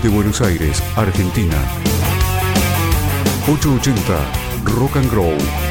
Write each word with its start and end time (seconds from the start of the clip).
desde 0.00 0.14
Buenos 0.14 0.40
Aires, 0.40 0.80
Argentina. 0.96 1.56
880 3.48 4.72
Rock 4.76 4.96
and 4.96 5.67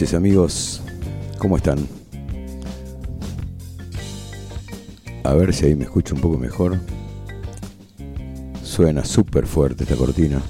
Amigos, 0.00 0.80
¿cómo 1.36 1.58
están? 1.58 1.78
A 5.24 5.34
ver 5.34 5.52
si 5.52 5.66
ahí 5.66 5.74
me 5.74 5.84
escucho 5.84 6.14
un 6.14 6.22
poco 6.22 6.38
mejor. 6.38 6.78
Suena 8.62 9.04
súper 9.04 9.46
fuerte 9.46 9.84
esta 9.84 9.96
cortina. 9.96 10.40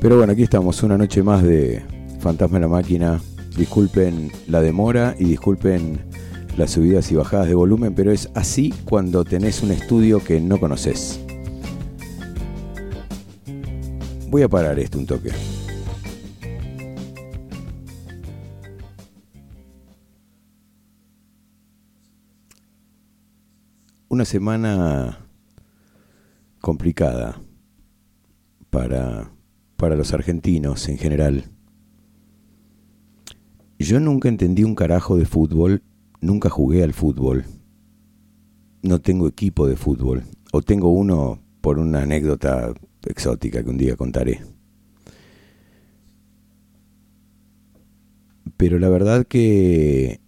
Pero 0.00 0.16
bueno, 0.16 0.32
aquí 0.32 0.44
estamos, 0.44 0.82
una 0.82 0.96
noche 0.96 1.22
más 1.22 1.42
de 1.42 1.82
Fantasma 2.20 2.56
en 2.56 2.62
la 2.62 2.68
Máquina. 2.68 3.20
Disculpen 3.54 4.32
la 4.48 4.62
demora 4.62 5.14
y 5.18 5.26
disculpen 5.26 6.00
las 6.56 6.70
subidas 6.70 7.12
y 7.12 7.16
bajadas 7.16 7.48
de 7.48 7.54
volumen, 7.54 7.94
pero 7.94 8.12
es 8.12 8.30
así 8.34 8.72
cuando 8.86 9.24
tenés 9.24 9.62
un 9.62 9.72
estudio 9.72 10.24
que 10.24 10.40
no 10.40 10.58
conoces. 10.58 11.20
Voy 14.30 14.40
a 14.40 14.48
parar 14.48 14.78
esto 14.78 14.98
un 14.98 15.04
toque. 15.04 15.30
Una 24.14 24.24
semana 24.24 25.26
complicada 26.60 27.42
para, 28.70 29.32
para 29.76 29.96
los 29.96 30.12
argentinos 30.12 30.88
en 30.88 30.98
general. 30.98 31.46
Yo 33.76 33.98
nunca 33.98 34.28
entendí 34.28 34.62
un 34.62 34.76
carajo 34.76 35.16
de 35.16 35.24
fútbol, 35.24 35.82
nunca 36.20 36.48
jugué 36.48 36.84
al 36.84 36.92
fútbol. 36.92 37.44
No 38.82 39.00
tengo 39.00 39.26
equipo 39.26 39.66
de 39.66 39.74
fútbol, 39.74 40.22
o 40.52 40.62
tengo 40.62 40.90
uno 40.90 41.42
por 41.60 41.80
una 41.80 42.02
anécdota 42.02 42.72
exótica 43.04 43.64
que 43.64 43.70
un 43.70 43.78
día 43.78 43.96
contaré. 43.96 44.42
Pero 48.56 48.78
la 48.78 48.88
verdad 48.88 49.26
que 49.26 50.20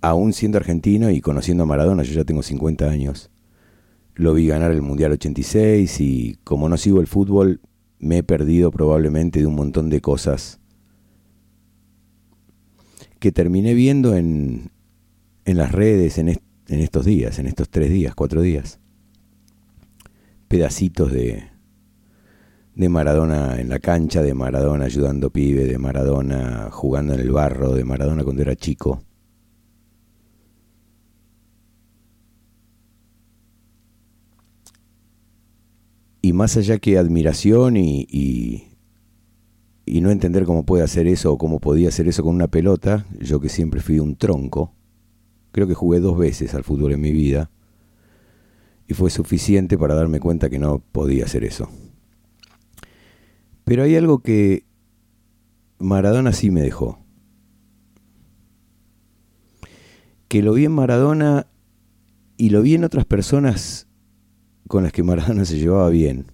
aún 0.00 0.32
siendo 0.32 0.58
argentino 0.58 1.10
y 1.10 1.20
conociendo 1.20 1.64
a 1.64 1.66
Maradona, 1.66 2.02
yo 2.02 2.12
ya 2.12 2.24
tengo 2.24 2.42
50 2.42 2.88
años, 2.88 3.30
lo 4.14 4.34
vi 4.34 4.46
ganar 4.46 4.70
el 4.70 4.82
Mundial 4.82 5.12
86 5.12 6.00
y 6.00 6.38
como 6.44 6.68
no 6.68 6.76
sigo 6.76 7.00
el 7.00 7.06
fútbol, 7.06 7.60
me 7.98 8.18
he 8.18 8.22
perdido 8.22 8.70
probablemente 8.70 9.40
de 9.40 9.46
un 9.46 9.54
montón 9.54 9.90
de 9.90 10.00
cosas 10.00 10.60
que 13.18 13.32
terminé 13.32 13.74
viendo 13.74 14.16
en, 14.16 14.70
en 15.44 15.56
las 15.56 15.72
redes 15.72 16.18
en, 16.18 16.28
en 16.28 16.40
estos 16.68 17.04
días, 17.04 17.38
en 17.38 17.46
estos 17.46 17.68
tres 17.68 17.90
días, 17.90 18.14
cuatro 18.14 18.40
días. 18.40 18.80
Pedacitos 20.48 21.12
de, 21.12 21.44
de 22.74 22.88
Maradona 22.88 23.60
en 23.60 23.68
la 23.68 23.78
cancha, 23.78 24.22
de 24.22 24.34
Maradona 24.34 24.86
ayudando 24.86 25.30
pibe, 25.30 25.66
de 25.66 25.78
Maradona 25.78 26.68
jugando 26.70 27.12
en 27.14 27.20
el 27.20 27.30
barro, 27.30 27.74
de 27.74 27.84
Maradona 27.84 28.24
cuando 28.24 28.42
era 28.42 28.56
chico. 28.56 29.02
Y 36.22 36.32
más 36.32 36.56
allá 36.56 36.78
que 36.78 36.98
admiración 36.98 37.76
y, 37.76 38.06
y, 38.10 38.66
no 40.00 40.10
entender 40.10 40.44
cómo 40.44 40.64
puede 40.64 40.82
hacer 40.82 41.06
eso 41.06 41.32
o 41.32 41.38
cómo 41.38 41.60
podía 41.60 41.88
hacer 41.88 42.08
eso 42.08 42.22
con 42.22 42.34
una 42.34 42.48
pelota, 42.48 43.06
yo 43.18 43.40
que 43.40 43.48
siempre 43.48 43.80
fui 43.80 43.98
un 43.98 44.16
tronco, 44.16 44.74
creo 45.52 45.66
que 45.66 45.74
jugué 45.74 46.00
dos 46.00 46.16
veces 46.16 46.54
al 46.54 46.64
fútbol 46.64 46.92
en 46.92 47.00
mi 47.00 47.12
vida 47.12 47.50
y 48.86 48.94
fue 48.94 49.10
suficiente 49.10 49.76
para 49.76 49.94
darme 49.94 50.20
cuenta 50.20 50.48
que 50.48 50.58
no 50.58 50.80
podía 50.80 51.24
hacer 51.24 51.44
eso. 51.44 51.68
Pero 53.64 53.84
hay 53.84 53.94
algo 53.94 54.20
que 54.20 54.64
Maradona 55.78 56.32
sí 56.32 56.50
me 56.50 56.60
dejó. 56.60 56.98
Que 60.26 60.42
lo 60.42 60.54
vi 60.54 60.64
en 60.64 60.72
Maradona 60.72 61.46
y 62.36 62.50
lo 62.50 62.62
vi 62.62 62.74
en 62.74 62.84
otras 62.84 63.04
personas 63.04 63.86
con 64.70 64.84
las 64.84 64.92
que 64.92 65.02
Maradona 65.02 65.44
se 65.44 65.58
llevaba 65.58 65.90
bien, 65.90 66.32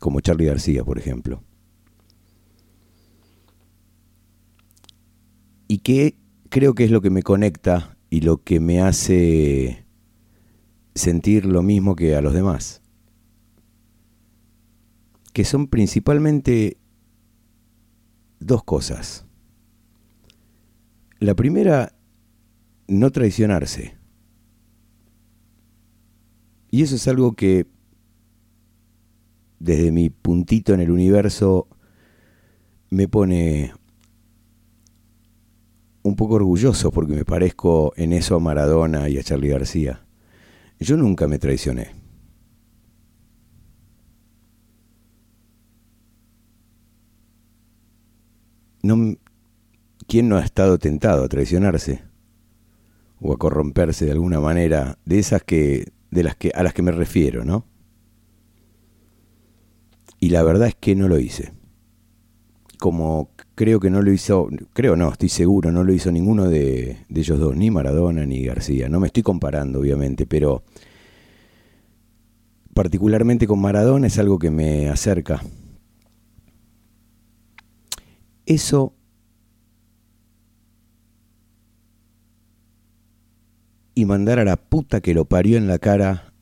como 0.00 0.20
Charlie 0.20 0.46
García, 0.46 0.82
por 0.84 0.98
ejemplo. 0.98 1.42
y 5.74 5.78
que 5.78 6.16
creo 6.50 6.74
que 6.74 6.84
es 6.84 6.90
lo 6.90 7.00
que 7.00 7.10
me 7.10 7.22
conecta 7.24 7.96
y 8.10 8.20
lo 8.20 8.42
que 8.42 8.60
me 8.60 8.80
hace 8.80 9.84
sentir 10.94 11.46
lo 11.46 11.62
mismo 11.62 11.96
que 11.96 12.14
a 12.14 12.20
los 12.20 12.32
demás. 12.32 12.80
Que 15.32 15.44
son 15.44 15.66
principalmente 15.66 16.78
dos 18.38 18.62
cosas. 18.62 19.26
La 21.18 21.34
primera, 21.34 21.92
no 22.86 23.10
traicionarse. 23.10 23.96
Y 26.74 26.82
eso 26.82 26.96
es 26.96 27.06
algo 27.06 27.36
que 27.36 27.68
desde 29.60 29.92
mi 29.92 30.10
puntito 30.10 30.74
en 30.74 30.80
el 30.80 30.90
universo 30.90 31.68
me 32.90 33.06
pone 33.06 33.72
un 36.02 36.16
poco 36.16 36.34
orgulloso 36.34 36.90
porque 36.90 37.14
me 37.14 37.24
parezco 37.24 37.92
en 37.96 38.12
eso 38.12 38.34
a 38.34 38.40
Maradona 38.40 39.08
y 39.08 39.18
a 39.18 39.22
Charlie 39.22 39.50
García. 39.50 40.04
Yo 40.80 40.96
nunca 40.96 41.28
me 41.28 41.38
traicioné. 41.38 41.94
No, 48.82 49.16
¿Quién 50.08 50.28
no 50.28 50.38
ha 50.38 50.44
estado 50.44 50.78
tentado 50.78 51.22
a 51.22 51.28
traicionarse? 51.28 52.02
O 53.20 53.32
a 53.32 53.38
corromperse 53.38 54.06
de 54.06 54.10
alguna 54.10 54.40
manera, 54.40 54.98
de 55.04 55.20
esas 55.20 55.44
que, 55.44 55.92
de 56.14 56.22
las 56.22 56.36
que, 56.36 56.52
a 56.54 56.62
las 56.62 56.72
que 56.72 56.82
me 56.82 56.92
refiero, 56.92 57.44
¿no? 57.44 57.66
Y 60.20 60.30
la 60.30 60.44
verdad 60.44 60.68
es 60.68 60.76
que 60.76 60.94
no 60.94 61.08
lo 61.08 61.18
hice. 61.18 61.52
Como 62.78 63.30
creo 63.56 63.80
que 63.80 63.90
no 63.90 64.00
lo 64.00 64.12
hizo, 64.12 64.48
creo 64.72 64.94
no, 64.94 65.10
estoy 65.10 65.28
seguro, 65.28 65.72
no 65.72 65.82
lo 65.82 65.92
hizo 65.92 66.12
ninguno 66.12 66.48
de, 66.48 66.98
ellos 67.12 67.38
dos, 67.40 67.56
ni 67.56 67.70
Maradona 67.70 68.24
ni 68.26 68.44
García. 68.44 68.88
No 68.88 69.00
me 69.00 69.08
estoy 69.08 69.24
comparando, 69.24 69.80
obviamente, 69.80 70.24
pero 70.24 70.62
particularmente 72.74 73.48
con 73.48 73.60
Maradona 73.60 74.06
es 74.06 74.18
algo 74.18 74.38
que 74.38 74.52
me 74.52 74.88
acerca. 74.88 75.42
Eso 78.46 78.94
y 83.94 84.04
mandar 84.04 84.38
a 84.38 84.44
la 84.44 84.56
puta 84.56 85.00
que 85.00 85.14
lo 85.14 85.24
parió 85.24 85.56
en 85.56 85.66
la 85.66 85.78
cara 85.78 86.32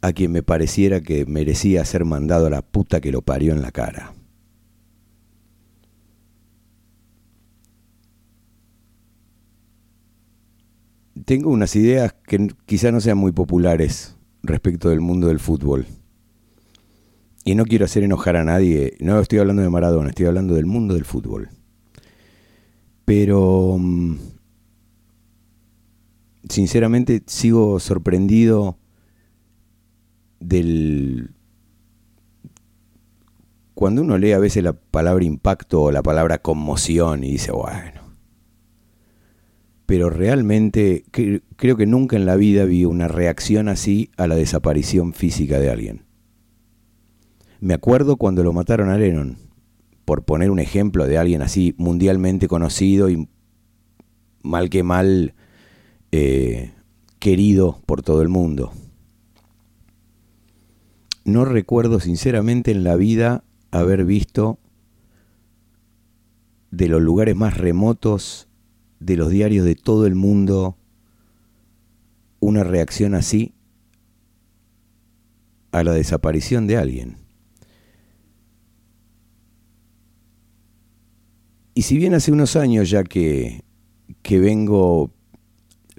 a 0.00 0.12
quien 0.12 0.32
me 0.32 0.42
pareciera 0.42 1.00
que 1.00 1.26
merecía 1.26 1.84
ser 1.84 2.04
mandado 2.04 2.46
a 2.46 2.50
la 2.50 2.62
puta 2.62 3.00
que 3.00 3.12
lo 3.12 3.22
parió 3.22 3.52
en 3.52 3.62
la 3.62 3.72
cara. 3.72 4.14
tengo 11.26 11.50
unas 11.50 11.74
ideas 11.76 12.14
que 12.26 12.48
quizá 12.66 12.92
no 12.92 13.00
sean 13.00 13.18
muy 13.18 13.32
populares 13.32 14.16
respecto 14.42 14.88
del 14.88 15.00
mundo 15.00 15.26
del 15.26 15.40
fútbol. 15.40 15.86
Y 17.44 17.54
no 17.56 17.64
quiero 17.64 17.84
hacer 17.84 18.04
enojar 18.04 18.36
a 18.36 18.44
nadie, 18.44 18.96
no 19.00 19.20
estoy 19.20 19.40
hablando 19.40 19.62
de 19.62 19.68
Maradona, 19.68 20.10
estoy 20.10 20.26
hablando 20.26 20.54
del 20.54 20.66
mundo 20.66 20.94
del 20.94 21.04
fútbol. 21.04 21.50
Pero 23.04 23.76
mm, 23.78 24.16
sinceramente 26.48 27.22
sigo 27.26 27.80
sorprendido 27.80 28.78
del... 30.40 31.30
Cuando 33.74 34.00
uno 34.00 34.16
lee 34.16 34.32
a 34.32 34.38
veces 34.38 34.64
la 34.64 34.72
palabra 34.72 35.24
impacto 35.24 35.82
o 35.82 35.92
la 35.92 36.02
palabra 36.02 36.38
conmoción 36.38 37.24
y 37.24 37.32
dice, 37.32 37.52
bueno, 37.52 38.00
pero 39.84 40.08
realmente 40.08 41.04
creo 41.56 41.76
que 41.76 41.86
nunca 41.86 42.16
en 42.16 42.24
la 42.24 42.36
vida 42.36 42.64
vi 42.64 42.86
una 42.86 43.06
reacción 43.06 43.68
así 43.68 44.10
a 44.16 44.26
la 44.26 44.34
desaparición 44.34 45.12
física 45.12 45.60
de 45.60 45.70
alguien. 45.70 46.06
Me 47.60 47.74
acuerdo 47.74 48.16
cuando 48.16 48.42
lo 48.42 48.54
mataron 48.54 48.88
a 48.88 48.96
Lennon, 48.96 49.36
por 50.06 50.24
poner 50.24 50.50
un 50.50 50.58
ejemplo 50.58 51.06
de 51.06 51.18
alguien 51.18 51.42
así 51.42 51.74
mundialmente 51.76 52.48
conocido 52.48 53.10
y 53.10 53.28
mal 54.42 54.70
que 54.70 54.82
mal 54.82 55.34
eh, 56.12 56.72
querido 57.18 57.80
por 57.86 58.02
todo 58.02 58.22
el 58.22 58.28
mundo. 58.28 58.72
No 61.24 61.44
recuerdo 61.44 61.98
sinceramente 62.00 62.70
en 62.70 62.84
la 62.84 62.96
vida 62.96 63.42
haber 63.70 64.04
visto 64.04 64.58
de 66.70 66.88
los 66.88 67.02
lugares 67.02 67.34
más 67.34 67.56
remotos 67.56 68.48
de 69.00 69.16
los 69.16 69.30
diarios 69.30 69.64
de 69.64 69.74
todo 69.74 70.06
el 70.06 70.14
mundo 70.14 70.76
una 72.40 72.64
reacción 72.64 73.14
así 73.14 73.54
a 75.72 75.82
la 75.82 75.92
desaparición 75.92 76.66
de 76.66 76.76
alguien. 76.76 77.18
Y 81.74 81.82
si 81.82 81.98
bien 81.98 82.14
hace 82.14 82.32
unos 82.32 82.56
años 82.56 82.88
ya 82.88 83.04
que, 83.04 83.62
que 84.22 84.38
vengo 84.38 85.10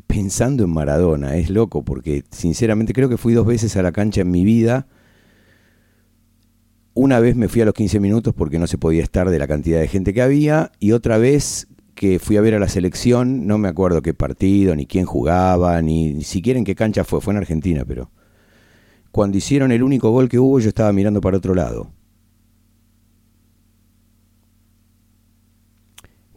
pensando 0.08 0.64
en 0.64 0.72
Maradona, 0.72 1.36
es 1.36 1.50
loco, 1.50 1.84
porque 1.84 2.24
sinceramente 2.32 2.94
creo 2.94 3.10
que 3.10 3.18
fui 3.18 3.34
dos 3.34 3.46
veces 3.46 3.76
a 3.78 3.84
la 3.84 3.92
cancha 3.92 4.22
en 4.22 4.32
mi 4.32 4.44
vida. 4.46 4.88
Una 6.94 7.20
vez 7.20 7.36
me 7.36 7.48
fui 7.48 7.62
a 7.62 7.66
los 7.66 7.74
15 7.74 8.00
minutos 8.00 8.34
porque 8.34 8.58
no 8.58 8.66
se 8.66 8.78
podía 8.78 9.04
estar 9.04 9.30
de 9.30 9.38
la 9.38 9.48
cantidad 9.48 9.80
de 9.80 9.88
gente 9.88 10.14
que 10.14 10.22
había 10.22 10.72
y 10.80 10.94
otra 10.94 11.18
vez 11.20 11.68
que 11.94 12.20
fui 12.20 12.38
a 12.38 12.42
ver 12.42 12.56
a 12.56 12.60
la 12.60 12.70
selección, 12.70 13.46
no 13.46 13.58
me 13.58 13.68
acuerdo 13.68 14.02
qué 14.02 14.14
partido, 14.14 14.76
ni 14.76 14.86
quién 14.86 15.06
jugaba, 15.06 15.82
ni, 15.82 16.24
siquiera 16.24 16.58
en 16.58 16.66
qué 16.66 16.76
cancha 16.76 17.04
fue, 17.04 17.22
fue 17.22 17.34
en 17.34 17.38
Argentina, 17.38 17.84
pero 17.86 18.10
cuando 19.12 19.38
hicieron 19.38 19.72
el 19.72 19.84
único 19.84 20.12
gol 20.12 20.30
que 20.30 20.40
hubo 20.40 20.60
yo 20.60 20.70
estaba 20.70 20.94
mirando 20.94 21.22
para 21.22 21.38
otro 21.38 21.54
lado. 21.54 21.92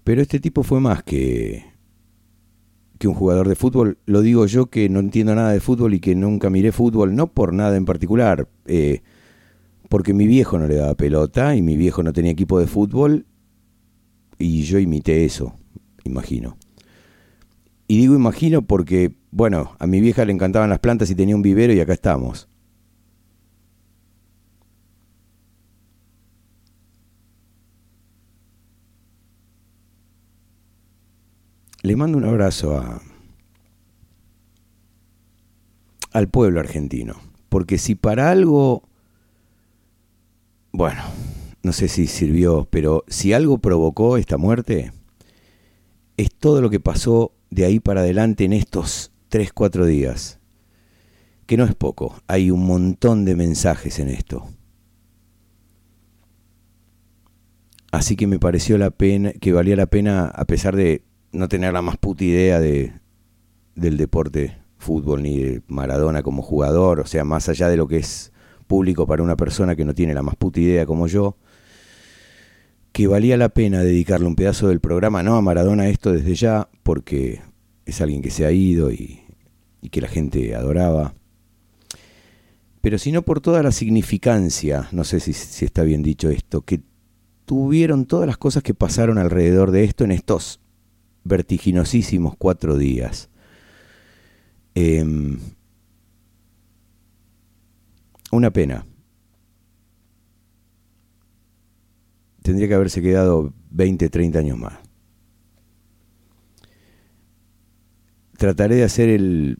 Pero 0.02 0.22
este 0.22 0.40
tipo 0.40 0.62
fue 0.62 0.80
más 0.80 1.02
que, 1.02 1.69
que 3.00 3.08
un 3.08 3.14
jugador 3.14 3.48
de 3.48 3.56
fútbol. 3.56 3.96
Lo 4.04 4.20
digo 4.20 4.44
yo 4.44 4.66
que 4.66 4.90
no 4.90 5.00
entiendo 5.00 5.34
nada 5.34 5.52
de 5.52 5.60
fútbol 5.60 5.94
y 5.94 6.00
que 6.00 6.14
nunca 6.14 6.50
miré 6.50 6.70
fútbol, 6.70 7.16
no 7.16 7.28
por 7.28 7.54
nada 7.54 7.76
en 7.78 7.86
particular, 7.86 8.46
eh, 8.66 9.00
porque 9.88 10.12
mi 10.12 10.26
viejo 10.26 10.58
no 10.58 10.68
le 10.68 10.76
daba 10.76 10.94
pelota 10.94 11.56
y 11.56 11.62
mi 11.62 11.78
viejo 11.78 12.02
no 12.02 12.12
tenía 12.12 12.30
equipo 12.30 12.60
de 12.60 12.66
fútbol 12.66 13.24
y 14.38 14.62
yo 14.64 14.78
imité 14.78 15.24
eso, 15.24 15.54
imagino. 16.04 16.58
Y 17.88 17.96
digo 17.96 18.14
imagino 18.14 18.62
porque, 18.62 19.14
bueno, 19.30 19.76
a 19.78 19.86
mi 19.86 20.02
vieja 20.02 20.26
le 20.26 20.32
encantaban 20.32 20.68
las 20.68 20.80
plantas 20.80 21.10
y 21.10 21.14
tenía 21.14 21.34
un 21.34 21.42
vivero 21.42 21.72
y 21.72 21.80
acá 21.80 21.94
estamos. 21.94 22.48
Le 31.82 31.96
mando 31.96 32.18
un 32.18 32.24
abrazo 32.24 32.76
a, 32.76 33.00
al 36.12 36.28
pueblo 36.28 36.60
argentino, 36.60 37.14
porque 37.48 37.78
si 37.78 37.94
para 37.94 38.30
algo, 38.30 38.82
bueno, 40.72 41.02
no 41.62 41.72
sé 41.72 41.88
si 41.88 42.06
sirvió, 42.06 42.68
pero 42.70 43.04
si 43.08 43.32
algo 43.32 43.58
provocó 43.58 44.16
esta 44.18 44.36
muerte, 44.36 44.92
es 46.16 46.34
todo 46.34 46.60
lo 46.60 46.68
que 46.68 46.80
pasó 46.80 47.32
de 47.50 47.64
ahí 47.64 47.80
para 47.80 48.00
adelante 48.00 48.44
en 48.44 48.52
estos 48.52 49.12
3, 49.28 49.52
4 49.52 49.86
días, 49.86 50.38
que 51.46 51.56
no 51.56 51.64
es 51.64 51.74
poco, 51.74 52.20
hay 52.26 52.50
un 52.50 52.66
montón 52.66 53.24
de 53.24 53.36
mensajes 53.36 53.98
en 53.98 54.08
esto. 54.08 54.48
Así 57.90 58.16
que 58.16 58.26
me 58.26 58.38
pareció 58.38 58.78
la 58.78 58.90
pena, 58.90 59.32
que 59.32 59.52
valía 59.52 59.76
la 59.76 59.86
pena, 59.86 60.26
a 60.26 60.44
pesar 60.44 60.76
de 60.76 61.02
no 61.32 61.48
tener 61.48 61.72
la 61.72 61.82
más 61.82 61.96
puta 61.96 62.24
idea 62.24 62.60
de, 62.60 62.92
del 63.74 63.96
deporte 63.96 64.58
fútbol 64.78 65.22
ni 65.22 65.38
de 65.38 65.62
Maradona 65.68 66.22
como 66.22 66.42
jugador, 66.42 67.00
o 67.00 67.06
sea, 67.06 67.24
más 67.24 67.48
allá 67.48 67.68
de 67.68 67.76
lo 67.76 67.86
que 67.86 67.98
es 67.98 68.32
público 68.66 69.06
para 69.06 69.22
una 69.22 69.36
persona 69.36 69.76
que 69.76 69.84
no 69.84 69.94
tiene 69.94 70.14
la 70.14 70.22
más 70.22 70.36
puta 70.36 70.60
idea 70.60 70.86
como 70.86 71.06
yo, 71.06 71.36
que 72.92 73.06
valía 73.06 73.36
la 73.36 73.50
pena 73.50 73.82
dedicarle 73.82 74.26
un 74.26 74.36
pedazo 74.36 74.68
del 74.68 74.80
programa, 74.80 75.22
no 75.22 75.36
a 75.36 75.42
Maradona 75.42 75.88
esto 75.88 76.12
desde 76.12 76.34
ya, 76.34 76.68
porque 76.82 77.40
es 77.84 78.00
alguien 78.00 78.22
que 78.22 78.30
se 78.30 78.46
ha 78.46 78.52
ido 78.52 78.90
y, 78.90 79.20
que 79.90 80.00
la 80.00 80.08
gente 80.08 80.54
adoraba, 80.54 81.14
pero 82.80 82.96
sino 82.98 83.22
por 83.22 83.40
toda 83.40 83.62
la 83.62 83.72
significancia, 83.72 84.88
no 84.92 85.04
sé 85.04 85.18
si, 85.18 85.32
si 85.32 85.64
está 85.64 85.82
bien 85.82 86.02
dicho 86.02 86.30
esto, 86.30 86.62
que 86.62 86.80
tuvieron 87.44 88.06
todas 88.06 88.26
las 88.26 88.36
cosas 88.36 88.62
que 88.62 88.74
pasaron 88.74 89.18
alrededor 89.18 89.72
de 89.72 89.84
esto 89.84 90.04
en 90.04 90.12
estos 90.12 90.59
vertiginosísimos 91.24 92.34
cuatro 92.36 92.76
días. 92.76 93.30
Em, 94.74 95.38
una 98.30 98.50
pena. 98.50 98.86
Tendría 102.42 102.68
que 102.68 102.74
haberse 102.74 103.02
quedado 103.02 103.52
20, 103.70 104.08
30 104.08 104.38
años 104.38 104.58
más. 104.58 104.74
Trataré 108.36 108.76
de 108.76 108.84
hacer 108.84 109.10
el, 109.10 109.58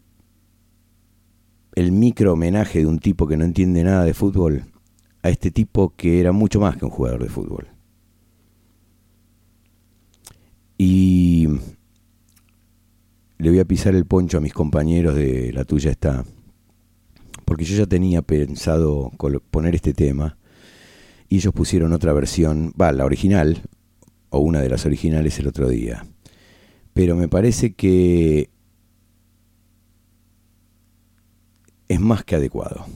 el 1.75 1.93
micro 1.93 2.33
homenaje 2.33 2.81
de 2.81 2.87
un 2.87 2.99
tipo 2.99 3.27
que 3.27 3.37
no 3.37 3.45
entiende 3.45 3.85
nada 3.85 4.05
de 4.05 4.15
fútbol 4.15 4.65
a 5.23 5.29
este 5.29 5.51
tipo 5.51 5.95
que 5.97 6.21
era 6.21 6.33
mucho 6.33 6.61
más 6.61 6.77
que 6.77 6.87
un 6.87 6.91
jugador 6.91 7.23
de 7.23 7.29
fútbol. 7.29 7.69
Y 10.83 11.47
le 13.37 13.51
voy 13.51 13.59
a 13.59 13.67
pisar 13.67 13.95
el 13.95 14.07
poncho 14.07 14.39
a 14.39 14.41
mis 14.41 14.55
compañeros 14.55 15.15
de 15.15 15.53
La 15.53 15.67
Tuya 15.67 15.91
está, 15.91 16.25
porque 17.45 17.65
yo 17.65 17.77
ya 17.77 17.85
tenía 17.85 18.23
pensado 18.23 19.13
poner 19.51 19.75
este 19.75 19.93
tema 19.93 20.39
y 21.29 21.37
ellos 21.37 21.53
pusieron 21.53 21.93
otra 21.93 22.15
versión, 22.15 22.73
va, 22.81 22.93
la 22.93 23.05
original, 23.05 23.61
o 24.31 24.39
una 24.39 24.63
de 24.63 24.71
las 24.71 24.87
originales 24.87 25.39
el 25.39 25.49
otro 25.49 25.69
día. 25.69 26.07
Pero 26.95 27.15
me 27.15 27.29
parece 27.29 27.75
que 27.75 28.49
es 31.89 32.01
más 32.01 32.25
que 32.25 32.37
adecuado. 32.37 32.87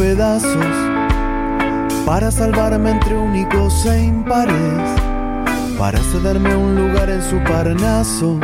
Pedazos 0.00 0.76
para 2.06 2.30
salvarme 2.30 2.90
entre 2.90 3.14
únicos 3.14 3.84
e 3.84 4.02
impares, 4.04 4.80
para 5.78 5.98
cederme 5.98 6.56
un 6.56 6.74
lugar 6.74 7.10
en 7.10 7.22
su 7.22 7.38
parnaso, 7.44 8.40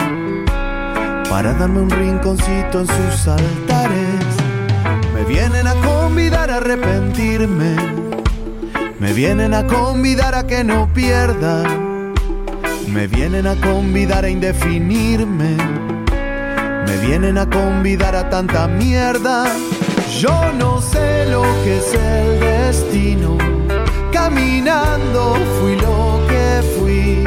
para 1.30 1.54
darme 1.54 1.80
un 1.80 1.88
rinconcito 1.88 2.80
en 2.80 2.86
sus 2.86 3.28
altares. 3.28 4.26
Me 5.14 5.24
vienen 5.24 5.66
a 5.66 5.72
convidar 5.76 6.50
a 6.50 6.56
arrepentirme, 6.58 7.74
me 9.00 9.14
vienen 9.14 9.54
a 9.54 9.66
convidar 9.66 10.34
a 10.34 10.46
que 10.46 10.62
no 10.62 10.92
pierda, 10.92 11.62
me 12.86 13.06
vienen 13.06 13.46
a 13.46 13.54
convidar 13.54 14.26
a 14.26 14.28
indefinirme, 14.28 15.56
me 16.86 16.96
vienen 16.98 17.38
a 17.38 17.48
convidar 17.48 18.14
a 18.14 18.28
tanta 18.28 18.68
mierda 18.68 19.46
yo 20.20 20.52
no 20.52 20.80
sé 20.80 21.26
lo 21.26 21.42
que 21.62 21.78
es 21.78 21.92
el 21.92 22.40
destino. 22.40 23.36
Caminando 24.12 25.36
fui 25.58 25.76
lo 25.76 26.20
que 26.28 26.62
fui. 26.78 27.24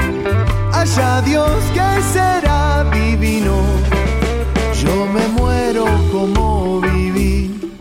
Allá 0.73 1.21
Dios 1.21 1.51
que 1.73 2.01
será 2.13 2.83
divino. 2.91 3.57
Yo 4.73 5.05
me 5.05 5.27
muero 5.27 5.85
como 6.11 6.81
viví. 6.81 7.73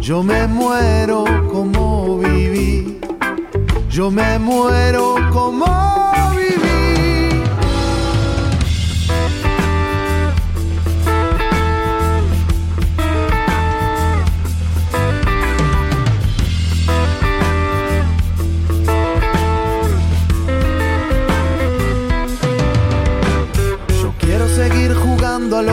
Yo 0.00 0.22
me 0.22 0.46
muero 0.46 1.24
como 1.52 2.18
viví. 2.18 2.98
Yo 3.90 4.10
me 4.10 4.38
muero 4.38 5.16
como 5.32 5.99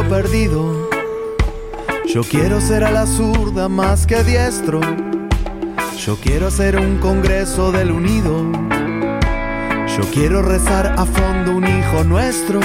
perdido. 0.07 0.89
Yo 2.07 2.23
quiero 2.23 2.61
ser 2.61 2.83
a 2.83 2.91
la 2.91 3.05
zurda 3.05 3.67
más 3.67 4.07
que 4.07 4.23
diestro. 4.23 4.79
Yo 5.99 6.15
quiero 6.17 6.47
hacer 6.47 6.77
un 6.77 6.97
congreso 6.99 7.71
del 7.71 7.91
unido. 7.91 8.51
Yo 9.97 10.03
quiero 10.13 10.41
rezar 10.41 10.95
a 10.97 11.05
fondo 11.05 11.57
un 11.57 11.65
hijo 11.65 12.03
nuestro. 12.03 12.59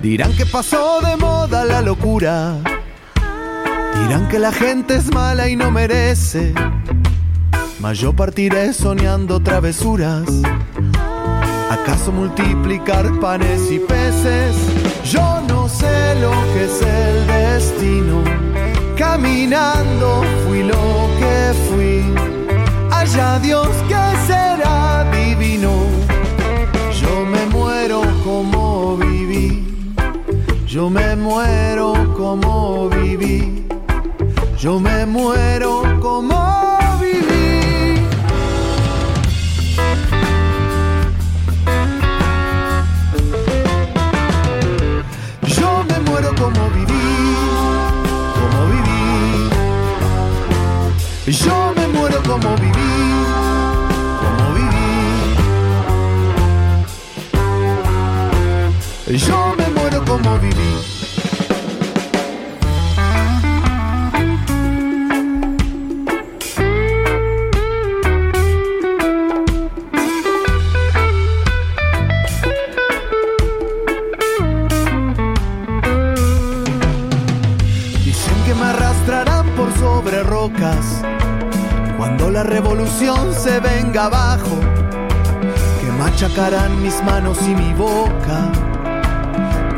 Dirán 0.00 0.32
que 0.36 0.46
pasó 0.46 1.00
de 1.00 1.16
moda 1.16 1.64
la 1.64 1.80
locura. 1.80 2.56
Dirán 4.02 4.28
que 4.28 4.38
la 4.38 4.52
gente 4.52 4.96
es 4.96 5.12
mala 5.12 5.48
y 5.48 5.56
no 5.56 5.70
merece. 5.70 6.54
Mas 7.80 7.98
yo 7.98 8.12
partiré 8.12 8.72
soñando 8.72 9.40
travesuras. 9.40 10.28
¿Acaso 11.70 12.12
multiplicar 12.12 13.18
panes 13.18 13.70
y 13.72 13.78
peces? 13.80 14.91
Yo 15.12 15.42
no 15.46 15.68
sé 15.68 16.14
lo 16.22 16.30
que 16.54 16.64
es 16.64 16.80
el 16.80 17.26
destino. 17.26 18.24
Caminando 18.96 20.22
fui 20.42 20.62
lo 20.62 20.84
que 21.20 21.52
fui. 21.68 22.02
Allá 22.90 23.38
Dios 23.38 23.68
que 23.90 24.04
será 24.26 25.04
divino. 25.12 25.72
Yo 26.98 27.26
me 27.26 27.44
muero 27.54 28.00
como 28.24 28.96
viví. 28.96 29.66
Yo 30.66 30.88
me 30.88 31.14
muero 31.14 31.92
como 32.16 32.88
viví. 32.88 33.66
Yo 34.56 34.80
me 34.80 35.04
muero 35.04 35.82
como 36.00 36.61
como 52.32 52.56
viví, 52.56 52.72
como 54.20 54.54
viví. 54.54 55.28
Yo 59.18 59.54
me 59.58 59.68
muero 59.68 60.02
como 60.06 60.38
viví. 60.38 60.91
Se 83.02 83.58
venga 83.58 84.04
abajo, 84.04 84.60
que 85.80 85.90
machacarán 85.98 86.80
mis 86.80 87.02
manos 87.02 87.36
y 87.42 87.52
mi 87.52 87.74
boca, 87.74 88.52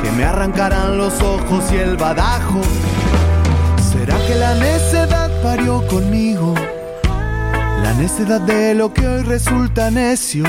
que 0.02 0.10
me 0.10 0.24
arrancarán 0.24 0.98
los 0.98 1.22
ojos 1.22 1.64
y 1.72 1.76
el 1.76 1.96
badajo. 1.96 2.60
¿Será 3.90 4.14
que 4.26 4.34
la 4.34 4.54
necedad 4.56 5.30
parió 5.42 5.86
conmigo? 5.86 6.52
La 7.82 7.94
necedad 7.94 8.42
de 8.42 8.74
lo 8.74 8.92
que 8.92 9.06
hoy 9.06 9.22
resulta 9.22 9.90
necio, 9.90 10.44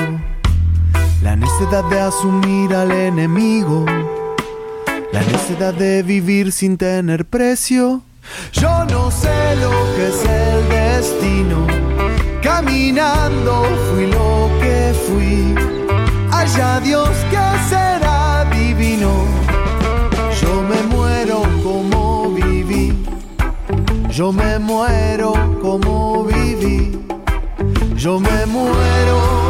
la 1.22 1.34
necedad 1.34 1.84
de 1.84 1.98
asumir 1.98 2.74
al 2.74 2.92
enemigo, 2.92 3.86
la 5.12 5.20
necedad 5.22 5.72
de 5.72 6.02
vivir 6.02 6.52
sin 6.52 6.76
tener 6.76 7.24
precio. 7.24 8.02
Yo 8.52 8.84
no 8.84 9.10
sé 9.10 9.56
lo 9.62 9.70
que 9.96 10.08
es 10.08 10.24
el 10.26 10.68
destino. 10.68 11.85
Caminando 12.56 13.52
fui 13.86 14.06
lo 14.06 14.48
que 14.60 14.94
fui. 15.04 15.54
Allá 16.32 16.80
Dios 16.80 17.10
que 17.30 17.46
será 17.68 18.46
divino. 18.50 19.12
Yo 20.40 20.62
me 20.62 20.80
muero 20.94 21.42
como 21.62 22.30
viví. 22.30 22.94
Yo 24.08 24.32
me 24.32 24.58
muero 24.58 25.34
como 25.60 26.24
viví. 26.24 26.98
Yo 27.94 28.18
me 28.18 28.46
muero 28.46 29.45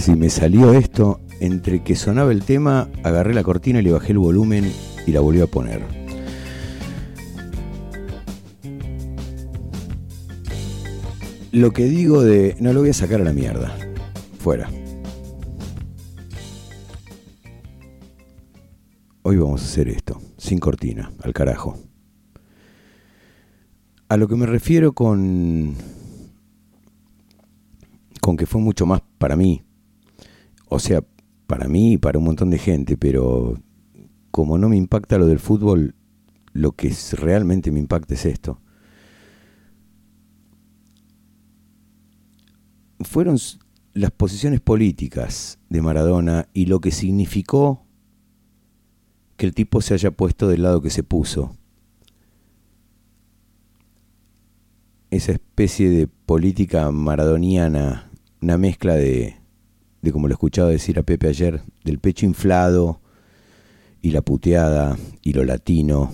si 0.00 0.14
me 0.14 0.30
salió 0.30 0.72
esto. 0.72 1.20
Entre 1.38 1.82
que 1.82 1.94
sonaba 1.96 2.32
el 2.32 2.44
tema, 2.44 2.88
agarré 3.02 3.34
la 3.34 3.42
cortina 3.42 3.80
y 3.80 3.82
le 3.82 3.92
bajé 3.92 4.12
el 4.12 4.18
volumen 4.18 4.72
y 5.06 5.12
la 5.12 5.20
volví 5.20 5.40
a 5.40 5.46
poner. 5.46 5.82
Lo 11.52 11.72
que 11.72 11.84
digo 11.84 12.22
de... 12.22 12.56
No 12.60 12.72
lo 12.72 12.80
voy 12.80 12.90
a 12.90 12.94
sacar 12.94 13.20
a 13.20 13.24
la 13.24 13.32
mierda. 13.32 13.76
Fuera. 14.38 14.70
Hoy 19.22 19.36
vamos 19.36 19.60
a 19.62 19.64
hacer 19.64 19.88
esto, 19.88 20.20
sin 20.38 20.58
cortina, 20.58 21.12
al 21.22 21.32
carajo. 21.32 21.76
A 24.08 24.16
lo 24.16 24.28
que 24.28 24.36
me 24.36 24.46
refiero 24.46 24.92
con 24.92 25.74
con 28.26 28.36
que 28.36 28.46
fue 28.46 28.60
mucho 28.60 28.86
más 28.86 29.02
para 29.18 29.36
mí. 29.36 29.65
O 30.68 30.78
sea, 30.78 31.02
para 31.46 31.68
mí 31.68 31.94
y 31.94 31.98
para 31.98 32.18
un 32.18 32.24
montón 32.24 32.50
de 32.50 32.58
gente, 32.58 32.96
pero 32.96 33.60
como 34.30 34.58
no 34.58 34.68
me 34.68 34.76
impacta 34.76 35.18
lo 35.18 35.26
del 35.26 35.38
fútbol, 35.38 35.94
lo 36.52 36.72
que 36.72 36.94
realmente 37.12 37.70
me 37.70 37.80
impacta 37.80 38.14
es 38.14 38.26
esto. 38.26 38.60
Fueron 43.00 43.38
las 43.92 44.10
posiciones 44.10 44.60
políticas 44.60 45.58
de 45.68 45.82
Maradona 45.82 46.48
y 46.52 46.66
lo 46.66 46.80
que 46.80 46.90
significó 46.90 47.86
que 49.36 49.46
el 49.46 49.54
tipo 49.54 49.80
se 49.80 49.94
haya 49.94 50.10
puesto 50.10 50.48
del 50.48 50.62
lado 50.62 50.82
que 50.82 50.90
se 50.90 51.02
puso. 51.02 51.56
Esa 55.10 55.32
especie 55.32 55.88
de 55.88 56.08
política 56.08 56.90
maradoniana, 56.90 58.10
una 58.40 58.58
mezcla 58.58 58.94
de, 58.94 59.36
como 60.12 60.28
lo 60.28 60.34
escuchaba 60.34 60.70
decir 60.70 60.98
a 60.98 61.02
Pepe 61.02 61.28
ayer, 61.28 61.62
del 61.84 61.98
pecho 61.98 62.26
inflado 62.26 63.00
y 64.02 64.10
la 64.10 64.22
puteada 64.22 64.96
y 65.22 65.32
lo 65.32 65.44
latino. 65.44 66.12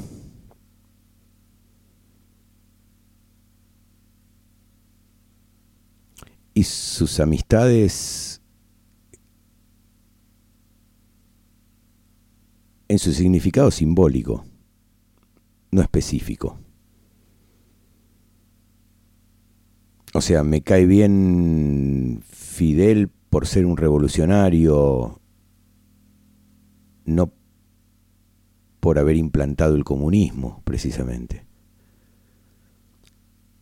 Y 6.55 6.65
sus 6.65 7.19
amistades 7.21 8.43
en 12.89 12.99
su 12.99 13.13
significado 13.13 13.71
simbólico, 13.71 14.45
no 15.71 15.81
específico. 15.81 16.59
O 20.15 20.21
sea, 20.21 20.45
me 20.45 20.61
cae 20.61 20.85
bien 20.85 22.23
Fidel 22.29 23.11
por 23.33 23.47
ser 23.47 23.65
un 23.65 23.79
revolucionario, 23.79 25.19
no 27.07 27.33
por 28.79 28.99
haber 28.99 29.17
implantado 29.17 29.75
el 29.75 29.85
comunismo, 29.85 30.61
precisamente. 30.65 31.47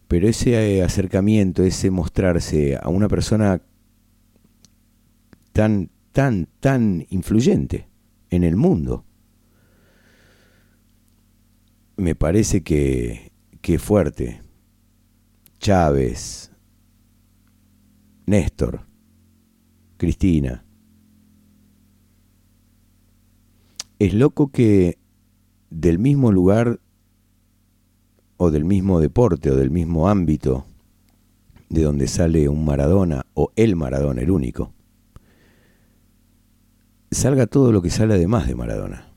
Pero 0.09 0.27
ese 0.27 0.79
eh, 0.79 0.83
acercamiento, 0.83 1.63
ese 1.63 1.93
mostrarse 1.93 2.81
a 2.83 2.89
una 2.89 3.07
persona 3.07 3.63
tan, 5.53 5.89
tan, 6.11 6.49
tan 6.59 7.07
influyente 7.09 7.87
en 8.31 8.43
el 8.43 8.57
mundo, 8.57 9.05
me 11.97 12.17
parece 12.17 12.65
que, 12.65 13.31
que 13.61 13.79
fuerte. 13.79 14.43
Chávez, 15.61 16.51
Néstor, 18.27 18.90
Cristina. 20.01 20.65
Es 23.99 24.15
loco 24.15 24.51
que 24.51 24.97
del 25.69 25.99
mismo 25.99 26.33
lugar 26.33 26.81
o 28.39 28.51
del 28.51 28.65
mismo 28.65 28.99
deporte 28.99 29.51
o 29.51 29.57
del 29.57 29.71
mismo 29.71 30.09
ámbito 30.09 30.65
de 31.69 31.83
donde 31.83 32.09
sale 32.09 32.49
un 32.49 32.65
Maradona 32.65 33.27
o 33.35 33.53
el 33.57 33.77
Maradona, 33.77 34.23
el 34.23 34.31
único, 34.31 34.73
salga 37.11 37.47
todo 37.47 37.71
lo 37.71 37.83
que 37.83 37.91
sale 37.91 38.15
además 38.15 38.49
de 38.49 38.55
Maradona. 38.55 39.13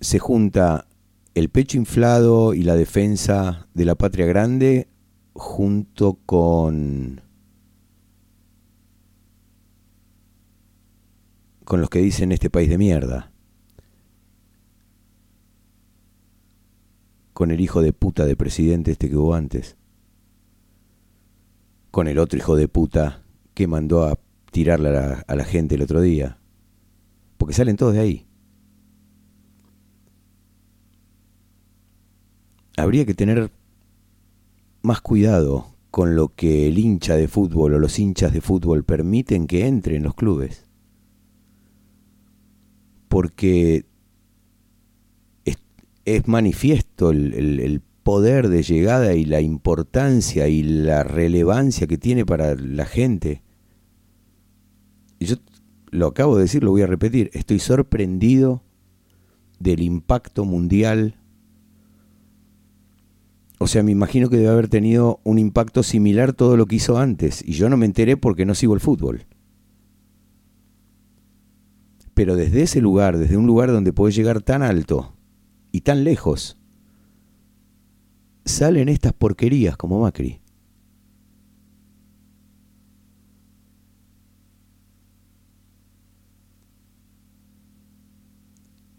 Se 0.00 0.20
junta 0.20 0.86
el 1.34 1.48
pecho 1.48 1.76
inflado 1.76 2.54
y 2.54 2.62
la 2.62 2.76
defensa 2.76 3.66
de 3.74 3.84
la 3.84 3.96
patria 3.96 4.26
grande 4.26 4.93
junto 5.34 6.18
con 6.24 7.20
con 11.64 11.80
los 11.80 11.90
que 11.90 11.98
dicen 11.98 12.30
este 12.32 12.50
país 12.50 12.68
de 12.68 12.78
mierda. 12.78 13.32
Con 17.32 17.50
el 17.50 17.60
hijo 17.60 17.82
de 17.82 17.92
puta 17.92 18.26
de 18.26 18.36
presidente 18.36 18.92
este 18.92 19.08
que 19.08 19.16
hubo 19.16 19.34
antes. 19.34 19.76
Con 21.90 22.06
el 22.06 22.18
otro 22.18 22.38
hijo 22.38 22.54
de 22.54 22.68
puta 22.68 23.24
que 23.54 23.66
mandó 23.66 24.04
a 24.04 24.18
tirarle 24.52 24.90
a 24.90 24.92
la, 24.92 25.24
a 25.26 25.34
la 25.34 25.44
gente 25.44 25.74
el 25.74 25.82
otro 25.82 26.00
día. 26.00 26.38
Porque 27.38 27.54
salen 27.54 27.76
todos 27.76 27.94
de 27.94 28.00
ahí. 28.00 28.26
Habría 32.76 33.06
que 33.06 33.14
tener 33.14 33.50
más 34.84 35.00
cuidado 35.00 35.66
con 35.90 36.14
lo 36.14 36.34
que 36.34 36.68
el 36.68 36.78
hincha 36.78 37.16
de 37.16 37.26
fútbol 37.26 37.74
o 37.74 37.78
los 37.78 37.98
hinchas 37.98 38.32
de 38.32 38.40
fútbol 38.40 38.84
permiten 38.84 39.46
que 39.46 39.66
entre 39.66 39.96
en 39.96 40.02
los 40.02 40.14
clubes. 40.14 40.66
Porque 43.08 43.86
es- 45.44 45.58
es 46.04 46.28
manifiesto 46.28 47.10
el, 47.10 47.82
poder 48.02 48.50
de 48.50 48.62
llegada 48.62 49.14
y 49.14 49.24
la 49.24 49.40
importancia 49.40 50.46
y 50.48 50.62
la 50.62 51.04
relevancia 51.04 51.86
que 51.86 51.96
tiene 51.96 52.26
para 52.26 52.54
la 52.54 52.84
gente. 52.84 53.42
Yo 55.20 55.36
lo 55.90 56.08
acabo 56.08 56.36
de 56.36 56.42
decir, 56.42 56.62
lo 56.62 56.72
voy 56.72 56.82
a 56.82 56.86
repetir, 56.86 57.30
estoy 57.32 57.60
sorprendido 57.60 58.62
del 59.58 59.80
impacto 59.80 60.44
mundial. 60.44 61.16
O 63.58 63.66
sea, 63.66 63.82
me 63.82 63.92
imagino 63.92 64.28
que 64.28 64.36
debe 64.36 64.48
haber 64.48 64.68
tenido 64.68 65.20
un 65.24 65.38
impacto 65.38 65.82
similar 65.82 66.32
todo 66.32 66.56
lo 66.56 66.66
que 66.66 66.76
hizo 66.76 66.98
antes. 66.98 67.42
Y 67.46 67.52
yo 67.52 67.68
no 67.68 67.76
me 67.76 67.86
enteré 67.86 68.16
porque 68.16 68.44
no 68.44 68.54
sigo 68.54 68.74
el 68.74 68.80
fútbol. 68.80 69.26
Pero 72.14 72.36
desde 72.36 72.62
ese 72.62 72.80
lugar, 72.80 73.18
desde 73.18 73.36
un 73.36 73.46
lugar 73.46 73.70
donde 73.72 73.92
puedes 73.92 74.14
llegar 74.14 74.42
tan 74.42 74.62
alto 74.62 75.14
y 75.72 75.80
tan 75.80 76.04
lejos, 76.04 76.58
salen 78.44 78.88
estas 78.88 79.12
porquerías 79.12 79.76
como 79.76 80.00
Macri. 80.00 80.40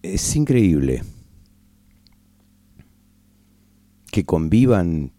Es 0.02 0.36
increíble 0.36 1.02
que 4.16 4.24
convivan 4.24 5.12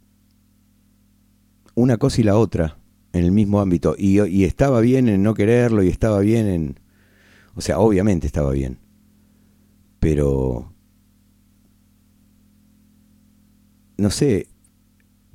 una 1.75 1.99
cosa 1.99 2.23
y 2.23 2.25
la 2.25 2.39
otra 2.39 2.79
en 3.13 3.25
el 3.27 3.31
mismo 3.31 3.61
ámbito. 3.61 3.95
Y, 3.99 4.45
estaba 4.45 4.81
bien 4.81 5.11
en 5.11 5.23
no 5.23 5.35
quererlo 5.35 5.83
y 5.83 5.89
estaba 5.89 6.21
bien 6.21 6.47
en 6.47 6.81
o 7.55 7.61
sea, 7.61 7.79
obviamente 7.79 8.27
estaba 8.27 8.53
bien. 8.53 8.79
Pero... 10.01 10.73
No 13.99 14.09
sé, 14.09 14.47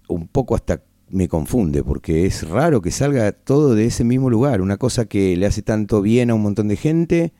un 0.07 0.27
poco 0.27 0.55
hasta 0.55 0.81
me 1.09 1.27
confunde, 1.27 1.83
porque 1.83 2.25
es 2.25 2.49
raro 2.49 2.81
que 2.81 2.89
salga 2.89 3.31
todo 3.31 3.75
de 3.75 3.85
ese 3.85 4.03
mismo 4.03 4.31
lugar. 4.31 4.61
Una 4.61 4.77
cosa 4.77 5.05
que 5.05 5.37
le 5.37 5.45
hace 5.45 5.61
tanto 5.61 6.01
bien 6.01 6.31
a 6.31 6.33
un 6.33 6.41
montón 6.41 6.67
de 6.67 6.77
gente 6.77 7.31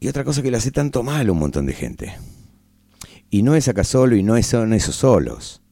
y 0.00 0.08
otra 0.08 0.24
cosa 0.24 0.42
que 0.42 0.50
le 0.50 0.58
hace 0.58 0.70
tanto 0.70 1.02
mal 1.02 1.28
a 1.28 1.32
un 1.32 1.38
montón 1.38 1.64
de 1.64 1.72
gente. 1.72 2.14
Y 3.30 3.42
no 3.42 3.54
es 3.54 3.68
acá 3.68 3.84
solo 3.84 4.16
y 4.16 4.22
no 4.22 4.40
son 4.42 4.72
esos 4.72 4.96
solos. 4.96 5.62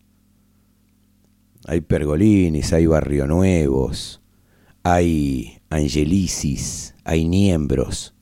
Hay 1.66 1.80
pergolinis, 1.80 2.72
hay 2.72 2.86
barrio 2.86 3.26
nuevos, 3.26 4.20
hay 4.82 5.58
angelicis, 5.70 6.94
hay 7.04 7.26
miembros. 7.26 8.14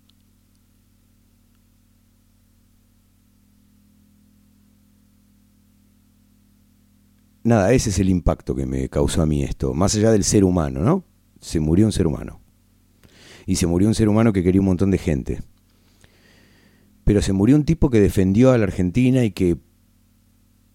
Nada, 7.43 7.75
ese 7.75 7.91
es 7.91 7.99
el 7.99 8.09
impacto 8.09 8.55
que 8.55 8.65
me 8.65 8.89
causó 8.89 9.21
a 9.21 9.27
mí 9.27 9.43
esto, 9.43 9.75
más 9.75 9.95
allá 9.95 10.11
del 10.11 10.25
ser 10.25 10.45
humano, 10.45 10.81
¿no? 10.81 11.05
Se 11.41 11.61
murió 11.61 11.85
un 11.85 11.93
ser 11.93 12.07
humano. 12.07 12.41
Y 13.45 13.57
se 13.57 13.67
murió 13.67 13.87
un 13.87 13.95
ser 13.95 14.09
humano 14.09 14.33
que 14.33 14.43
quería 14.43 14.63
un 14.63 14.69
montón 14.69 14.91
de 14.91 14.97
gente. 14.97 15.43
Pero 17.05 17.23
se 17.23 17.33
murió 17.33 17.57
un 17.57 17.65
tipo 17.65 17.91
que 17.91 18.01
defendió 18.01 18.51
a 18.51 18.59
la 18.59 18.65
Argentina 18.65 19.25
y 19.25 19.31
que 19.31 19.59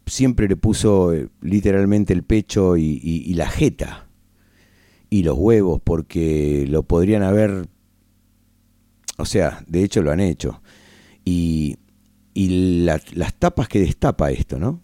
siempre 0.06 0.48
le 0.48 0.56
puso 0.56 1.14
eh, 1.14 1.30
literalmente 1.42 2.14
el 2.14 2.24
pecho 2.24 2.78
y, 2.78 3.02
y 3.04 3.34
la 3.34 3.50
jeta 3.50 4.08
y 5.10 5.24
los 5.24 5.38
huevos 5.38 5.82
porque 5.84 6.66
lo 6.68 6.84
podrían 6.84 7.24
haber 7.24 7.68
o 9.20 9.26
sea, 9.26 9.64
de 9.68 9.84
hecho 9.84 10.02
lo 10.02 10.12
han 10.12 10.22
hecho. 10.22 10.62
Y, 11.26 11.76
y 12.34 12.86
las 12.86 13.34
tapas 13.38 13.68
que 13.68 13.80
destapa 13.80 14.32
esto, 14.32 14.58
¿no? 14.58 14.82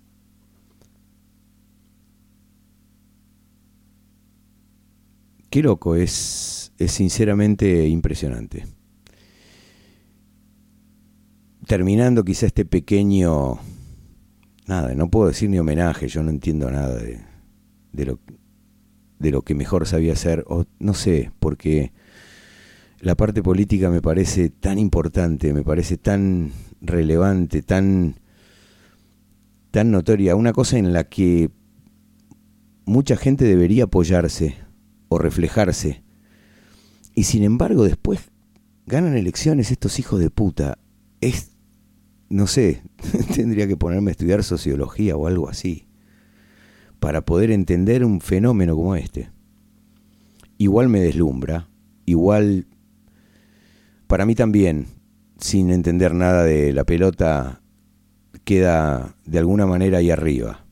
Qué 5.50 5.64
loco, 5.64 5.96
es, 5.96 6.74
es 6.78 6.92
sinceramente 6.92 7.88
impresionante. 7.88 8.66
Terminando 11.68 12.24
quizá 12.24 12.46
este 12.46 12.66
pequeño... 12.66 13.60
Nada, 14.68 14.96
no 14.96 15.10
puedo 15.10 15.28
decir 15.28 15.50
ni 15.50 15.60
homenaje, 15.60 16.08
yo 16.08 16.24
no 16.24 16.32
entiendo 16.32 16.72
nada 16.72 16.96
de, 16.96 17.20
de, 17.94 18.06
lo, 18.06 18.20
de 19.20 19.32
lo 19.32 19.44
que 19.44 19.54
mejor 19.54 19.86
sabía 19.86 20.14
hacer, 20.14 20.44
o 20.48 20.66
no 20.80 20.96
sé, 20.96 21.32
porque 21.40 21.92
la 23.00 23.14
parte 23.14 23.44
política 23.44 23.92
me 23.92 24.02
parece 24.02 24.50
tan 24.50 24.80
importante, 24.80 25.54
me 25.54 25.62
parece 25.62 25.98
tan 25.98 26.52
relevante, 26.82 27.62
tan, 27.62 28.16
tan 29.70 29.92
notoria, 29.92 30.36
una 30.36 30.52
cosa 30.52 30.80
en 30.80 30.94
la 30.94 31.04
que 31.04 31.52
mucha 32.86 33.18
gente 33.18 33.46
debería 33.46 33.84
apoyarse 33.84 34.56
o 35.10 35.20
reflejarse. 35.20 36.04
Y 37.14 37.24
sin 37.24 37.44
embargo 37.44 37.84
después 37.84 38.32
ganan 38.88 39.16
elecciones 39.16 39.72
estos 39.72 40.00
hijos 40.00 40.20
de 40.20 40.30
puta. 40.30 40.80
Es, 41.22 41.55
no 42.30 42.48
sé, 42.48 42.84
tendría 43.36 43.68
que 43.68 43.78
ponerme 43.78 44.12
a 44.12 44.14
estudiar 44.14 44.44
sociología 44.44 45.16
o 45.16 45.28
algo 45.28 45.50
así, 45.50 45.88
para 47.00 47.22
poder 47.26 47.52
entender 47.52 48.04
un 48.04 48.22
fenómeno 48.22 48.76
como 48.76 48.96
este. 48.96 49.30
Igual 50.58 50.90
me 50.90 51.02
deslumbra, 51.02 51.70
igual 52.06 52.68
para 54.08 54.26
mí 54.26 54.36
también, 54.36 54.88
sin 55.40 55.72
entender 55.72 56.14
nada 56.14 56.44
de 56.44 56.74
la 56.74 56.84
pelota, 56.84 57.62
queda 58.44 59.16
de 59.26 59.40
alguna 59.40 59.66
manera 59.66 59.98
ahí 59.98 60.12
arriba. 60.12 60.66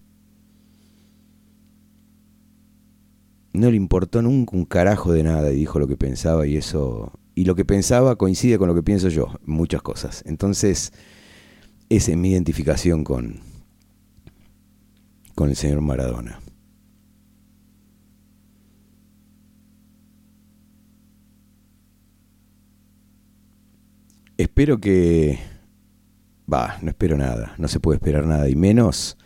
No 3.54 3.70
le 3.70 3.78
importó 3.78 4.22
nunca 4.22 4.56
un 4.56 4.66
carajo 4.66 5.12
de 5.12 5.24
nada 5.24 5.52
y 5.52 5.58
dijo 5.58 5.80
lo 5.80 5.88
que 5.88 5.98
pensaba 5.98 6.48
y 6.48 6.58
eso... 6.58 7.12
Y 7.36 7.46
lo 7.46 7.56
que 7.56 7.66
pensaba 7.66 8.16
coincide 8.16 8.60
con 8.60 8.68
lo 8.68 8.76
que 8.76 8.84
pienso 8.84 9.10
yo, 9.10 9.30
muchas 9.46 9.82
cosas. 9.82 10.24
Entonces, 10.28 10.94
esa 11.90 12.12
es 12.12 12.18
mi 12.18 12.32
identificación 12.32 13.04
con, 13.04 13.40
con 15.36 15.50
el 15.50 15.56
señor 15.56 15.82
Maradona. 15.82 16.40
Espero 24.38 24.80
que... 24.80 25.40
Va, 26.52 26.78
no 26.82 26.90
espero 26.90 27.18
nada, 27.18 27.56
no 27.58 27.68
se 27.68 27.80
puede 27.80 27.98
esperar 27.98 28.26
nada, 28.26 28.50
y 28.50 28.56
menos 28.56 29.18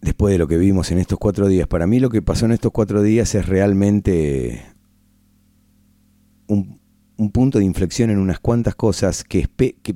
después 0.00 0.32
de 0.32 0.38
lo 0.38 0.48
que 0.48 0.58
vimos 0.58 0.90
en 0.90 0.98
estos 0.98 1.18
cuatro 1.18 1.46
días. 1.46 1.68
Para 1.68 1.86
mí 1.86 2.00
lo 2.00 2.10
que 2.10 2.22
pasó 2.22 2.46
en 2.46 2.52
estos 2.52 2.72
cuatro 2.72 3.02
días 3.02 3.34
es 3.34 3.46
realmente 3.46 4.64
un, 6.48 6.80
punto 7.32 7.58
de 7.58 7.64
inflexión 7.64 8.10
en 8.10 8.18
unas 8.18 8.40
cuantas 8.40 8.74
cosas 8.74 9.22
que, 9.22 9.46
que 9.82 9.94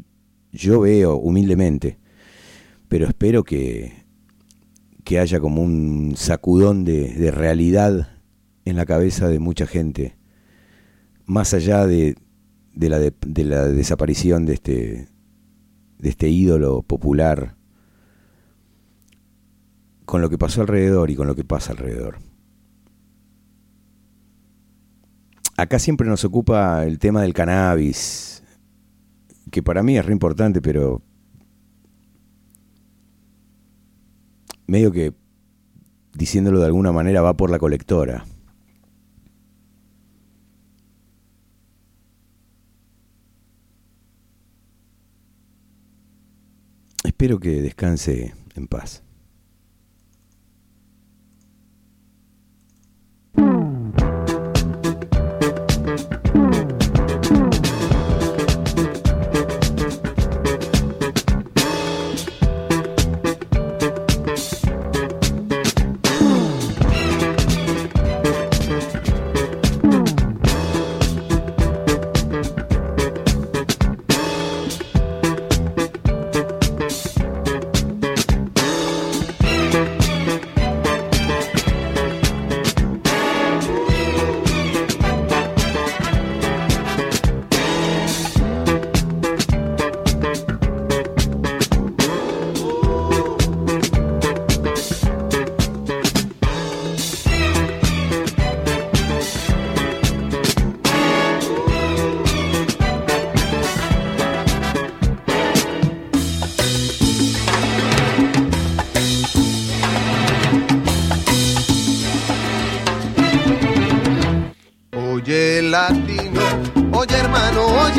yo 0.55 0.81
veo 0.81 1.17
humildemente, 1.17 1.99
pero 2.89 3.07
espero 3.07 3.43
que, 3.43 4.05
que 5.03 5.19
haya 5.19 5.41
como 5.41 5.63
un 5.63 6.15
sacudón 6.17 6.85
de, 6.85 7.13
de 7.15 7.31
realidad 7.31 8.09
en 8.65 8.77
la 8.77 8.87
cabeza 8.87 9.29
de 9.29 9.41
mucha 9.41 9.67
gente, 9.67 10.17
más 11.27 11.53
allá 11.55 11.87
de, 11.87 12.17
de 12.73 12.89
la, 12.89 12.99
de, 12.99 13.45
la 13.45 13.67
desaparición 13.69 14.47
de 14.47 14.55
este, 14.55 15.09
de 15.99 16.09
este 16.09 16.29
ídolo 16.29 16.83
popular 16.83 17.57
con 20.05 20.21
lo 20.21 20.31
que 20.31 20.39
pasó 20.39 20.61
alrededor 20.61 21.11
y 21.11 21.17
con 21.17 21.27
lo 21.27 21.35
que 21.35 21.45
pasa 21.45 21.73
alrededor. 21.73 22.19
Acá 25.57 25.79
siempre 25.79 26.09
nos 26.09 26.25
ocupa 26.25 26.85
el 26.85 26.99
tema 26.99 27.23
del 27.23 27.33
cannabis, 27.33 28.34
que 29.51 29.63
para 29.63 29.83
mí 29.83 29.97
es 29.97 30.05
re 30.05 30.13
importante, 30.13 30.61
pero 30.61 31.03
medio 34.67 34.91
que 34.91 35.15
diciéndolo 36.15 36.61
de 36.61 36.67
alguna 36.67 36.93
manera 36.93 37.23
va 37.23 37.37
por 37.37 37.51
la 37.51 37.59
colectora. 37.59 38.25
Espero 47.05 47.39
que 47.39 47.63
descanse 47.63 48.35
en 48.57 48.67
paz. 48.67 49.04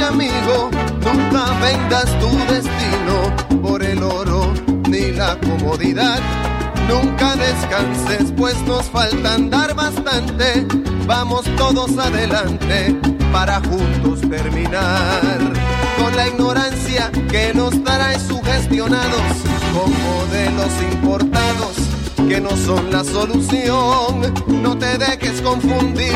Amigo, 0.08 0.70
nunca 1.04 1.46
vendas 1.60 2.06
tu 2.20 2.30
destino 2.54 3.62
por 3.62 3.84
el 3.84 4.02
oro 4.02 4.54
ni 4.88 5.12
la 5.12 5.38
comodidad. 5.40 6.20
Nunca 6.88 7.36
descanses, 7.36 8.32
pues 8.38 8.56
nos 8.62 8.86
falta 8.86 9.34
andar 9.34 9.74
bastante. 9.74 10.66
Vamos 11.06 11.46
todos 11.58 11.98
adelante 11.98 12.96
para 13.32 13.60
juntos 13.62 14.22
terminar 14.30 15.40
con 16.00 16.16
la 16.16 16.28
ignorancia 16.28 17.12
que 17.30 17.54
nos 17.54 17.84
trae 17.84 18.20
sugestionados 18.20 19.22
con 19.74 19.92
modelos 20.04 20.72
importados 20.94 21.76
que 22.28 22.40
no 22.40 22.56
son 22.56 22.92
la 22.92 23.04
solución. 23.04 24.34
No 24.48 24.78
te 24.78 24.98
dejes 24.98 25.42
confundir, 25.42 26.16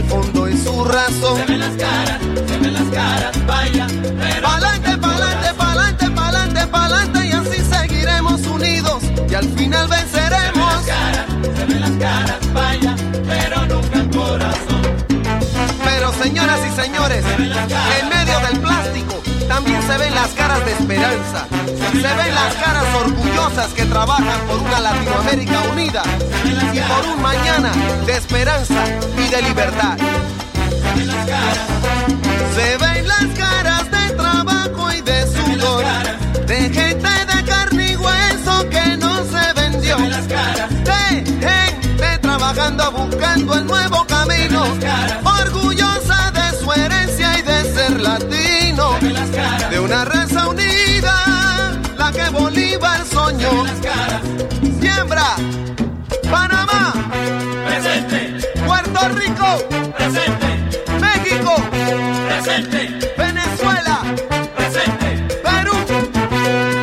al 0.00 0.08
fondo 0.08 0.48
y 0.48 0.56
su 0.56 0.84
razón. 0.84 1.36
Se 1.36 1.44
ven 1.46 1.60
las 1.60 1.76
caras, 1.76 2.18
se 2.46 2.58
ven 2.58 2.72
las 2.72 2.88
caras, 2.88 3.46
vaya. 3.46 3.86
Pa'lante, 4.42 4.96
pa'lante, 4.96 5.54
pa'lante, 5.56 6.10
pa'lante, 6.10 6.66
pa'lante 6.66 7.26
y 7.26 7.32
así 7.32 7.62
seguiremos 7.70 8.46
unidos 8.46 9.02
y 9.28 9.34
al 9.34 9.48
final 9.50 9.88
venceremos. 9.88 10.84
Se 10.84 10.90
ven 10.90 10.90
las 10.90 10.96
caras, 10.96 11.26
se 11.56 11.64
ven 11.66 11.80
las 11.80 11.90
caras, 11.90 12.52
vaya, 12.52 12.96
pero 13.28 13.66
nunca 13.66 13.98
el 13.98 14.10
corazón. 14.10 14.82
Pero 15.84 16.12
señoras 16.22 16.60
y 16.66 16.80
señores, 16.80 17.24
se 17.24 18.00
en 18.00 18.08
medio 18.08 18.40
del 18.40 18.60
plástico 18.60 19.22
también 19.48 19.82
se 19.82 19.98
ven 19.98 20.14
las 20.14 20.28
caras 20.28 20.64
de 20.64 20.72
esperanza 20.72 21.59
se 21.92 21.96
ven 21.96 22.34
las 22.34 22.54
caras 22.54 22.84
orgullosas 23.04 23.72
que 23.74 23.84
trabajan 23.84 24.40
por 24.46 24.58
una 24.58 24.80
Latinoamérica 24.80 25.60
unida 25.72 26.02
y 26.72 26.80
por 26.80 27.04
un 27.12 27.20
mañana 27.20 27.72
de 28.06 28.12
esperanza 28.12 28.84
y 29.18 29.28
de 29.28 29.42
libertad. 29.42 29.98
Se 32.54 32.76
ven 32.78 33.08
las 33.08 33.26
caras 33.36 33.90
de 33.90 34.14
trabajo 34.14 34.92
y 34.92 35.00
de 35.00 35.26
sudor, 35.26 35.84
de 36.46 36.70
gente 36.70 37.08
de 37.34 37.44
carne 37.44 37.92
y 37.92 37.96
hueso 37.96 38.68
que 38.70 38.96
no 38.96 39.24
se 39.24 39.52
vendió, 39.54 39.96
de 39.98 41.24
gente 41.24 42.18
trabajando 42.22 42.92
buscando 42.92 43.54
el 43.54 43.66
nuevo 43.66 44.06
camino, 44.06 44.64
orgullosa 45.24 46.30
de 46.30 46.56
su 46.56 46.72
herencia 46.72 47.38
y 47.38 47.42
de 47.42 47.74
ser 47.74 48.00
latino, 48.00 48.92
de 49.70 49.80
una 49.80 50.04
raza 50.04 50.48
unida. 50.48 51.39
Que 52.12 52.28
Bolívar 52.30 53.04
soñó. 53.06 53.64
Siembra, 54.80 55.36
Panamá. 56.28 56.92
Presente. 57.66 58.48
Puerto 58.66 59.08
Rico. 59.10 59.92
Presente. 59.96 60.80
México. 61.00 61.54
Presente. 62.26 63.12
Venezuela. 63.16 64.02
Presente. 64.56 65.38
Perú. 65.44 65.76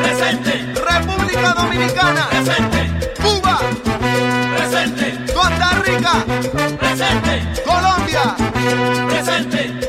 Presente. 0.01 0.73
República 0.91 1.53
Dominicana. 1.53 2.27
Presente. 2.29 3.11
Cuba. 3.21 3.59
Presente. 4.55 5.33
Costa 5.33 5.69
Rica. 5.85 6.13
Presente. 6.79 7.61
Colombia. 7.65 8.35
Presente. 9.09 9.86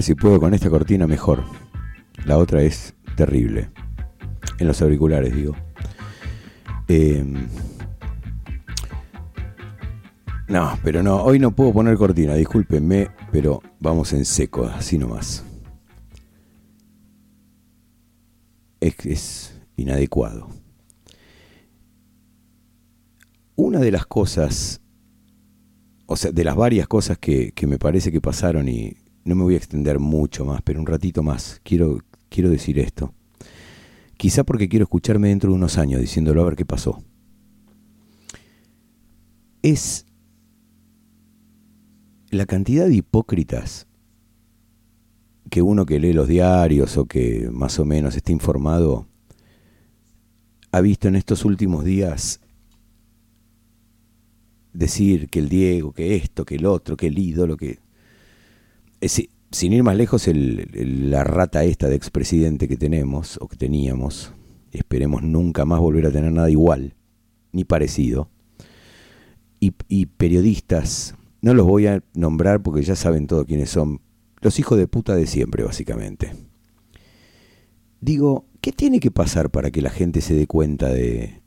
Si 0.00 0.14
puedo 0.14 0.40
con 0.40 0.52
esta 0.54 0.68
cortina 0.70 1.06
mejor. 1.06 1.44
La 2.26 2.38
otra 2.38 2.62
es 2.62 2.94
terrible. 3.16 3.70
En 4.58 4.66
los 4.66 4.82
auriculares, 4.82 5.34
digo. 5.34 5.54
Em, 6.88 7.46
no, 10.48 10.78
pero 10.82 11.02
no, 11.02 11.22
hoy 11.22 11.38
no 11.38 11.52
puedo 11.52 11.72
poner 11.72 11.96
cortina, 11.96 12.34
discúlpenme, 12.34 13.08
pero 13.32 13.62
vamos 13.80 14.12
en 14.12 14.24
seco, 14.24 14.66
así 14.66 14.98
nomás. 14.98 15.44
Es, 18.80 19.06
es 19.06 19.60
inadecuado. 19.76 20.48
Una 23.56 23.78
de 23.78 23.90
las 23.90 24.06
cosas, 24.06 24.80
o 26.06 26.16
sea, 26.16 26.32
de 26.32 26.44
las 26.44 26.56
varias 26.56 26.88
cosas 26.88 27.16
que, 27.16 27.52
que 27.52 27.66
me 27.66 27.78
parece 27.78 28.10
que 28.12 28.20
pasaron 28.20 28.68
y 28.68 29.03
no 29.24 29.34
me 29.34 29.42
voy 29.42 29.54
a 29.54 29.58
extender 29.58 29.98
mucho 29.98 30.44
más, 30.44 30.62
pero 30.62 30.80
un 30.80 30.86
ratito 30.86 31.22
más. 31.22 31.60
Quiero, 31.64 31.98
quiero 32.28 32.50
decir 32.50 32.78
esto. 32.78 33.12
Quizá 34.16 34.44
porque 34.44 34.68
quiero 34.68 34.84
escucharme 34.84 35.28
dentro 35.28 35.50
de 35.50 35.56
unos 35.56 35.78
años 35.78 36.00
diciéndolo 36.00 36.42
a 36.42 36.44
ver 36.44 36.56
qué 36.56 36.64
pasó. 36.64 37.02
Es 39.62 40.06
la 42.30 42.46
cantidad 42.46 42.86
de 42.86 42.96
hipócritas 42.96 43.86
que 45.50 45.62
uno 45.62 45.86
que 45.86 46.00
lee 46.00 46.12
los 46.12 46.28
diarios 46.28 46.96
o 46.96 47.06
que 47.06 47.48
más 47.52 47.78
o 47.78 47.84
menos 47.84 48.16
está 48.16 48.32
informado 48.32 49.06
ha 50.72 50.80
visto 50.80 51.06
en 51.06 51.14
estos 51.14 51.44
últimos 51.44 51.84
días 51.84 52.40
decir 54.72 55.28
que 55.28 55.38
el 55.38 55.48
Diego, 55.48 55.92
que 55.92 56.16
esto, 56.16 56.44
que 56.44 56.56
el 56.56 56.66
otro, 56.66 56.96
que 56.96 57.06
el 57.06 57.18
ídolo, 57.18 57.56
que 57.56 57.78
sin 59.08 59.72
ir 59.72 59.82
más 59.82 59.96
lejos, 59.96 60.28
la 60.32 61.24
rata 61.24 61.64
esta 61.64 61.88
de 61.88 61.96
expresidente 61.96 62.68
que 62.68 62.76
tenemos, 62.76 63.38
o 63.40 63.48
que 63.48 63.56
teníamos, 63.56 64.32
esperemos 64.72 65.22
nunca 65.22 65.64
más 65.64 65.80
volver 65.80 66.06
a 66.06 66.12
tener 66.12 66.32
nada 66.32 66.50
igual, 66.50 66.94
ni 67.52 67.64
parecido, 67.64 68.28
y, 69.88 70.06
periodistas, 70.06 71.14
no 71.40 71.54
los 71.54 71.66
voy 71.66 71.86
a 71.86 72.02
nombrar 72.12 72.62
porque 72.62 72.82
ya 72.82 72.96
saben 72.96 73.26
todo 73.26 73.46
quiénes 73.46 73.70
son, 73.70 74.00
los 74.42 74.58
hijos 74.58 74.76
de 74.76 74.86
puta 74.86 75.14
de 75.14 75.26
siempre, 75.26 75.64
básicamente. 75.64 76.32
Digo, 78.02 78.44
¿qué 78.60 78.72
tiene 78.72 79.00
que 79.00 79.10
pasar 79.10 79.50
para 79.50 79.70
que 79.70 79.80
la 79.80 79.88
gente 79.88 80.20
se 80.20 80.34
dé 80.34 80.46
cuenta 80.46 80.88
de, 80.88 81.40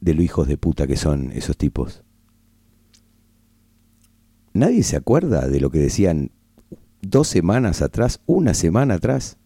de 0.00 0.14
los 0.14 0.24
hijos 0.24 0.48
de 0.48 0.56
puta 0.56 0.88
que 0.88 0.96
son 0.96 1.30
esos 1.30 1.56
tipos? 1.56 2.02
Nadie 4.52 4.82
se 4.82 4.96
acuerda 4.96 5.46
de 5.46 5.60
lo 5.60 5.70
que 5.70 5.78
decían 5.78 6.32
dos 7.10 7.28
semanas 7.28 7.82
atrás, 7.82 8.20
una 8.26 8.54
semana 8.54 8.94
atrás. 8.94 9.38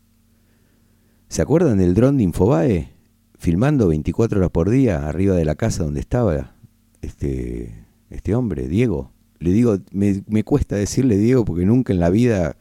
¿Se 1.29 1.43
acuerdan 1.43 1.79
del 1.79 1.95
dron 1.95 2.17
de 2.17 2.25
Infobae? 2.25 2.93
Filmando 3.39 3.89
24 3.89 4.39
horas 4.39 4.51
por 4.51 4.69
día 4.69 5.09
arriba 5.09 5.35
de 5.35 5.45
la 5.45 5.55
casa 5.55 5.85
donde 5.85 6.01
estaba 6.01 6.55
este, 7.01 7.87
este 8.11 8.35
hombre, 8.35 8.69
Diego. 8.69 9.13
Le 9.39 9.53
digo, 9.53 9.79
me, 9.93 10.23
me 10.27 10.45
cuesta 10.45 10.77
decirle 10.77 11.17
Diego 11.17 11.45
porque 11.45 11.65
nunca 11.65 11.93
en 11.93 12.01
la 12.01 12.11
vida... 12.11 12.57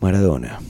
Maradona. 0.00 0.60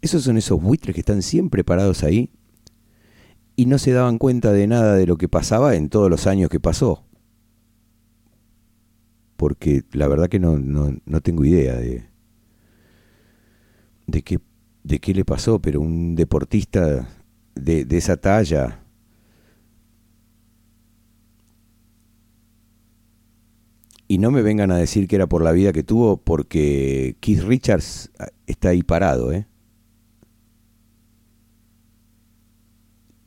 Esos 0.00 0.22
son 0.22 0.38
esos 0.38 0.62
buitres 0.62 0.94
que 0.94 1.00
están 1.00 1.20
siempre 1.20 1.64
parados 1.64 2.02
ahí 2.02 2.30
y 3.56 3.66
no 3.66 3.78
se 3.78 3.92
daban 3.92 4.18
cuenta 4.18 4.52
de 4.52 4.66
nada 4.66 4.94
de 4.94 5.06
lo 5.06 5.16
que 5.16 5.28
pasaba 5.28 5.74
en 5.74 5.88
todos 5.88 6.08
los 6.08 6.26
años 6.26 6.48
que 6.48 6.60
pasó. 6.60 7.05
Porque 9.36 9.84
la 9.92 10.08
verdad 10.08 10.28
que 10.28 10.38
no, 10.38 10.58
no, 10.58 10.96
no 11.04 11.20
tengo 11.20 11.44
idea 11.44 11.76
de, 11.76 12.04
de, 14.06 14.22
qué, 14.22 14.40
de 14.84 14.98
qué 14.98 15.14
le 15.14 15.24
pasó, 15.24 15.60
pero 15.60 15.80
un 15.80 16.14
deportista 16.14 17.08
de, 17.54 17.84
de 17.84 17.96
esa 17.96 18.16
talla, 18.16 18.82
y 24.08 24.18
no 24.18 24.30
me 24.30 24.42
vengan 24.42 24.70
a 24.70 24.76
decir 24.76 25.08
que 25.08 25.16
era 25.16 25.26
por 25.26 25.42
la 25.42 25.52
vida 25.52 25.72
que 25.72 25.82
tuvo, 25.82 26.16
porque 26.16 27.16
Keith 27.20 27.42
Richards 27.42 28.10
está 28.46 28.70
ahí 28.70 28.82
parado, 28.82 29.32
¿eh? 29.32 29.46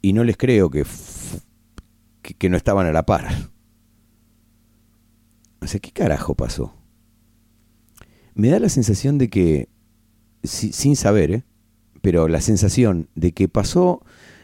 y 0.01 0.13
no 0.13 0.23
les 0.23 0.37
creo 0.37 0.69
que, 0.69 0.85
que, 2.21 2.33
que, 2.33 2.49
no 2.49 2.57
estaban 2.57 2.87
a 2.87 2.91
la 2.91 3.05
par. 3.05 3.27
¿Qué 5.81 5.91
carajo 5.91 6.35
pasó? 6.35 6.73
Me 8.33 8.49
da 8.49 8.59
la 8.59 8.69
sensación 8.69 9.17
de 9.17 9.29
que, 9.29 9.69
si, 10.43 10.71
sin 10.71 10.95
saber, 10.95 11.31
¿eh? 11.31 11.43
pero 12.01 12.27
la 12.27 12.41
sensación 12.41 13.09
de 13.15 13.33
que 13.33 13.47
pasó 13.47 14.01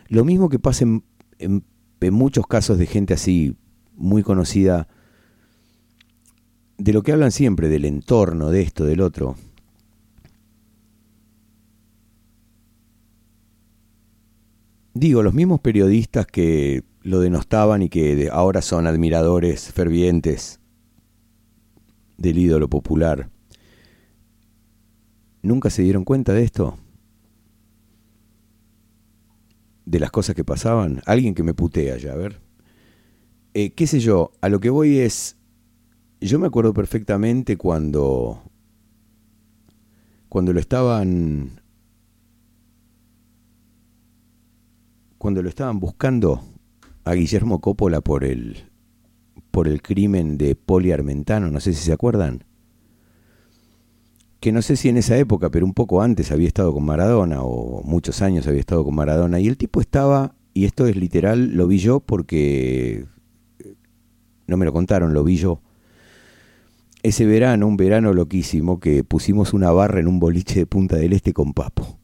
lo 0.08 0.26
mismo 0.26 0.50
que 0.50 0.60
pasa 0.60 0.84
en, 0.84 1.04
en 1.40 2.14
muchos 2.14 2.46
casos 2.48 2.78
de 2.78 2.86
gente 2.86 3.14
así 3.14 3.56
muy 3.96 4.24
conocida, 4.24 4.88
de 6.78 6.94
lo 6.94 7.04
que 7.04 7.14
hablan 7.14 7.32
siempre, 7.32 7.70
del 7.70 7.86
entorno, 7.86 8.50
de 8.50 8.62
esto, 8.62 8.86
del 8.86 9.02
otro. 9.02 9.36
Digo, 14.94 15.24
los 15.24 15.34
mismos 15.34 15.60
periodistas 15.62 16.26
que 16.26 16.84
lo 17.02 17.20
denostaban 17.20 17.82
y 17.82 17.90
que 17.90 18.30
ahora 18.32 18.62
son 18.62 18.88
admiradores 18.88 19.72
fervientes 19.72 20.60
del 22.18 22.38
ídolo 22.38 22.70
popular, 22.70 23.30
¿nunca 25.42 25.70
se 25.70 25.84
dieron 25.84 26.04
cuenta 26.04 26.34
de 26.34 26.44
esto? 26.44 26.78
De 29.86 30.00
las 30.00 30.12
cosas 30.12 30.36
que 30.36 30.44
pasaban. 30.44 31.02
Alguien 31.06 31.36
que 31.36 31.44
me 31.44 31.54
putea 31.54 31.98
ya, 31.98 32.14
a 32.14 32.16
ver. 32.16 32.42
Eh, 33.54 33.74
¿Qué 33.74 33.88
sé 33.88 34.00
yo? 34.00 34.32
A 34.42 34.50
lo 34.50 34.60
que 34.60 34.70
voy 34.70 35.00
es... 35.00 35.38
Yo 36.20 36.40
me 36.40 36.48
acuerdo 36.48 36.74
perfectamente 36.74 37.58
cuando... 37.58 38.42
Cuando 40.30 40.52
lo 40.54 40.60
estaban 40.60 41.62
cuando 45.26 45.42
lo 45.42 45.50
estaban 45.50 45.80
buscando 45.80 46.44
a 47.04 47.14
Guillermo 47.14 47.60
Coppola 47.60 48.00
por 48.00 48.24
el 48.24 48.70
por 49.56 49.70
el 49.70 49.82
crimen 49.82 50.38
de 50.38 50.54
Poli 50.54 50.92
Armentano, 50.92 51.50
no 51.50 51.62
sé 51.62 51.74
si 51.74 51.82
se 51.82 51.94
acuerdan. 51.94 52.44
Que 54.42 54.52
no 54.52 54.62
sé 54.62 54.76
si 54.76 54.90
en 54.90 54.98
esa 54.98 55.18
época, 55.18 55.50
pero 55.50 55.66
un 55.66 55.74
poco 55.74 56.02
antes 56.02 56.34
había 56.34 56.50
estado 56.50 56.74
con 56.74 56.84
Maradona, 56.84 57.42
o 57.42 57.82
muchos 57.84 58.22
años 58.22 58.48
había 58.48 58.60
estado 58.60 58.84
con 58.84 58.94
Maradona, 58.96 59.40
y 59.40 59.48
el 59.48 59.56
tipo 59.56 59.80
estaba, 59.80 60.36
y 60.54 60.66
esto 60.66 60.88
es 60.88 60.98
literal, 60.98 61.54
lo 61.54 61.68
vi 61.68 61.78
yo 61.78 62.02
porque 62.02 63.06
no 64.46 64.58
me 64.58 64.66
lo 64.66 64.74
contaron, 64.74 65.14
lo 65.14 65.24
vi 65.24 65.38
yo. 65.38 65.62
Ese 67.02 67.26
verano, 67.26 67.66
un 67.66 67.78
verano 67.78 68.12
loquísimo, 68.12 68.82
que 68.82 69.06
pusimos 69.06 69.54
una 69.54 69.72
barra 69.72 70.02
en 70.02 70.10
un 70.10 70.20
boliche 70.20 70.60
de 70.60 70.66
Punta 70.66 70.98
del 70.98 71.14
Este 71.14 71.32
con 71.32 71.54
Papo 71.54 71.98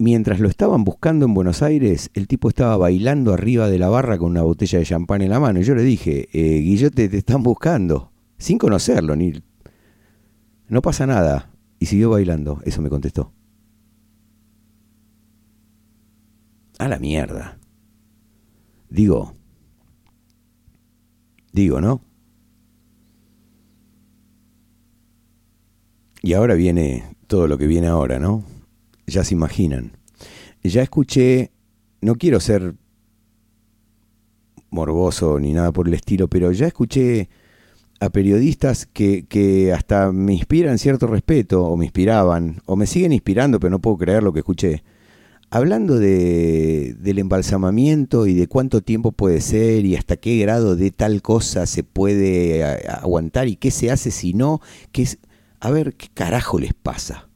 mientras 0.00 0.40
lo 0.40 0.48
estaban 0.48 0.82
buscando 0.82 1.26
en 1.26 1.34
Buenos 1.34 1.62
Aires, 1.62 2.10
el 2.14 2.26
tipo 2.26 2.48
estaba 2.48 2.78
bailando 2.78 3.34
arriba 3.34 3.68
de 3.68 3.78
la 3.78 3.90
barra 3.90 4.16
con 4.16 4.30
una 4.30 4.42
botella 4.42 4.78
de 4.78 4.86
champán 4.86 5.20
en 5.20 5.28
la 5.28 5.38
mano. 5.38 5.60
Y 5.60 5.64
yo 5.64 5.74
le 5.74 5.82
dije, 5.82 6.26
eh, 6.32 6.60
Guillote, 6.60 7.10
te 7.10 7.18
están 7.18 7.42
buscando, 7.42 8.10
sin 8.38 8.56
conocerlo, 8.56 9.14
ni... 9.14 9.34
No 10.68 10.80
pasa 10.80 11.06
nada. 11.06 11.50
Y 11.78 11.86
siguió 11.86 12.08
bailando, 12.08 12.62
eso 12.64 12.80
me 12.80 12.88
contestó. 12.88 13.32
A 16.78 16.88
la 16.88 16.98
mierda. 16.98 17.58
Digo, 18.88 19.34
digo, 21.52 21.80
¿no? 21.82 22.00
Y 26.22 26.32
ahora 26.32 26.54
viene 26.54 27.16
todo 27.26 27.46
lo 27.46 27.58
que 27.58 27.66
viene 27.66 27.88
ahora, 27.88 28.18
¿no? 28.18 28.44
Ya 29.10 29.24
se 29.24 29.34
imaginan. 29.34 29.92
Ya 30.62 30.82
escuché, 30.82 31.50
no 32.00 32.16
quiero 32.16 32.40
ser 32.40 32.74
morboso 34.70 35.38
ni 35.38 35.52
nada 35.52 35.72
por 35.72 35.88
el 35.88 35.94
estilo, 35.94 36.28
pero 36.28 36.52
ya 36.52 36.66
escuché 36.66 37.28
a 38.00 38.08
periodistas 38.08 38.86
que, 38.86 39.26
que, 39.26 39.72
hasta 39.72 40.10
me 40.10 40.32
inspiran 40.32 40.78
cierto 40.78 41.06
respeto, 41.06 41.64
o 41.64 41.76
me 41.76 41.84
inspiraban, 41.84 42.62
o 42.64 42.76
me 42.76 42.86
siguen 42.86 43.12
inspirando, 43.12 43.60
pero 43.60 43.70
no 43.70 43.80
puedo 43.80 43.98
creer 43.98 44.22
lo 44.22 44.32
que 44.32 44.40
escuché. 44.40 44.82
Hablando 45.50 45.98
de, 45.98 46.94
del 46.98 47.18
embalsamamiento 47.18 48.26
y 48.26 48.34
de 48.34 48.46
cuánto 48.46 48.82
tiempo 48.82 49.12
puede 49.12 49.40
ser 49.40 49.84
y 49.84 49.96
hasta 49.96 50.16
qué 50.16 50.38
grado 50.38 50.76
de 50.76 50.92
tal 50.92 51.22
cosa 51.22 51.66
se 51.66 51.82
puede 51.82 52.64
aguantar 52.64 53.48
y 53.48 53.56
qué 53.56 53.70
se 53.70 53.90
hace 53.90 54.12
si 54.12 54.32
no, 54.32 54.60
qué 54.92 55.02
es, 55.02 55.18
a 55.58 55.70
ver, 55.70 55.94
¿qué 55.94 56.08
carajo 56.14 56.58
les 56.60 56.72
pasa? 56.72 57.29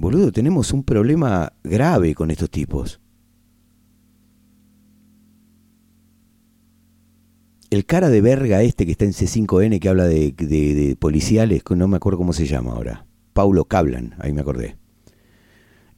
Boludo, 0.00 0.32
tenemos 0.32 0.72
un 0.72 0.82
problema 0.82 1.52
grave 1.62 2.14
con 2.14 2.30
estos 2.30 2.48
tipos. 2.48 3.02
El 7.68 7.84
cara 7.84 8.08
de 8.08 8.22
verga 8.22 8.62
este 8.62 8.86
que 8.86 8.92
está 8.92 9.04
en 9.04 9.12
C5N 9.12 9.78
que 9.78 9.88
habla 9.90 10.06
de, 10.06 10.96
policiales, 10.98 11.62
no 11.68 11.86
me 11.86 11.98
acuerdo 11.98 12.16
cómo 12.16 12.32
se 12.32 12.46
llama 12.46 12.72
ahora. 12.72 13.04
Paulo 13.34 13.66
Cablan, 13.66 14.14
ahí 14.20 14.32
me 14.32 14.40
acordé. 14.40 14.78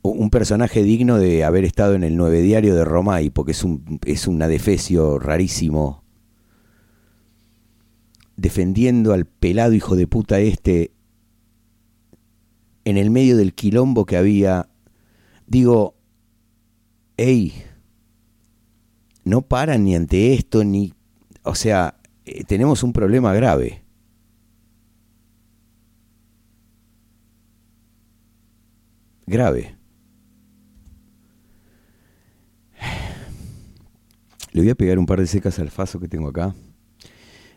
Un 0.02 0.30
personaje 0.30 0.82
digno 0.82 1.18
de 1.18 1.44
haber 1.44 1.64
estado 1.64 1.94
en 1.94 2.02
el 2.02 2.16
nueve 2.16 2.42
diario 2.42 2.74
de 2.74 2.84
Romay, 2.84 3.30
porque 3.30 3.52
es 3.52 3.62
un, 3.62 4.00
es 4.04 4.26
un 4.26 4.42
adefesio 4.42 5.20
rarísimo. 5.20 6.02
Defendiendo 8.36 9.12
al 9.12 9.26
pelado 9.26 9.74
hijo 9.74 9.94
de 9.94 10.08
puta 10.08 10.40
este 10.40 10.91
en 12.84 12.96
el 12.96 13.10
medio 13.10 13.36
del 13.36 13.54
quilombo 13.54 14.06
que 14.06 14.16
había, 14.16 14.68
digo, 15.46 15.94
hey, 17.16 17.52
no 19.24 19.42
paran 19.42 19.84
ni 19.84 19.94
ante 19.94 20.34
esto, 20.34 20.64
ni, 20.64 20.94
o 21.42 21.54
sea, 21.54 21.96
eh, 22.24 22.44
tenemos 22.44 22.82
un 22.82 22.92
problema 22.92 23.32
grave. 23.32 23.82
Grave. 29.26 29.76
Le 34.52 34.60
voy 34.60 34.70
a 34.70 34.74
pegar 34.74 34.98
un 34.98 35.06
par 35.06 35.20
de 35.20 35.26
secas 35.26 35.58
al 35.58 35.70
faso 35.70 36.00
que 36.00 36.08
tengo 36.08 36.28
acá, 36.28 36.54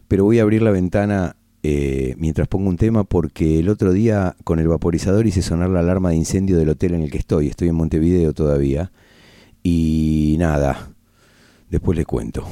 pero 0.07 0.23
voy 0.23 0.39
a 0.39 0.43
abrir 0.43 0.61
la 0.61 0.71
ventana 0.71 1.36
eh, 1.68 2.13
mientras 2.20 2.47
pongo 2.47 2.70
un 2.70 2.78
tema 2.78 3.05
porque 3.05 3.57
el 3.57 3.70
otro 3.70 3.91
día 3.91 4.36
con 4.43 4.59
el 4.59 4.68
vaporizador 4.68 5.26
hice 5.26 5.41
sonar 5.41 5.72
la 5.72 5.80
alarma 5.80 6.11
de 6.11 6.16
incendio 6.16 6.59
del 6.59 6.70
hotel 6.70 6.93
en 6.93 7.01
el 7.01 7.09
que 7.09 7.18
estoy. 7.18 7.47
Estoy 7.47 7.70
en 7.70 7.76
Montevideo 7.76 8.34
todavía. 8.34 8.91
Y 9.63 10.36
nada, 10.38 10.91
después 11.72 11.97
les 11.97 12.05
cuento. 12.05 12.45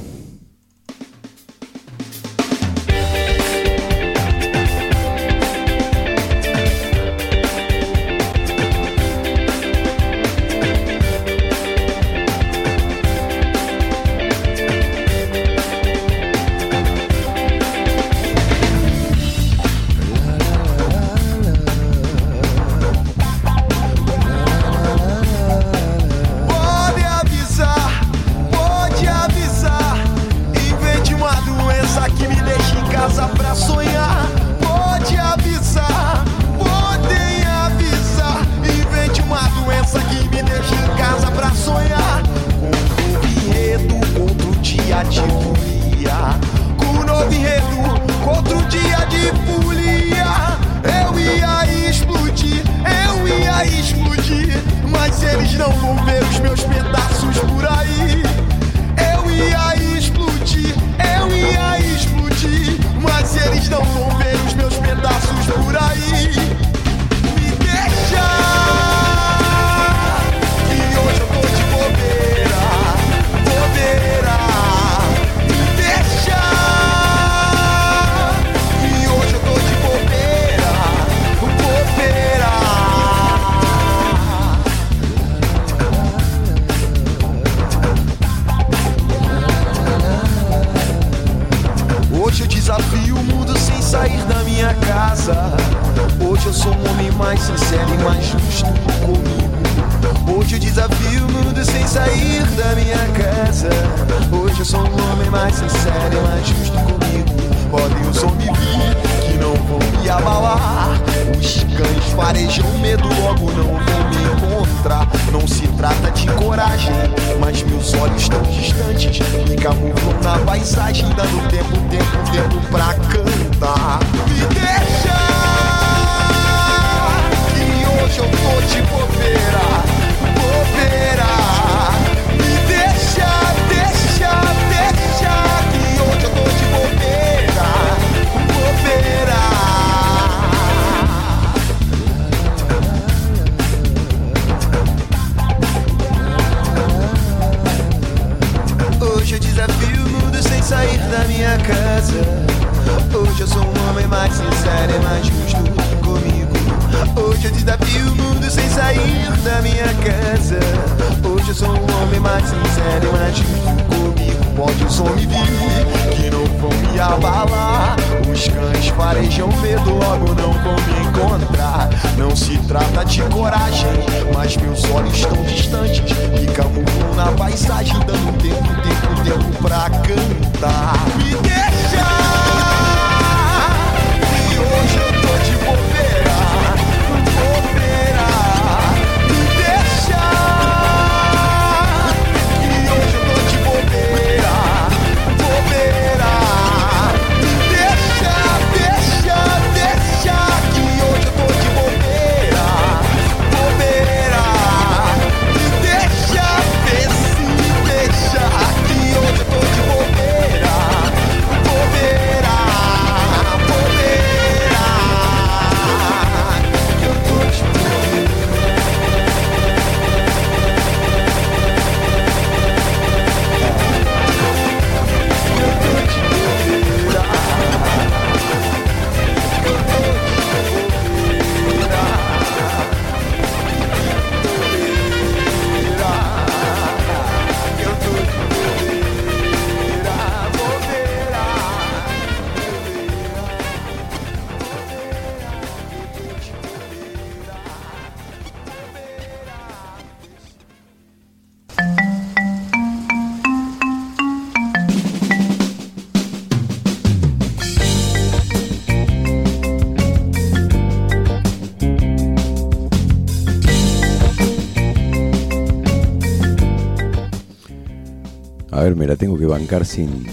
Me 269.04 269.08
la 269.08 269.16
tengo 269.16 269.36
que 269.36 269.44
bancar 269.44 269.84
sin, 269.84 270.24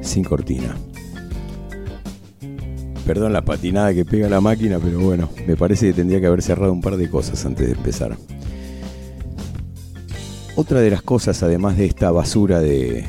sin 0.00 0.22
cortina. 0.22 0.76
Perdón 3.04 3.32
la 3.32 3.44
patinada 3.44 3.92
que 3.92 4.04
pega 4.04 4.28
la 4.28 4.40
máquina, 4.40 4.78
pero 4.78 5.00
bueno, 5.00 5.28
me 5.44 5.56
parece 5.56 5.88
que 5.88 5.94
tendría 5.94 6.20
que 6.20 6.26
haber 6.28 6.40
cerrado 6.40 6.72
un 6.72 6.82
par 6.82 6.96
de 6.96 7.10
cosas 7.10 7.44
antes 7.44 7.66
de 7.66 7.72
empezar. 7.72 8.16
Otra 10.54 10.80
de 10.80 10.88
las 10.90 11.02
cosas, 11.02 11.42
además 11.42 11.78
de 11.78 11.86
esta 11.86 12.12
basura 12.12 12.60
de, 12.60 13.04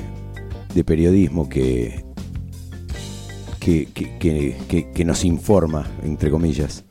periodismo 0.83 1.47
que, 1.47 2.03
que, 3.59 3.85
que- 3.93 4.17
que- 4.17 4.57
que- 4.67 4.89
que 4.91 5.05
nos 5.05 5.23
informa, 5.23 5.85
entre 6.03 6.31
comillas, 6.31 6.85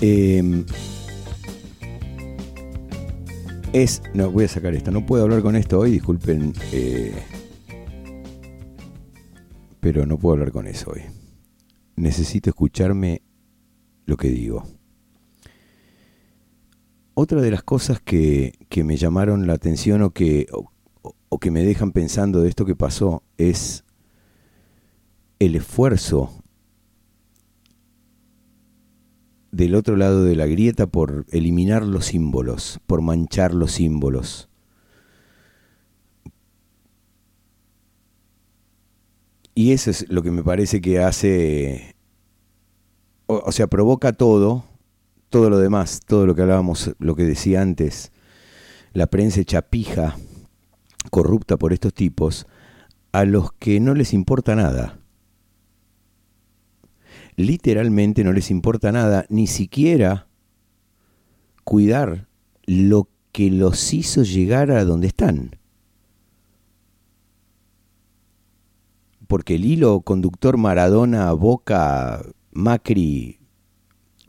eh, 0.00 0.64
es. 3.72 4.02
No, 4.14 4.30
voy 4.30 4.44
a 4.44 4.48
sacar 4.48 4.74
esta. 4.74 4.90
No 4.90 5.04
puedo 5.06 5.24
hablar 5.24 5.42
con 5.42 5.56
esto 5.56 5.78
hoy, 5.80 5.92
disculpen. 5.92 6.52
eh, 6.72 7.14
pero 9.80 10.06
no 10.06 10.18
puedo 10.18 10.34
hablar 10.34 10.52
con 10.52 10.66
eso 10.66 10.92
hoy. 10.92 11.02
Necesito 11.96 12.50
escucharme 12.50 13.22
lo 14.06 14.16
que 14.16 14.28
digo. 14.28 14.64
Otra 17.14 17.40
de 17.42 17.50
las 17.50 17.62
cosas 17.62 18.00
que, 18.00 18.54
que 18.68 18.84
me 18.84 18.96
llamaron 18.96 19.46
la 19.46 19.54
atención 19.54 20.02
o 20.02 20.10
que, 20.10 20.46
o, 20.52 20.70
o 21.28 21.38
que 21.38 21.50
me 21.50 21.64
dejan 21.64 21.92
pensando 21.92 22.40
de 22.40 22.48
esto 22.48 22.64
que 22.64 22.76
pasó 22.76 23.22
es 23.36 23.84
el 25.38 25.56
esfuerzo 25.56 26.41
del 29.52 29.74
otro 29.74 29.96
lado 29.96 30.24
de 30.24 30.34
la 30.34 30.46
grieta 30.46 30.86
por 30.86 31.26
eliminar 31.30 31.84
los 31.84 32.06
símbolos, 32.06 32.80
por 32.86 33.02
manchar 33.02 33.54
los 33.54 33.72
símbolos. 33.72 34.48
Y 39.54 39.72
eso 39.72 39.90
es 39.90 40.08
lo 40.08 40.22
que 40.22 40.30
me 40.30 40.42
parece 40.42 40.80
que 40.80 41.00
hace, 41.00 41.94
o, 43.26 43.52
sea, 43.52 43.66
provoca 43.66 44.14
todo, 44.14 44.64
todo 45.28 45.50
lo 45.50 45.58
demás, 45.58 46.00
todo 46.00 46.26
lo 46.26 46.34
que 46.34 46.40
hablábamos, 46.40 46.94
lo 46.98 47.14
que 47.14 47.24
decía 47.24 47.60
antes, 47.60 48.10
la 48.94 49.06
prensa 49.06 49.42
hecha 49.42 49.60
pija, 49.60 50.16
corrupta 51.10 51.58
por 51.58 51.74
estos 51.74 51.92
tipos, 51.92 52.46
a 53.12 53.26
los 53.26 53.52
que 53.52 53.78
no 53.80 53.94
les 53.94 54.14
importa 54.14 54.56
nada. 54.56 55.01
Literalmente 57.42 58.24
no 58.24 58.32
les 58.32 58.50
importa 58.50 58.92
nada, 58.92 59.26
ni 59.28 59.46
siquiera 59.46 60.28
cuidar 61.64 62.28
lo 62.64 63.08
que 63.32 63.50
los 63.50 63.92
hizo 63.92 64.22
llegar 64.22 64.70
a 64.70 64.84
donde 64.84 65.08
están. 65.08 65.56
Porque 69.26 69.54
el 69.56 69.64
hilo 69.64 70.02
conductor 70.02 70.56
Maradona, 70.56 71.32
Boca, 71.32 72.22
Macri, 72.52 73.38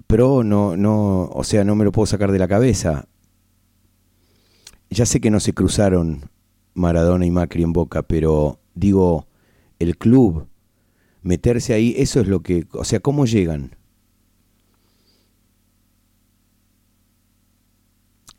Pro, 0.08 0.44
no, 0.44 0.78
no, 0.78 1.26
o 1.26 1.44
sea, 1.44 1.64
no 1.64 1.76
me 1.76 1.86
lo 1.86 1.92
puedo 1.92 2.06
sacar 2.06 2.32
de 2.32 2.40
la 2.40 2.48
cabeza. 2.48 3.08
Ya 4.90 5.06
sé 5.06 5.20
que 5.20 5.32
no 5.32 5.40
se 5.40 5.54
cruzaron 5.54 6.30
Maradona 6.74 7.26
y 7.26 7.32
Macri 7.32 7.64
en 7.64 7.74
Boca, 7.74 8.04
pero 8.04 8.60
digo, 8.76 9.28
el 9.80 9.98
club, 9.98 10.48
meterse 11.24 11.74
ahí, 11.74 11.96
eso 11.98 12.20
es 12.22 12.28
lo 12.28 12.42
que, 12.42 12.68
o 12.74 12.84
sea, 12.84 13.00
¿cómo 13.00 13.26
llegan? 13.26 13.76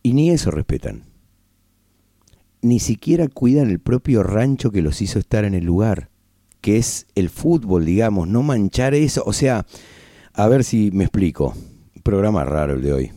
Y 0.03 0.13
ni 0.13 0.31
eso 0.31 0.51
respetan. 0.51 1.05
Ni 2.61 2.79
siquiera 2.79 3.27
cuidan 3.29 3.71
el 3.71 3.81
propio 3.81 4.23
rancho 4.23 4.71
que 4.71 4.83
los 4.83 5.01
hizo 5.03 5.19
estar 5.19 5.45
en 5.45 5.55
el 5.55 5.65
lugar, 5.65 6.11
que 6.61 6.77
es 6.77 7.07
el 7.15 7.31
fútbol, 7.31 7.87
digamos, 7.87 8.29
no 8.29 8.43
manchar 8.43 8.95
eso. 8.95 9.23
O 9.27 9.33
sea, 9.33 9.67
a 10.35 10.49
ver 10.49 10.63
si 10.63 10.91
me 10.93 11.05
explico. 11.05 11.55
Programa 12.03 12.45
raro 12.45 12.75
el 12.75 12.83
de 12.83 12.93
hoy. 12.93 13.13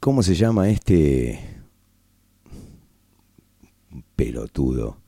¿Cómo 0.00 0.22
se 0.22 0.34
llama 0.34 0.70
este 0.70 1.38
pelotudo? 4.16 5.01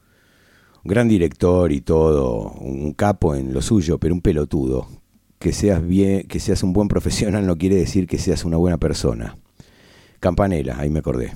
Gran 0.84 1.08
director 1.08 1.72
y 1.72 1.80
todo, 1.80 2.52
un 2.60 2.92
capo 2.92 3.34
en 3.34 3.54
lo 3.54 3.62
suyo, 3.62 3.98
pero 3.98 4.14
un 4.14 4.20
pelotudo 4.20 4.86
que 5.38 5.52
seas 5.52 5.86
bien, 5.86 6.26
que 6.26 6.40
seas 6.40 6.62
un 6.62 6.72
buen 6.72 6.88
profesional 6.88 7.46
no 7.46 7.58
quiere 7.58 7.76
decir 7.76 8.06
que 8.06 8.18
seas 8.18 8.44
una 8.44 8.56
buena 8.56 8.78
persona. 8.78 9.36
Campanela, 10.20 10.78
ahí 10.78 10.88
me 10.90 11.00
acordé. 11.00 11.34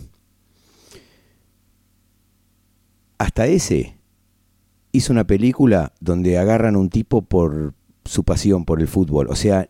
Hasta 3.18 3.46
ese 3.46 3.98
hizo 4.92 5.12
una 5.12 5.26
película 5.26 5.92
donde 6.00 6.38
agarran 6.38 6.76
un 6.76 6.88
tipo 6.88 7.22
por 7.22 7.74
su 8.04 8.24
pasión 8.24 8.64
por 8.64 8.80
el 8.80 8.88
fútbol. 8.88 9.28
O 9.28 9.36
sea, 9.36 9.68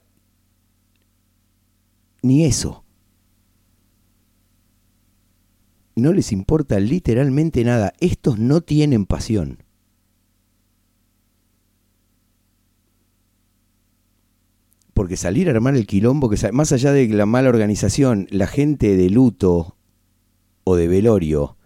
ni 2.23 2.45
eso. 2.45 2.85
No 5.97 6.13
les 6.13 6.31
importa 6.31 6.79
literalmente 6.79 7.65
nada. 7.65 7.93
Estos 7.99 8.39
no 8.39 8.61
tienen 8.61 9.05
pasión. 9.05 9.65
Porque 14.99 15.17
salir 15.17 15.47
a 15.47 15.53
armar 15.53 15.77
el 15.77 15.87
quilombo, 15.87 16.29
que 16.29 16.51
más 16.51 16.73
allá 16.73 16.91
de 16.91 17.07
la 17.07 17.25
mala 17.25 17.51
organización, 17.51 18.27
la 18.33 18.49
gente 18.49 18.97
de 18.97 19.09
luto 19.11 19.77
o 20.65 20.75
de 20.75 20.89
velorio 20.89 21.57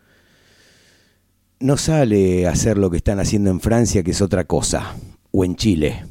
no 1.58 1.78
sale 1.78 2.46
a 2.46 2.50
hacer 2.50 2.76
lo 2.76 2.90
que 2.90 2.98
están 2.98 3.20
haciendo 3.20 3.48
en 3.48 3.60
Francia, 3.60 4.02
que 4.02 4.10
es 4.10 4.20
otra 4.20 4.44
cosa, 4.44 4.96
o 5.30 5.46
en 5.46 5.56
Chile. 5.56 6.04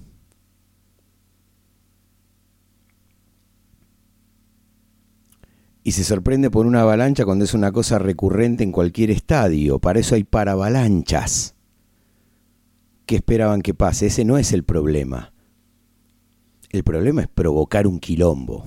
Y 5.83 5.91
se 5.91 6.03
sorprende 6.03 6.49
por 6.49 6.65
una 6.65 6.81
avalancha 6.81 7.23
cuando 7.23 7.45
es 7.45 7.53
una 7.53 7.71
cosa 7.71 7.99
recurrente 7.99 8.63
en 8.63 8.71
cualquier 8.71 9.11
estadio. 9.11 9.77
Para 9.77 9.99
eso 9.99 10.15
hay 10.15 10.23
paravalanchas. 10.23 11.53
¿Qué 13.05 13.17
esperaban 13.17 13.61
que 13.61 13.75
pase? 13.75 14.07
Ese 14.07 14.25
no 14.25 14.39
es 14.39 14.53
el 14.53 14.63
problema. 14.63 15.31
El 16.71 16.85
problema 16.85 17.21
es 17.21 17.27
provocar 17.27 17.85
un 17.85 17.99
quilombo. 17.99 18.65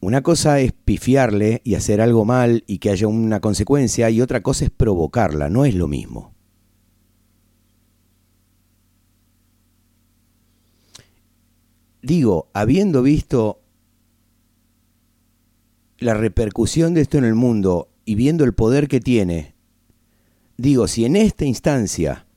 Una 0.00 0.22
cosa 0.22 0.60
es 0.60 0.72
pifiarle 0.72 1.60
y 1.64 1.74
hacer 1.74 2.00
algo 2.00 2.24
mal 2.24 2.62
y 2.68 2.78
que 2.78 2.90
haya 2.90 3.08
una 3.08 3.40
consecuencia 3.40 4.08
y 4.10 4.20
otra 4.20 4.42
cosa 4.42 4.66
es 4.66 4.70
provocarla, 4.70 5.48
no 5.50 5.64
es 5.64 5.74
lo 5.74 5.88
mismo. 5.88 6.32
Digo, 12.00 12.48
habiendo 12.52 13.02
visto 13.02 13.62
la 15.98 16.14
repercusión 16.14 16.94
de 16.94 17.00
esto 17.00 17.18
en 17.18 17.24
el 17.24 17.34
mundo 17.34 17.88
y 18.04 18.14
viendo 18.14 18.44
el 18.44 18.54
poder 18.54 18.86
que 18.86 19.00
tiene, 19.00 19.56
digo, 20.56 20.86
si 20.86 21.04
en 21.04 21.16
esta 21.16 21.44
instancia 21.44 22.28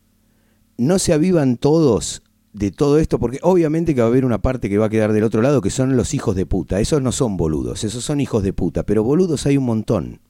no 0.78 0.98
se 0.98 1.14
avivan 1.14 1.58
todos 1.58 2.24
de 2.54 2.72
todo 2.72 2.98
esto, 2.98 3.20
porque 3.20 3.40
obviamente 3.44 3.94
que 3.94 4.02
va 4.02 4.08
a 4.08 4.10
haber 4.10 4.26
una 4.26 4.42
parte 4.42 4.70
que 4.70 4.78
va 4.78 4.88
a 4.88 4.90
quedar 4.90 5.14
del 5.14 5.24
otro 5.24 5.42
lado, 5.42 5.62
que 5.62 5.70
son 5.70 5.96
los 5.96 6.14
hijos 6.14 6.36
de 6.36 6.46
puta. 6.46 6.80
Esos 6.80 7.02
no 7.02 7.12
son 7.12 7.38
boludos, 7.38 7.84
esos 7.84 8.04
son 8.04 8.20
hijos 8.22 8.44
de 8.44 8.54
puta, 8.54 8.84
pero 8.84 9.04
boludos 9.04 9.46
hay 9.46 9.58
un 9.58 9.66
montón. 9.66 10.22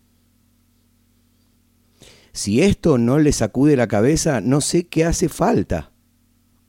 Si 2.31 2.61
esto 2.61 2.97
no 2.97 3.19
le 3.19 3.31
sacude 3.31 3.75
la 3.75 3.87
cabeza, 3.87 4.41
no 4.41 4.61
sé 4.61 4.87
qué 4.87 5.05
hace 5.05 5.29
falta. 5.29 5.91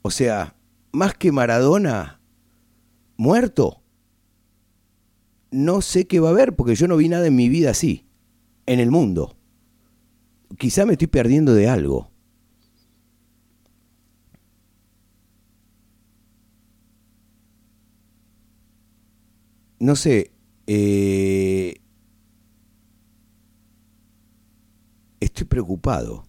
O 0.01 0.11
sea, 0.11 0.55
más 0.91 1.13
que 1.13 1.31
Maradona 1.31 2.19
muerto, 3.17 3.81
no 5.51 5.81
sé 5.81 6.07
qué 6.07 6.19
va 6.19 6.29
a 6.29 6.31
haber, 6.31 6.55
porque 6.55 6.75
yo 6.75 6.87
no 6.87 6.97
vi 6.97 7.09
nada 7.09 7.27
en 7.27 7.35
mi 7.35 7.49
vida 7.49 7.71
así, 7.71 8.05
en 8.65 8.79
el 8.79 8.89
mundo. 8.89 9.37
Quizá 10.57 10.85
me 10.85 10.93
estoy 10.93 11.07
perdiendo 11.07 11.53
de 11.53 11.69
algo. 11.69 12.10
No 19.81 19.95
sé, 19.95 20.31
eh, 20.67 21.81
estoy 25.19 25.45
preocupado. 25.47 26.23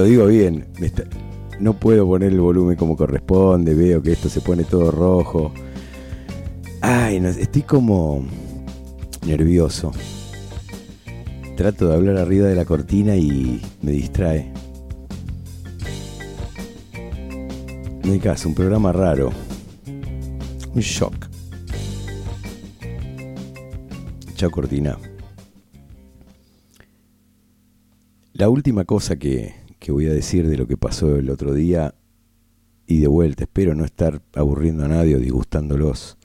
Lo 0.00 0.06
digo 0.06 0.26
bien, 0.28 0.64
no 1.58 1.74
puedo 1.74 2.06
poner 2.06 2.32
el 2.32 2.40
volumen 2.40 2.74
como 2.74 2.96
corresponde, 2.96 3.74
veo 3.74 4.00
que 4.00 4.12
esto 4.12 4.30
se 4.30 4.40
pone 4.40 4.64
todo 4.64 4.90
rojo. 4.90 5.52
Ay, 6.80 7.16
estoy 7.16 7.60
como 7.60 8.24
nervioso. 9.26 9.92
Trato 11.54 11.88
de 11.88 11.94
hablar 11.96 12.16
arriba 12.16 12.46
de 12.46 12.54
la 12.54 12.64
cortina 12.64 13.14
y 13.14 13.60
me 13.82 13.92
distrae. 13.92 14.50
No 18.02 18.12
hay 18.12 18.20
caso, 18.20 18.48
un 18.48 18.54
programa 18.54 18.92
raro. 18.92 19.30
Un 20.74 20.80
shock. 20.80 21.28
Chao 24.34 24.50
cortina. 24.50 24.96
La 28.32 28.48
última 28.48 28.86
cosa 28.86 29.16
que, 29.16 29.59
que 29.80 29.90
voy 29.90 30.06
a 30.06 30.12
decir 30.12 30.46
de 30.46 30.56
lo 30.56 30.68
que 30.68 30.76
pasó 30.76 31.16
el 31.16 31.30
otro 31.30 31.52
día, 31.52 31.94
y 32.86 32.98
de 32.98 33.08
vuelta, 33.08 33.44
espero 33.44 33.74
no 33.74 33.84
estar 33.84 34.22
aburriendo 34.34 34.84
a 34.84 34.88
nadie 34.88 35.16
o 35.16 35.18
disgustándolos, 35.18 36.18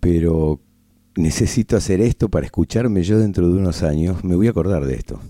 pero 0.00 0.60
necesito 1.16 1.76
hacer 1.76 2.00
esto 2.00 2.28
para 2.28 2.46
escucharme 2.46 3.02
yo 3.02 3.18
dentro 3.18 3.48
de 3.48 3.54
unos 3.56 3.82
años, 3.82 4.24
me 4.24 4.34
voy 4.34 4.48
a 4.48 4.50
acordar 4.50 4.84
de 4.84 4.94
esto. 4.94 5.20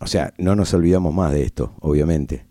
O 0.00 0.06
sea, 0.06 0.32
no 0.38 0.54
nos 0.54 0.72
olvidamos 0.74 1.14
más 1.14 1.32
de 1.32 1.42
esto, 1.42 1.74
obviamente. 1.80 2.46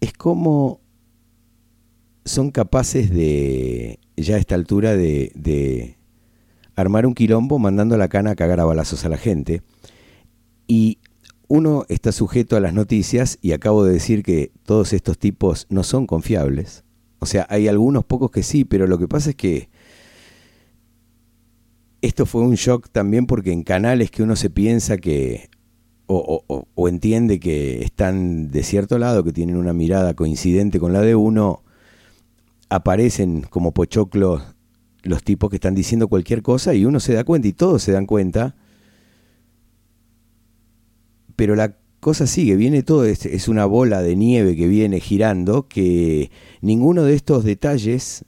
Es 0.00 0.12
como 0.12 0.80
son 2.24 2.50
capaces 2.50 3.10
de, 3.10 3.98
ya 4.16 4.36
a 4.36 4.38
esta 4.38 4.54
altura, 4.54 4.96
de, 4.96 5.32
de 5.34 5.97
armar 6.80 7.06
un 7.06 7.14
quilombo 7.14 7.58
mandando 7.58 7.96
la 7.96 8.08
cana 8.08 8.30
a 8.30 8.36
cagar 8.36 8.60
a 8.60 8.64
balazos 8.64 9.04
a 9.04 9.08
la 9.08 9.16
gente. 9.16 9.62
Y 10.68 10.98
uno 11.48 11.84
está 11.88 12.12
sujeto 12.12 12.56
a 12.56 12.60
las 12.60 12.72
noticias 12.72 13.36
y 13.42 13.50
acabo 13.50 13.84
de 13.84 13.94
decir 13.94 14.22
que 14.22 14.52
todos 14.62 14.92
estos 14.92 15.18
tipos 15.18 15.66
no 15.70 15.82
son 15.82 16.06
confiables. 16.06 16.84
O 17.18 17.26
sea, 17.26 17.48
hay 17.50 17.66
algunos 17.66 18.04
pocos 18.04 18.30
que 18.30 18.44
sí, 18.44 18.64
pero 18.64 18.86
lo 18.86 18.96
que 18.96 19.08
pasa 19.08 19.30
es 19.30 19.36
que 19.36 19.70
esto 22.00 22.26
fue 22.26 22.42
un 22.42 22.54
shock 22.54 22.90
también 22.92 23.26
porque 23.26 23.50
en 23.50 23.64
canales 23.64 24.12
que 24.12 24.22
uno 24.22 24.36
se 24.36 24.48
piensa 24.48 24.98
que 24.98 25.50
o, 26.06 26.44
o, 26.74 26.88
entiende 26.88 27.40
que 27.40 27.82
están 27.82 28.50
de 28.50 28.62
cierto 28.62 28.98
lado, 28.98 29.24
que 29.24 29.32
tienen 29.32 29.56
una 29.56 29.72
mirada 29.72 30.14
coincidente 30.14 30.78
con 30.78 30.92
la 30.92 31.02
de 31.02 31.16
uno, 31.16 31.64
aparecen 32.70 33.42
como 33.42 33.72
pochoclos 33.72 34.42
los 35.08 35.24
tipos 35.24 35.50
que 35.50 35.56
están 35.56 35.74
diciendo 35.74 36.08
cualquier 36.08 36.42
cosa 36.42 36.74
y 36.74 36.84
uno 36.84 37.00
se 37.00 37.14
da 37.14 37.24
cuenta 37.24 37.48
y 37.48 37.52
todos 37.52 37.82
se 37.82 37.92
dan 37.92 38.06
cuenta. 38.06 38.54
Pero 41.36 41.56
la 41.56 41.76
cosa 42.00 42.26
sigue, 42.26 42.56
viene 42.56 42.82
todo, 42.82 43.04
es, 43.04 43.48
una 43.48 43.64
bola 43.64 44.02
de 44.02 44.16
nieve 44.16 44.56
que 44.56 44.68
viene 44.68 45.00
girando 45.00 45.68
que 45.68 46.30
ninguno 46.60 47.04
de 47.04 47.14
estos 47.14 47.44
detalles 47.44 48.24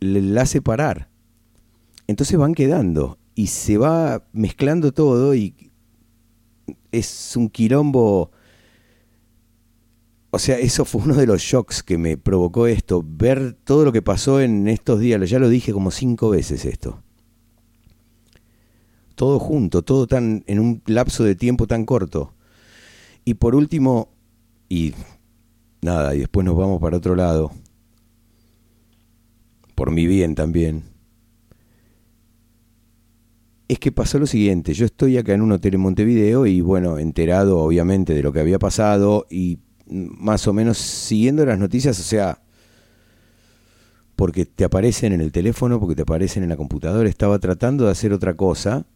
la 0.00 0.42
hace 0.42 0.60
parar. 0.60 1.08
Entonces 2.06 2.38
van 2.38 2.54
quedando 2.54 3.18
y 3.34 3.48
se 3.48 3.78
va 3.78 4.24
mezclando 4.32 4.92
todo 4.92 5.34
y 5.34 5.54
es 6.90 7.36
un 7.36 7.48
quilombo 7.48 8.32
o 10.32 10.38
sea, 10.38 10.58
eso 10.58 10.84
fue 10.84 11.02
uno 11.02 11.14
de 11.14 11.26
los 11.26 11.42
shocks 11.42 11.82
que 11.82 11.98
me 11.98 12.16
provocó 12.16 12.68
esto, 12.68 13.04
ver 13.04 13.54
todo 13.64 13.84
lo 13.84 13.92
que 13.92 14.00
pasó 14.02 14.40
en 14.40 14.68
estos 14.68 15.00
días, 15.00 15.28
ya 15.28 15.40
lo 15.40 15.48
dije 15.48 15.72
como 15.72 15.90
cinco 15.90 16.30
veces 16.30 16.64
esto. 16.64 17.02
Todo 19.16 19.40
junto, 19.40 19.82
todo 19.82 20.06
tan 20.06 20.44
en 20.46 20.60
un 20.60 20.82
lapso 20.86 21.24
de 21.24 21.34
tiempo 21.34 21.66
tan 21.66 21.84
corto. 21.84 22.32
Y 23.24 23.34
por 23.34 23.56
último, 23.56 24.08
y 24.68 24.94
nada, 25.82 26.14
y 26.14 26.20
después 26.20 26.44
nos 26.44 26.56
vamos 26.56 26.80
para 26.80 26.98
otro 26.98 27.16
lado, 27.16 27.50
por 29.74 29.90
mi 29.90 30.06
bien 30.06 30.36
también, 30.36 30.84
es 33.66 33.78
que 33.78 33.92
pasó 33.92 34.18
lo 34.18 34.26
siguiente, 34.26 34.74
yo 34.74 34.86
estoy 34.86 35.16
acá 35.16 35.34
en 35.34 35.42
un 35.42 35.52
hotel 35.52 35.74
en 35.74 35.80
Montevideo 35.80 36.46
y 36.46 36.60
bueno, 36.60 36.98
enterado 36.98 37.58
obviamente 37.58 38.14
de 38.14 38.22
lo 38.22 38.32
que 38.32 38.40
había 38.40 38.58
pasado 38.58 39.26
y 39.30 39.58
más 39.90 40.46
o 40.46 40.52
menos 40.52 40.78
siguiendo 40.78 41.44
las 41.44 41.58
noticias, 41.58 41.98
o 41.98 42.02
sea, 42.02 42.40
porque 44.16 44.44
te 44.44 44.64
aparecen 44.64 45.12
en 45.12 45.20
el 45.20 45.32
teléfono, 45.32 45.80
porque 45.80 45.96
te 45.96 46.02
aparecen 46.02 46.42
en 46.42 46.50
la 46.50 46.56
computadora, 46.56 47.08
estaba 47.08 47.38
tratando 47.38 47.86
de 47.86 47.90
hacer 47.90 48.12
otra 48.12 48.34
cosa 48.34 48.86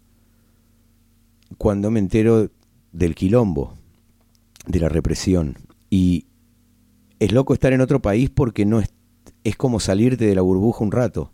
cuando 1.59 1.91
me 1.91 1.99
entero 1.99 2.51
del 2.93 3.15
quilombo, 3.15 3.75
de 4.67 4.81
la 4.81 4.89
represión. 4.89 5.57
Y 5.91 6.27
es 7.19 7.33
loco 7.33 7.55
estar 7.55 7.73
en 7.73 7.81
otro 7.81 8.01
país 8.03 8.31
porque 8.31 8.65
no 8.65 8.81
es, 8.81 8.93
es 9.45 9.57
como 9.57 9.81
salirte 9.81 10.27
de 10.27 10.35
la 10.35 10.43
burbuja 10.43 10.85
un 10.85 10.93
rato. 10.93 11.33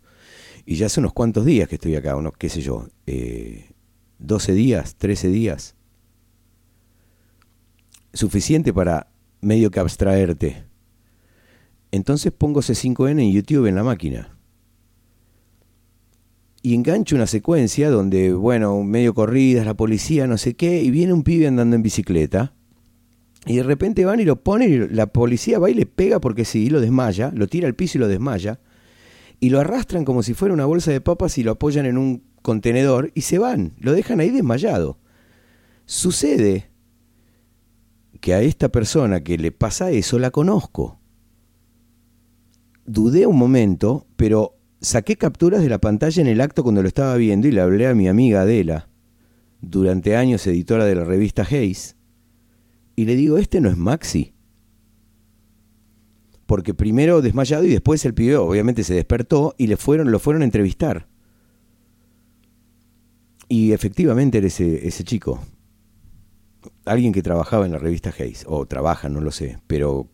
Y 0.65 0.75
ya 0.75 0.85
hace 0.85 0.99
unos 0.99 1.13
cuantos 1.13 1.45
días 1.45 1.67
que 1.67 1.75
estoy 1.75 1.95
acá, 1.95 2.15
unos, 2.15 2.33
qué 2.37 2.49
sé 2.49 2.61
yo, 2.61 2.87
eh, 3.07 3.71
12 4.19 4.53
días, 4.53 4.95
13 4.95 5.29
días. 5.29 5.75
Suficiente 8.13 8.73
para 8.73 9.11
medio 9.41 9.71
que 9.71 9.79
abstraerte. 9.79 10.63
Entonces 11.91 12.31
pongo 12.31 12.61
C5N 12.61 13.21
en 13.21 13.31
YouTube 13.31 13.67
en 13.67 13.75
la 13.75 13.83
máquina. 13.83 14.37
Y 16.63 16.75
engancho 16.75 17.15
una 17.15 17.27
secuencia 17.27 17.89
donde, 17.89 18.33
bueno, 18.33 18.81
medio 18.83 19.13
corridas, 19.13 19.65
la 19.65 19.73
policía, 19.73 20.27
no 20.27 20.37
sé 20.37 20.53
qué, 20.53 20.81
y 20.81 20.91
viene 20.91 21.11
un 21.11 21.23
pibe 21.23 21.47
andando 21.47 21.75
en 21.75 21.81
bicicleta. 21.81 22.53
Y 23.47 23.55
de 23.55 23.63
repente 23.63 24.05
van 24.05 24.19
y 24.19 24.25
lo 24.25 24.43
ponen 24.43 24.71
y 24.71 24.93
la 24.93 25.07
policía 25.07 25.57
va 25.57 25.71
y 25.71 25.73
le 25.73 25.87
pega 25.87 26.21
porque 26.21 26.45
sí, 26.45 26.69
lo 26.69 26.79
desmaya, 26.79 27.31
lo 27.35 27.47
tira 27.47 27.67
al 27.67 27.73
piso 27.73 27.97
y 27.97 28.01
lo 28.01 28.07
desmaya. 28.07 28.59
Y 29.39 29.49
lo 29.49 29.59
arrastran 29.59 30.05
como 30.05 30.21
si 30.21 30.35
fuera 30.35 30.53
una 30.53 30.65
bolsa 30.65 30.91
de 30.91 31.01
papas 31.01 31.39
y 31.39 31.43
lo 31.43 31.53
apoyan 31.53 31.87
en 31.87 31.97
un 31.97 32.23
contenedor 32.43 33.11
y 33.15 33.21
se 33.21 33.39
van, 33.39 33.73
lo 33.79 33.93
dejan 33.93 34.19
ahí 34.19 34.29
desmayado. 34.29 34.99
Sucede 35.85 36.70
que 38.21 38.35
a 38.35 38.41
esta 38.41 38.69
persona 38.69 39.23
que 39.23 39.37
le 39.37 39.51
pasa 39.51 39.91
eso 39.91 40.19
la 40.19 40.29
conozco. 40.29 40.99
Dudé 42.85 43.25
un 43.25 43.37
momento, 43.37 44.07
pero 44.15 44.57
saqué 44.79 45.17
capturas 45.17 45.61
de 45.61 45.69
la 45.69 45.81
pantalla 45.81 46.21
en 46.21 46.27
el 46.27 46.39
acto 46.39 46.63
cuando 46.63 46.83
lo 46.83 46.87
estaba 46.87 47.15
viendo 47.17 47.47
y 47.47 47.51
le 47.51 47.61
hablé 47.61 47.87
a 47.87 47.95
mi 47.95 48.07
amiga 48.07 48.41
Adela, 48.41 48.89
durante 49.59 50.15
años 50.15 50.45
editora 50.45 50.85
de 50.85 50.95
la 50.95 51.03
revista 51.03 51.43
Hayes, 51.43 51.95
y 52.95 53.05
le 53.05 53.15
digo, 53.15 53.37
este 53.37 53.59
no 53.59 53.69
es 53.69 53.77
Maxi. 53.77 54.33
Porque 56.45 56.73
primero 56.73 57.21
desmayado 57.21 57.63
y 57.63 57.69
después 57.69 58.05
el 58.05 58.13
pibe 58.13 58.35
obviamente 58.35 58.83
se 58.83 58.93
despertó 58.93 59.55
y 59.57 59.67
le 59.67 59.77
fueron, 59.77 60.11
lo 60.11 60.19
fueron 60.19 60.41
a 60.43 60.45
entrevistar. 60.45 61.07
Y 63.47 63.71
efectivamente 63.71 64.37
era 64.37 64.47
ese, 64.47 64.87
ese 64.87 65.03
chico 65.03 65.39
alguien 66.85 67.13
que 67.13 67.23
trabajaba 67.23 67.65
en 67.65 67.71
la 67.71 67.77
revista 67.77 68.13
Hayes, 68.17 68.45
o 68.47 68.65
trabaja, 68.65 69.09
no 69.09 69.21
lo 69.21 69.31
sé, 69.31 69.59
pero 69.67 70.07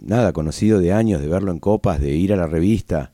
nada, 0.00 0.32
conocido 0.32 0.80
de 0.80 0.92
años, 0.92 1.20
de 1.20 1.28
verlo 1.28 1.50
en 1.50 1.58
copas, 1.58 2.00
de 2.00 2.10
ir 2.10 2.32
a 2.32 2.36
la 2.36 2.46
revista. 2.46 3.12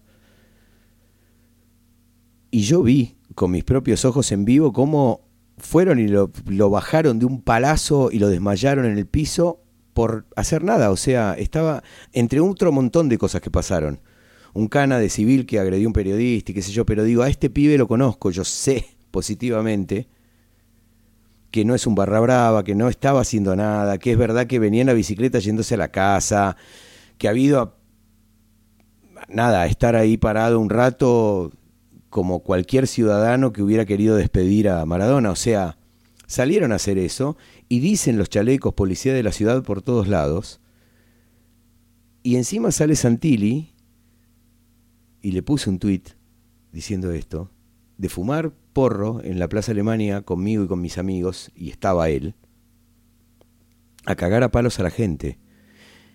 Y 2.50 2.62
yo 2.62 2.82
vi 2.82 3.16
con 3.34 3.50
mis 3.50 3.64
propios 3.64 4.04
ojos 4.04 4.32
en 4.32 4.44
vivo 4.44 4.72
cómo 4.72 5.28
fueron 5.58 5.98
y 5.98 6.08
lo, 6.08 6.32
lo 6.46 6.70
bajaron 6.70 7.18
de 7.18 7.26
un 7.26 7.42
palazo 7.42 8.10
y 8.10 8.18
lo 8.18 8.28
desmayaron 8.28 8.86
en 8.86 8.98
el 8.98 9.06
piso 9.06 9.62
por 9.92 10.26
hacer 10.36 10.64
nada. 10.64 10.90
O 10.90 10.96
sea, 10.96 11.34
estaba 11.34 11.82
entre 12.12 12.40
otro 12.40 12.72
montón 12.72 13.08
de 13.08 13.18
cosas 13.18 13.40
que 13.40 13.50
pasaron. 13.50 14.00
Un 14.52 14.66
cana 14.66 14.98
de 14.98 15.08
civil 15.08 15.46
que 15.46 15.60
agredió 15.60 15.86
a 15.86 15.90
un 15.90 15.92
periodista 15.92 16.50
y 16.50 16.54
qué 16.54 16.62
sé 16.62 16.72
yo, 16.72 16.84
pero 16.84 17.04
digo, 17.04 17.22
a 17.22 17.28
este 17.28 17.50
pibe 17.50 17.78
lo 17.78 17.86
conozco, 17.86 18.30
yo 18.30 18.44
sé 18.44 18.84
positivamente 19.10 20.08
que 21.50 21.64
no 21.64 21.74
es 21.74 21.86
un 21.86 21.94
barra 21.94 22.20
brava, 22.20 22.64
que 22.64 22.74
no 22.74 22.88
estaba 22.88 23.20
haciendo 23.20 23.56
nada, 23.56 23.98
que 23.98 24.12
es 24.12 24.18
verdad 24.18 24.46
que 24.46 24.58
venía 24.58 24.82
en 24.82 24.86
la 24.86 24.92
bicicleta 24.92 25.38
yéndose 25.38 25.74
a 25.74 25.78
la 25.78 25.88
casa, 25.88 26.56
que 27.18 27.26
ha 27.26 27.30
habido 27.30 27.76
nada, 29.28 29.66
estar 29.66 29.96
ahí 29.96 30.16
parado 30.16 30.60
un 30.60 30.70
rato 30.70 31.52
como 32.08 32.40
cualquier 32.40 32.86
ciudadano 32.86 33.52
que 33.52 33.62
hubiera 33.62 33.84
querido 33.84 34.16
despedir 34.16 34.68
a 34.68 34.84
Maradona. 34.84 35.30
O 35.30 35.36
sea, 35.36 35.78
salieron 36.26 36.72
a 36.72 36.76
hacer 36.76 36.98
eso 36.98 37.36
y 37.68 37.80
dicen 37.80 38.18
los 38.18 38.28
chalecos 38.28 38.74
policía 38.74 39.14
de 39.14 39.22
la 39.22 39.32
ciudad 39.32 39.62
por 39.62 39.82
todos 39.82 40.08
lados. 40.08 40.60
Y 42.22 42.36
encima 42.36 42.70
sale 42.72 42.96
Santilli 42.96 43.72
y 45.22 45.32
le 45.32 45.42
puse 45.42 45.70
un 45.70 45.78
tuit 45.78 46.10
diciendo 46.72 47.10
esto, 47.12 47.50
de 47.98 48.08
fumar 48.08 48.52
porro 48.72 49.20
en 49.22 49.38
la 49.38 49.48
Plaza 49.48 49.72
Alemania 49.72 50.22
conmigo 50.22 50.64
y 50.64 50.68
con 50.68 50.80
mis 50.80 50.98
amigos, 50.98 51.50
y 51.54 51.70
estaba 51.70 52.08
él, 52.08 52.34
a 54.06 54.14
cagar 54.16 54.42
a 54.42 54.50
palos 54.50 54.78
a 54.80 54.82
la 54.82 54.90
gente. 54.90 55.38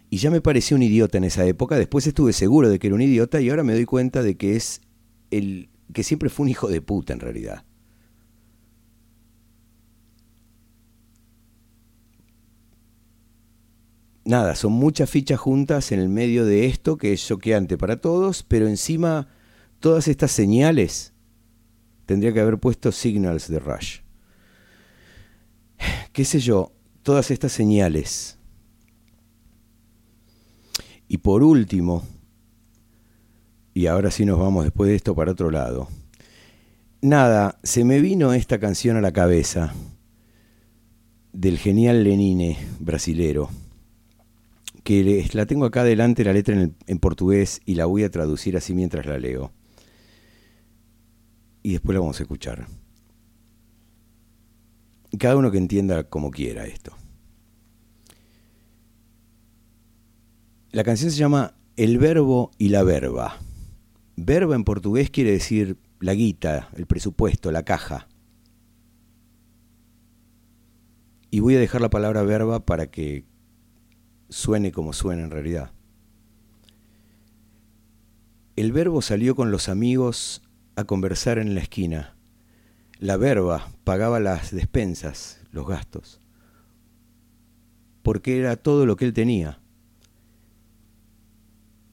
Y 0.10 0.18
ya 0.18 0.32
me 0.32 0.42
pareció 0.42 0.78
un 0.78 0.84
idiota 0.84 1.18
en 1.18 1.24
esa 1.24 1.46
época, 1.46 1.78
después 1.78 2.08
estuve 2.08 2.34
seguro 2.34 2.70
de 2.70 2.80
que 2.80 2.88
era 2.88 2.96
un 2.96 3.02
idiota 3.02 3.42
y 3.42 3.50
ahora 3.50 3.64
me 3.64 3.74
doy 3.74 3.86
cuenta 3.86 4.24
de 4.24 4.38
que 4.38 4.56
es 4.56 4.82
el 5.32 5.70
que 5.94 6.04
siempre 6.04 6.30
fue 6.30 6.46
un 6.46 6.50
hijo 6.50 6.68
de 6.68 6.82
puta 6.82 7.14
en 7.14 7.20
realidad. 7.20 7.66
Nada, 14.26 14.56
son 14.56 14.74
muchas 14.74 15.10
fichas 15.10 15.40
juntas 15.40 15.92
en 15.92 16.00
el 16.00 16.10
medio 16.10 16.46
de 16.46 16.66
esto 16.66 16.98
que 16.98 17.14
es 17.14 17.24
choqueante 17.26 17.78
para 17.78 18.02
todos, 18.02 18.42
pero 18.42 18.68
encima 18.68 19.28
todas 19.80 20.08
estas 20.08 20.32
señales 20.32 21.15
tendría 22.06 22.34
que 22.34 22.40
haber 22.40 22.58
puesto 22.58 22.92
signals 22.92 23.48
de 23.48 23.60
Rush. 23.60 24.00
¿Qué 26.14 26.26
sé 26.26 26.40
yo? 26.40 26.72
Todas 27.04 27.32
estas 27.32 27.52
señales. 27.52 28.38
Y 31.08 31.18
por 31.18 31.44
último, 31.44 32.04
y 33.74 33.88
ahora 33.88 34.10
sí 34.10 34.26
nos 34.26 34.40
vamos 34.40 34.64
después 34.64 34.90
de 34.90 34.96
esto 34.96 35.14
para 35.14 35.34
otro 35.34 35.52
lado. 35.52 35.88
Nada, 37.02 37.60
se 37.62 37.84
me 37.84 38.00
vino 38.00 38.34
esta 38.34 38.60
canción 38.60 38.98
a 38.98 39.02
la 39.02 39.12
cabeza 39.12 39.74
del 41.34 41.60
genial 41.60 42.04
Lenine 42.04 42.58
brasilero, 42.80 43.50
que 44.84 45.28
la 45.34 45.46
tengo 45.46 45.66
acá 45.66 45.82
adelante 45.82 46.24
la 46.24 46.34
letra 46.34 46.56
en, 46.56 46.76
en 46.88 47.00
portugués 47.00 47.62
y 47.66 47.76
la 47.76 47.86
voy 47.86 48.04
a 48.04 48.10
traducir 48.10 48.58
así 48.58 48.74
mientras 48.74 49.06
la 49.06 49.20
leo. 49.20 49.52
Y 51.66 51.72
después 51.72 51.96
la 51.96 52.00
vamos 52.00 52.20
a 52.20 52.24
escuchar. 52.24 52.68
Cada 55.18 55.36
uno 55.36 55.50
que 55.50 55.58
entienda 55.58 56.04
como 56.04 56.30
quiera 56.30 56.68
esto. 56.68 56.96
La 60.70 60.84
canción 60.84 61.10
se 61.10 61.18
llama 61.18 61.56
El 61.76 61.98
verbo 61.98 62.52
y 62.60 62.70
la 62.70 62.84
verba. 62.84 63.40
Verba 64.16 64.54
en 64.54 64.64
portugués 64.64 65.10
quiere 65.10 65.32
decir 65.32 65.80
la 66.00 66.14
guita, 66.14 66.70
el 66.76 66.86
presupuesto, 66.86 67.52
la 67.52 67.64
caja. 67.64 68.08
Y 71.32 71.40
voy 71.40 71.56
a 71.56 71.60
dejar 71.60 71.82
la 71.82 71.90
palabra 71.90 72.22
verba 72.22 72.64
para 72.64 72.92
que 72.92 73.26
suene 74.30 74.72
como 74.72 74.94
suena 74.94 75.24
en 75.24 75.32
realidad. 75.32 75.72
El 78.56 78.72
verbo 78.72 79.02
salió 79.02 79.36
con 79.36 79.50
los 79.50 79.68
amigos 79.68 80.44
a 80.76 80.84
conversar 80.84 81.38
en 81.38 81.56
la 81.56 81.62
esquina. 81.62 82.16
La 83.00 83.18
verba 83.18 83.72
pagaba 83.84 84.20
las 84.20 84.52
despensas, 84.52 85.42
los 85.52 85.68
gastos, 85.68 86.22
porque 88.04 88.40
era 88.40 88.56
todo 88.56 88.86
lo 88.86 88.96
que 88.96 89.06
él 89.06 89.14
tenía 89.14 89.60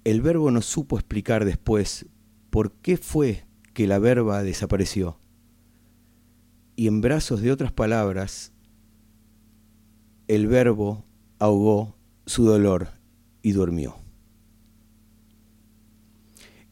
el 0.05 0.21
verbo 0.21 0.51
no 0.51 0.63
supo 0.63 0.99
explicar 0.99 1.45
después 1.45 2.07
por 2.51 2.73
qué 2.73 2.97
fue 2.97 3.45
que 3.73 3.87
la 3.87 3.99
verba 3.99 4.43
desapareció. 4.43 5.19
Y 6.75 6.89
en 6.89 7.01
brazos 7.01 7.41
de 7.41 7.53
otras 7.53 7.73
palabras, 7.73 8.53
el 10.27 10.47
verbo 10.47 11.05
ahogó 11.39 11.97
su 12.27 12.45
dolor 12.45 12.89
y 13.43 13.53
durmió. 13.53 14.02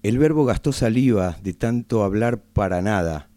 El 0.03 0.19
verbo 0.19 0.45
gastó 0.47 0.73
saliva 0.73 1.37
de 1.43 1.53
tanto 1.53 2.05
hablar 2.05 2.43
para 2.43 2.81
nada. 2.81 3.29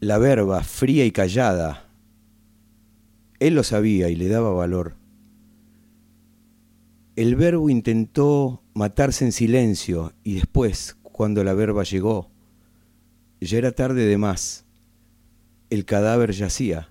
La 0.00 0.18
verba, 0.18 0.62
fría 0.64 1.04
y 1.06 1.12
callada, 1.12 1.84
él 3.38 3.54
lo 3.54 3.62
sabía 3.62 4.08
y 4.08 4.16
le 4.16 4.28
daba 4.28 4.50
valor. 4.50 4.96
El 7.14 7.36
verbo 7.36 7.70
intentó 7.70 8.62
matarse 8.74 9.24
en 9.24 9.32
silencio 9.32 10.12
y 10.24 10.34
después, 10.34 10.96
cuando 11.02 11.44
la 11.44 11.54
verba 11.54 11.84
llegó, 11.84 12.30
ya 13.40 13.58
era 13.58 13.72
tarde 13.72 14.06
de 14.06 14.18
más. 14.18 14.64
El 15.70 15.84
cadáver 15.84 16.32
yacía 16.32 16.90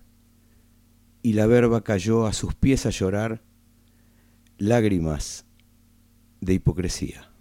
y 1.22 1.34
la 1.34 1.47
verba 1.47 1.84
cayó 1.84 2.26
a 2.26 2.34
sus 2.34 2.55
pies 2.55 2.86
a 2.86 2.91
llorar 2.91 3.41
lágrimas 4.57 5.45
de 6.39 6.53
hipocresía. 6.53 7.32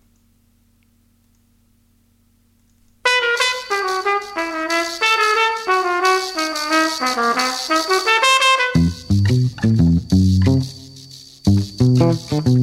O 12.53 12.57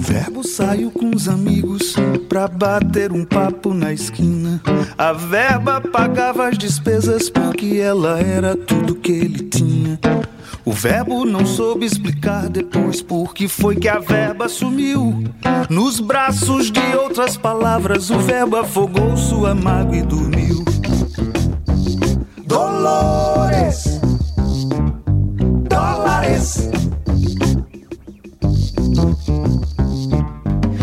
verbo 0.00 0.42
saiu 0.42 0.90
com 0.90 1.14
os 1.14 1.28
amigos 1.28 1.94
pra 2.28 2.48
bater 2.48 3.12
um 3.12 3.24
papo 3.24 3.72
na 3.72 3.92
esquina. 3.92 4.60
A 4.98 5.12
verba 5.12 5.80
pagava 5.80 6.48
as 6.48 6.58
despesas 6.58 7.30
porque 7.30 7.76
ela 7.76 8.18
era 8.18 8.56
tudo 8.56 8.96
que 8.96 9.12
ele 9.12 9.44
tinha. 9.44 9.96
O 10.66 10.72
verbo 10.72 11.24
não 11.24 11.46
soube 11.46 11.86
explicar 11.86 12.48
depois 12.48 13.00
por 13.00 13.32
que 13.32 13.46
foi 13.46 13.76
que 13.76 13.88
a 13.88 14.00
verba 14.00 14.48
sumiu. 14.48 15.22
Nos 15.70 16.00
braços 16.00 16.72
de 16.72 16.80
outras 16.96 17.36
palavras, 17.36 18.10
o 18.10 18.18
verbo 18.18 18.56
afogou 18.56 19.16
sua 19.16 19.54
mágoa 19.54 19.96
e 19.96 20.02
dormiu. 20.02 20.64
Dolores, 22.44 24.00
dólares. 25.68 26.68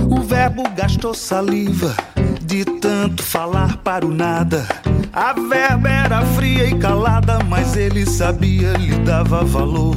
O 0.09 0.21
verbo 0.21 0.63
gastou 0.77 1.13
saliva 1.13 1.93
de 2.41 2.63
tanto 2.63 3.21
falar 3.21 3.75
para 3.79 4.05
o 4.05 4.09
nada. 4.09 4.65
A 5.15 5.31
verba 5.31 5.89
era 5.89 6.21
fria 6.25 6.65
e 6.65 6.75
calada, 6.79 7.37
mas 7.47 7.77
ele 7.77 8.03
sabia, 8.03 8.73
lhe 8.73 8.97
dava 9.05 9.43
valor. 9.43 9.95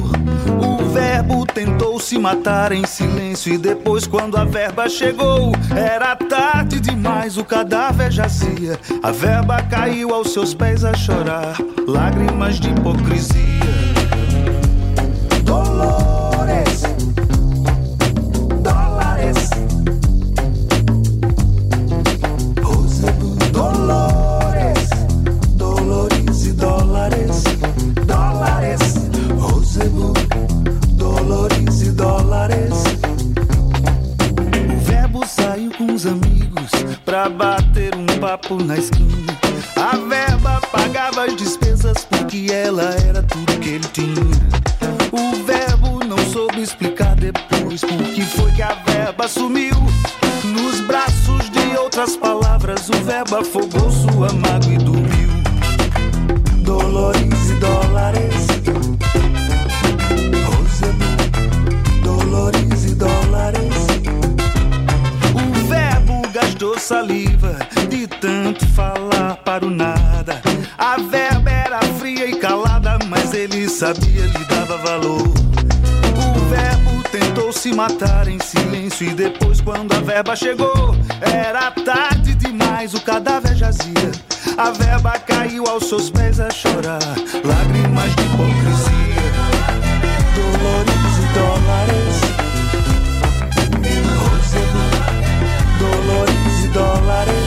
O 0.61 0.85
verbo 0.89 1.43
tentou 1.43 1.99
se 1.99 2.19
matar 2.19 2.71
em 2.71 2.85
silêncio 2.85 3.51
e 3.51 3.57
depois, 3.57 4.05
quando 4.05 4.37
a 4.37 4.45
verba 4.45 4.87
chegou, 4.87 5.53
era 5.75 6.15
tarde 6.15 6.79
demais, 6.79 7.35
o 7.35 7.43
cadáver 7.43 8.11
jazia. 8.11 8.79
A 9.01 9.09
verba 9.09 9.59
caiu 9.63 10.13
aos 10.13 10.33
seus 10.33 10.53
pés 10.53 10.83
a 10.83 10.93
chorar, 10.93 11.55
lágrimas 11.87 12.59
de 12.59 12.69
hipocrisia. 12.69 13.56
Papo 38.27 38.61
na 38.61 38.77
esquina. 38.77 39.39
A 39.77 39.95
verba 39.95 40.59
pagava 40.69 41.23
as 41.23 41.35
despesas 41.37 42.03
porque 42.09 42.47
ela 42.51 42.93
era 43.07 43.23
tudo 43.23 43.57
que 43.61 43.69
ele 43.69 43.87
tinha. 43.93 44.21
O 45.13 45.45
verbo 45.45 46.03
não 46.03 46.17
soube 46.29 46.61
explicar 46.61 47.15
depois 47.15 47.79
por 47.79 48.03
que 48.13 48.21
foi 48.21 48.51
que 48.51 48.61
a 48.61 48.73
verba 48.85 49.29
sumiu. 49.29 49.75
Nos 50.43 50.81
braços 50.81 51.49
de 51.51 51.77
outras 51.77 52.17
palavras, 52.17 52.89
o 52.89 53.03
verbo 53.05 53.37
afogou 53.37 53.89
sua 53.89 54.33
mágoa 54.33 54.73
e 54.73 54.77
dormiu. 54.77 54.96
sabia 73.77 74.25
lhe 74.25 74.45
dava 74.45 74.75
valor. 74.77 75.21
O 75.21 76.39
verbo 76.49 77.03
tentou 77.11 77.53
se 77.53 77.71
matar 77.71 78.27
em 78.27 78.39
silêncio 78.39 79.07
e 79.07 79.13
depois, 79.13 79.61
quando 79.61 79.93
a 79.93 79.99
verba 79.99 80.35
chegou, 80.35 80.95
era 81.21 81.69
tarde 81.69 82.33
demais, 82.33 82.95
o 82.95 83.01
cadáver 83.01 83.55
jazia. 83.55 84.11
A 84.57 84.71
verba 84.71 85.11
caiu 85.19 85.67
aos 85.67 85.87
seus 85.87 86.09
pés 86.09 86.39
a 86.39 86.49
chorar, 86.49 87.03
lágrimas 87.45 88.15
de 88.15 88.23
hipocrisia. 88.23 89.27
Dolores 90.33 91.13
e 91.21 91.27
dólares. 91.37 92.17
Dolores 95.77 96.63
e 96.63 96.67
dólares. 96.69 97.46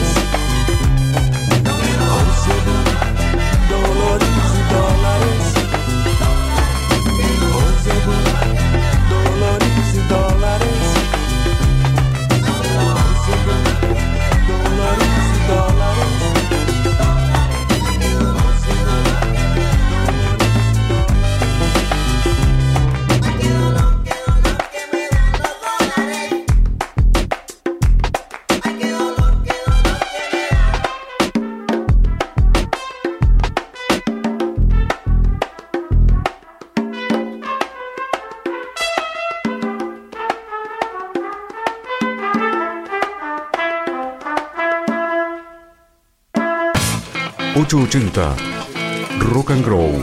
880 47.93 48.37
Rock 49.19 49.51
and 49.51 49.65
Grow. 49.65 50.01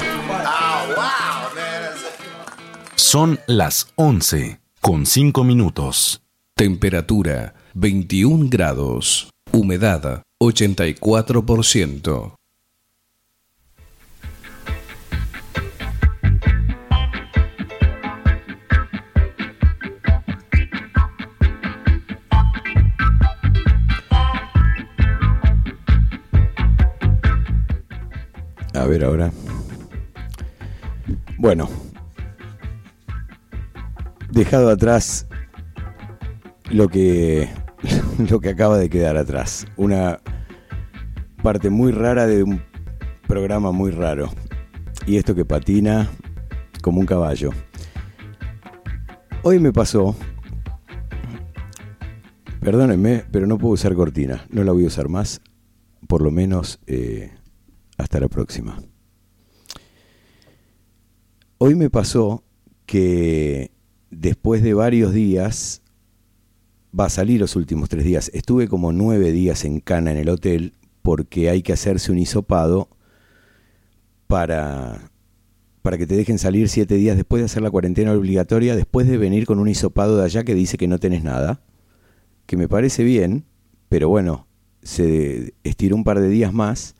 Son 2.97 3.41
las 3.47 3.91
11 3.95 4.61
con 4.83 5.07
5 5.07 5.43
minutos. 5.43 6.21
Temperatura 6.55 7.55
21 7.73 8.51
grados. 8.51 9.31
Humedad 9.53 10.23
84%. 10.39 12.38
Ahora. 29.05 29.31
Bueno. 31.39 31.69
Dejado 34.31 34.71
atrás 34.71 35.27
lo 36.71 36.89
que 36.89 37.49
lo 38.31 38.41
que 38.41 38.51
acaba 38.51 38.79
de 38.79 38.91
quedar 38.91 39.17
atrás. 39.17 39.67
Una 39.77 40.21
parte 41.43 41.71
muy 41.71 41.93
rara 41.93 42.27
de 42.27 42.43
un 42.43 42.63
programa 43.27 43.73
muy 43.73 43.91
raro. 43.91 44.31
Y 45.07 45.17
esto 45.17 45.35
que 45.35 45.45
patina 45.45 46.11
como 46.83 47.01
un 47.01 47.07
caballo. 47.07 47.51
Hoy 49.43 49.59
me 49.61 49.73
pasó. 49.73 50.17
Perdónenme, 52.61 53.25
pero 53.31 53.47
no 53.47 53.57
puedo 53.57 53.75
usar 53.75 53.95
cortina. 53.95 54.45
No 54.51 54.65
la 54.65 54.73
voy 54.73 54.85
a 54.85 54.89
usar 54.89 55.09
más. 55.09 55.41
Por 56.07 56.23
lo 56.23 56.31
menos 56.31 56.81
eh, 56.87 57.33
hasta 57.97 58.21
la 58.21 58.29
próxima. 58.29 58.79
Hoy 61.61 61.75
me 61.75 61.91
pasó 61.91 62.45
que 62.87 63.73
después 64.11 64.63
de 64.63 64.75
varios 64.75 65.13
días, 65.13 65.83
va 66.99 67.07
a 67.07 67.11
salir 67.11 67.41
los 67.41 67.57
últimos 67.57 67.89
tres 67.89 68.05
días, 68.05 68.31
estuve 68.33 68.69
como 68.69 68.93
nueve 68.93 69.33
días 69.33 69.65
en 69.65 69.81
Cana 69.81 70.13
en 70.13 70.19
el 70.19 70.29
hotel 70.29 70.75
porque 71.03 71.51
hay 71.51 71.63
que 71.63 71.73
hacerse 71.73 72.13
un 72.13 72.19
hisopado 72.19 72.89
para, 74.29 75.11
para 75.83 75.99
que 75.99 76.07
te 76.07 76.17
dejen 76.17 76.39
salir 76.39 76.69
siete 76.69 76.95
días 76.95 77.17
después 77.17 77.41
de 77.41 77.47
hacer 77.47 77.65
la 77.65 77.73
cuarentena 77.73 78.13
obligatoria, 78.13 78.77
después 78.77 79.09
de 79.09 79.19
venir 79.19 79.45
con 79.45 79.59
un 79.59 79.67
hisopado 79.67 80.17
de 80.17 80.25
allá 80.25 80.45
que 80.45 80.55
dice 80.55 80.79
que 80.79 80.87
no 80.87 81.01
tenés 81.01 81.25
nada, 81.25 81.61
que 82.47 82.57
me 82.57 82.69
parece 82.69 83.03
bien, 83.03 83.47
pero 83.89 84.09
bueno, 84.09 84.47
se 84.85 85.55
estiró 85.65 85.97
un 85.97 86.05
par 86.05 86.21
de 86.21 86.29
días 86.29 86.53
más 86.53 86.95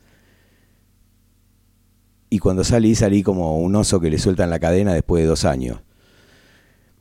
y 2.29 2.39
cuando 2.39 2.63
salí 2.63 2.95
salí 2.95 3.23
como 3.23 3.59
un 3.59 3.75
oso 3.75 3.99
que 3.99 4.09
le 4.09 4.19
sueltan 4.19 4.49
la 4.49 4.59
cadena 4.59 4.93
después 4.93 5.23
de 5.23 5.27
dos 5.27 5.45
años. 5.45 5.79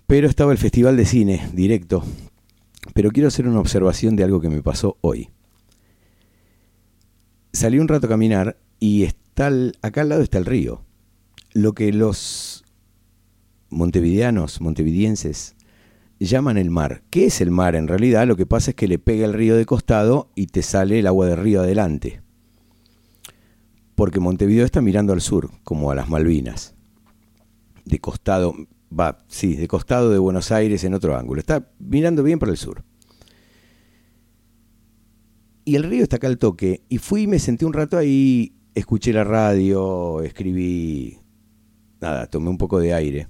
Pero 0.07 0.27
estaba 0.29 0.53
el 0.53 0.59
Festival 0.59 0.97
de 0.97 1.05
Cine 1.05 1.49
directo. 1.53 2.03
Pero 2.95 3.11
quiero 3.11 3.29
hacer 3.29 3.47
una 3.47 3.61
observación 3.61 4.17
de 4.17 4.25
algo 4.25 4.41
que 4.41 4.49
me 4.49 4.63
pasó 4.63 4.97
hoy. 5.03 5.29
Salí 7.53 7.79
un 7.79 7.89
rato 7.89 8.07
a 8.07 8.11
caminar 8.11 8.57
y 8.79 9.03
está 9.05 9.49
al- 9.49 9.77
acá 9.83 10.03
al 10.03 10.09
lado 10.11 10.23
está 10.23 10.39
el 10.39 10.47
río. 10.47 10.83
Lo 11.53 11.73
que 11.75 11.93
los 11.93 12.65
montevideanos, 13.71 14.61
montevidienses, 14.61 15.57
llaman 16.19 16.57
el 16.57 16.71
mar. 16.71 17.03
¿Qué 17.11 17.27
es 17.27 17.41
el 17.41 17.51
mar? 17.51 17.75
En 17.75 17.89
realidad 17.89 18.27
lo 18.27 18.37
que 18.37 18.47
pasa 18.47 18.71
es 18.71 18.75
que 18.77 18.89
le 18.89 18.99
pega 18.99 19.27
el 19.27 19.35
río 19.35 19.57
de 19.57 19.67
costado 19.67 20.31
y 20.35 20.47
te 20.47 20.63
sale 20.63 20.99
el 21.01 21.07
agua 21.07 21.27
del 21.27 21.39
río 21.39 21.61
adelante 21.61 22.23
porque 23.99 24.21
Montevideo 24.21 24.65
está 24.65 24.81
mirando 24.81 25.13
al 25.13 25.21
sur, 25.21 25.51
como 25.65 25.91
a 25.91 25.95
las 25.97 26.09
Malvinas. 26.09 26.77
De 27.85 27.99
costado, 27.99 28.55
va, 28.97 29.19
sí, 29.27 29.57
de 29.57 29.67
costado 29.67 30.13
de 30.13 30.21
Buenos 30.21 30.53
Aires 30.53 30.85
en 30.85 30.95
otro 30.95 31.17
ángulo. 31.17 31.41
Está 31.41 31.69
mirando 31.81 32.23
bien 32.23 32.39
para 32.39 32.53
el 32.53 32.59
sur. 32.59 32.85
Y 35.65 35.75
el 35.75 35.83
río 35.83 36.05
está 36.05 36.15
acá 36.15 36.29
al 36.29 36.39
toque. 36.39 36.85
Y 36.89 36.99
fui 36.99 37.23
y 37.23 37.27
me 37.27 37.41
senté 37.41 37.67
un 37.67 37.73
rato 37.73 37.99
ahí, 37.99 38.55
escuché 38.73 39.13
la 39.13 39.25
radio, 39.25 40.23
escribí. 40.23 41.19
Nada, 42.01 42.29
tomé 42.29 42.51
un 42.51 42.59
poco 42.59 42.79
de 42.79 42.95
aire. 42.95 43.27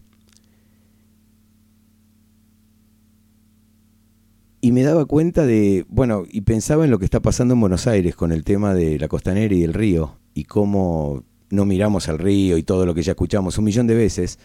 Y 4.60 4.72
me 4.72 4.82
daba 4.82 5.06
cuenta 5.06 5.46
de, 5.46 5.86
bueno, 5.88 6.24
y 6.30 6.42
pensaba 6.42 6.84
en 6.84 6.90
lo 6.90 6.98
que 6.98 7.06
está 7.06 7.20
pasando 7.20 7.54
en 7.54 7.60
Buenos 7.60 7.86
Aires 7.86 8.14
con 8.14 8.32
el 8.32 8.44
tema 8.44 8.74
de 8.74 8.98
la 8.98 9.08
costanera 9.08 9.54
y 9.54 9.62
el 9.62 9.72
río, 9.72 10.17
y 10.34 10.44
cómo 10.44 11.24
no 11.50 11.64
miramos 11.64 12.08
al 12.08 12.18
río 12.18 12.58
y 12.58 12.62
todo 12.62 12.86
lo 12.86 12.94
que 12.94 13.02
ya 13.02 13.12
escuchamos 13.12 13.58
un 13.58 13.64
millón 13.64 13.86
de 13.86 13.94
veces, 13.94 14.38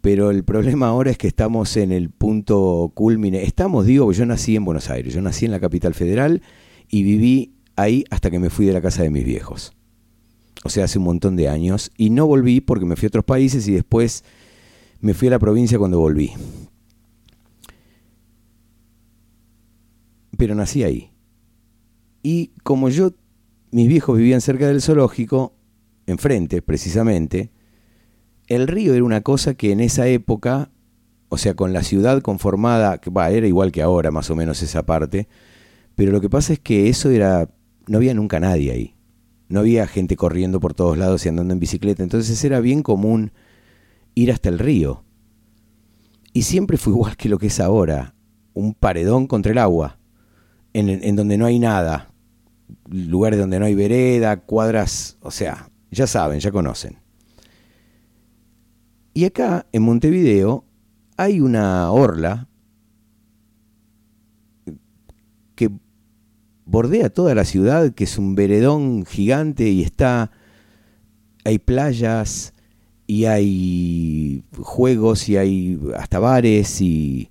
pero 0.00 0.30
el 0.30 0.44
problema 0.44 0.88
ahora 0.88 1.10
es 1.10 1.18
que 1.18 1.26
estamos 1.26 1.76
en 1.76 1.92
el 1.92 2.10
punto 2.10 2.92
culmine. 2.94 3.42
Estamos, 3.42 3.86
digo, 3.86 4.10
yo 4.12 4.24
nací 4.26 4.56
en 4.56 4.64
Buenos 4.64 4.90
Aires, 4.90 5.14
yo 5.14 5.20
nací 5.20 5.44
en 5.46 5.50
la 5.50 5.60
capital 5.60 5.94
federal 5.94 6.42
y 6.88 7.02
viví 7.02 7.54
ahí 7.76 8.04
hasta 8.10 8.30
que 8.30 8.38
me 8.38 8.50
fui 8.50 8.66
de 8.66 8.72
la 8.72 8.80
casa 8.80 9.02
de 9.02 9.10
mis 9.10 9.24
viejos. 9.24 9.72
O 10.64 10.68
sea, 10.68 10.84
hace 10.84 10.98
un 10.98 11.04
montón 11.04 11.36
de 11.36 11.48
años, 11.48 11.90
y 11.96 12.10
no 12.10 12.26
volví 12.26 12.60
porque 12.60 12.84
me 12.84 12.96
fui 12.96 13.06
a 13.06 13.08
otros 13.08 13.24
países 13.24 13.66
y 13.68 13.72
después 13.72 14.24
me 15.00 15.14
fui 15.14 15.28
a 15.28 15.32
la 15.32 15.38
provincia 15.38 15.78
cuando 15.78 16.00
volví. 16.00 16.32
pero 20.38 20.54
nací 20.54 20.84
ahí. 20.84 21.10
Y 22.22 22.52
como 22.62 22.88
yo, 22.88 23.12
mis 23.70 23.88
viejos 23.88 24.16
vivían 24.16 24.40
cerca 24.40 24.66
del 24.66 24.82
zoológico, 24.82 25.54
enfrente 26.06 26.62
precisamente, 26.62 27.50
el 28.46 28.66
río 28.66 28.94
era 28.94 29.04
una 29.04 29.20
cosa 29.20 29.54
que 29.54 29.72
en 29.72 29.80
esa 29.80 30.06
época, 30.06 30.70
o 31.28 31.36
sea, 31.36 31.54
con 31.54 31.72
la 31.72 31.82
ciudad 31.82 32.22
conformada, 32.22 32.98
que 32.98 33.10
va, 33.10 33.30
era 33.30 33.46
igual 33.46 33.72
que 33.72 33.82
ahora 33.82 34.10
más 34.10 34.30
o 34.30 34.36
menos 34.36 34.62
esa 34.62 34.84
parte, 34.86 35.28
pero 35.94 36.12
lo 36.12 36.20
que 36.20 36.30
pasa 36.30 36.54
es 36.54 36.60
que 36.60 36.88
eso 36.88 37.10
era, 37.10 37.50
no 37.86 37.98
había 37.98 38.14
nunca 38.14 38.40
nadie 38.40 38.72
ahí. 38.72 38.94
No 39.48 39.60
había 39.60 39.86
gente 39.86 40.16
corriendo 40.16 40.60
por 40.60 40.74
todos 40.74 40.98
lados 40.98 41.24
y 41.24 41.28
andando 41.28 41.54
en 41.54 41.60
bicicleta, 41.60 42.02
entonces 42.02 42.42
era 42.44 42.60
bien 42.60 42.82
común 42.82 43.32
ir 44.14 44.30
hasta 44.30 44.48
el 44.48 44.58
río. 44.58 45.04
Y 46.32 46.42
siempre 46.42 46.76
fue 46.76 46.92
igual 46.94 47.16
que 47.16 47.28
lo 47.28 47.38
que 47.38 47.48
es 47.48 47.60
ahora, 47.60 48.14
un 48.54 48.74
paredón 48.74 49.26
contra 49.26 49.52
el 49.52 49.58
agua 49.58 49.98
en 50.74 51.16
donde 51.16 51.36
no 51.38 51.46
hay 51.46 51.58
nada, 51.58 52.07
lugares 52.88 53.38
donde 53.38 53.58
no 53.58 53.66
hay 53.66 53.74
vereda, 53.74 54.40
cuadras, 54.40 55.18
o 55.20 55.30
sea, 55.30 55.70
ya 55.90 56.06
saben, 56.06 56.40
ya 56.40 56.50
conocen. 56.50 56.98
Y 59.14 59.24
acá, 59.24 59.66
en 59.72 59.82
Montevideo, 59.82 60.64
hay 61.16 61.40
una 61.40 61.90
orla 61.90 62.48
que 65.54 65.70
bordea 66.64 67.10
toda 67.10 67.34
la 67.34 67.44
ciudad, 67.44 67.92
que 67.94 68.04
es 68.04 68.18
un 68.18 68.34
veredón 68.34 69.04
gigante 69.04 69.68
y 69.68 69.82
está, 69.82 70.30
hay 71.44 71.58
playas 71.58 72.54
y 73.06 73.24
hay 73.24 74.44
juegos 74.56 75.28
y 75.28 75.36
hay 75.36 75.80
hasta 75.96 76.20
bares 76.20 76.80
y, 76.80 77.30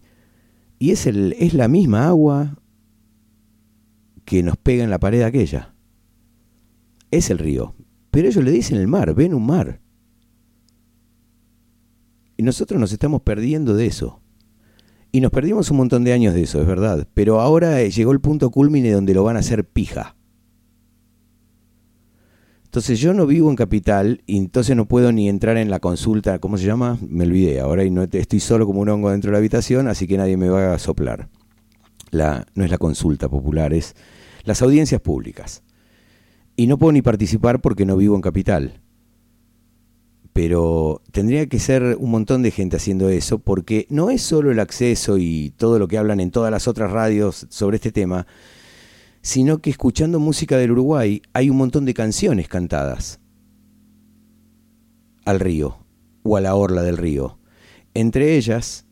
y 0.80 0.92
es, 0.92 1.06
el, 1.06 1.36
es 1.40 1.54
la 1.54 1.68
misma 1.68 2.08
agua 2.08 2.58
que 4.28 4.44
nos 4.44 4.58
pega 4.58 4.84
en 4.84 4.90
la 4.90 5.00
pared 5.00 5.22
aquella. 5.22 5.74
Es 7.12 7.30
el 7.30 7.38
río. 7.38 7.74
Pero 8.12 8.28
ellos 8.28 8.44
le 8.44 8.52
dicen 8.52 8.78
el 8.78 8.86
mar, 8.86 9.16
ven 9.16 9.34
un 9.34 9.46
mar. 9.46 9.80
Y 12.36 12.44
nosotros 12.44 12.78
nos 12.78 12.92
estamos 12.92 13.22
perdiendo 13.22 13.74
de 13.74 13.86
eso. 13.86 14.22
Y 15.14 15.22
nos 15.22 15.32
perdimos 15.32 15.72
un 15.72 15.78
montón 15.78 16.04
de 16.04 16.12
años 16.12 16.34
de 16.34 16.42
eso, 16.42 16.60
es 16.60 16.68
verdad. 16.68 17.08
Pero 17.14 17.40
ahora 17.40 17.80
eh, 17.80 17.90
llegó 17.90 18.12
el 18.12 18.20
punto 18.20 18.52
culmine 18.52 18.92
donde 18.92 19.14
lo 19.14 19.24
van 19.24 19.38
a 19.38 19.40
hacer 19.40 19.64
pija. 19.64 20.18
Entonces 22.66 23.00
yo 23.00 23.14
no 23.14 23.26
vivo 23.28 23.50
en 23.50 23.56
capital 23.56 24.24
y 24.26 24.36
entonces 24.36 24.76
no 24.76 24.90
puedo 24.90 25.14
ni 25.14 25.30
entrar 25.30 25.56
en 25.56 25.70
la 25.70 25.80
consulta, 25.80 26.40
¿cómo 26.40 26.58
se 26.58 26.66
llama? 26.66 26.98
Me 27.02 27.24
olvidé 27.24 27.62
ahora 27.62 27.86
y 27.86 27.92
no 27.92 28.04
estoy 28.04 28.42
solo 28.42 28.66
como 28.66 28.82
un 28.82 28.90
hongo 28.90 29.10
dentro 29.10 29.30
de 29.30 29.34
la 29.34 29.38
habitación, 29.38 29.88
así 29.88 30.06
que 30.06 30.18
nadie 30.18 30.36
me 30.36 30.50
va 30.50 30.74
a 30.74 30.80
soplar. 30.80 31.30
La, 32.12 32.46
no 32.56 32.66
es 32.66 32.70
la 32.70 32.78
consulta 32.78 33.30
popular, 33.30 33.74
es 33.74 33.96
las 34.48 34.62
audiencias 34.62 35.02
públicas. 35.02 35.62
Y 36.56 36.68
no 36.68 36.80
puedo 36.80 36.93
ni 36.93 37.02
participar 37.02 37.60
porque 37.60 37.86
no 37.86 37.98
vivo 37.98 38.16
en 38.16 38.22
capital. 38.22 38.82
Pero 40.32 41.02
tendría 41.12 41.48
que 41.48 41.60
ser 41.60 41.98
un 42.00 42.12
montón 42.12 42.43
de 42.43 42.52
gente 42.52 42.78
haciendo 42.78 43.10
eso 43.10 43.39
porque 43.39 43.88
no 43.89 44.10
es 44.10 44.22
solo 44.22 44.50
el 44.50 44.62
acceso 44.62 45.18
y 45.18 45.54
todo 45.58 45.80
lo 45.80 45.89
que 45.89 45.98
hablan 45.98 46.22
en 46.22 46.32
todas 46.32 46.50
las 46.50 46.70
otras 46.70 46.91
radios 46.91 47.45
sobre 47.50 47.76
este 47.76 47.91
tema, 47.91 48.26
sino 49.22 49.58
que 49.60 49.70
escuchando 49.70 50.20
música 50.20 50.58
del 50.58 50.72
Uruguay 50.72 51.22
hay 51.34 51.50
un 51.50 51.58
montón 51.58 51.84
de 51.84 51.93
canciones 51.93 52.48
cantadas 52.48 53.20
al 55.26 55.41
río 55.41 55.78
o 56.24 56.38
a 56.38 56.41
la 56.41 56.56
orla 56.56 56.84
del 56.84 56.95
río. 56.95 57.38
Entre 57.93 58.38
ellas, 58.38 58.87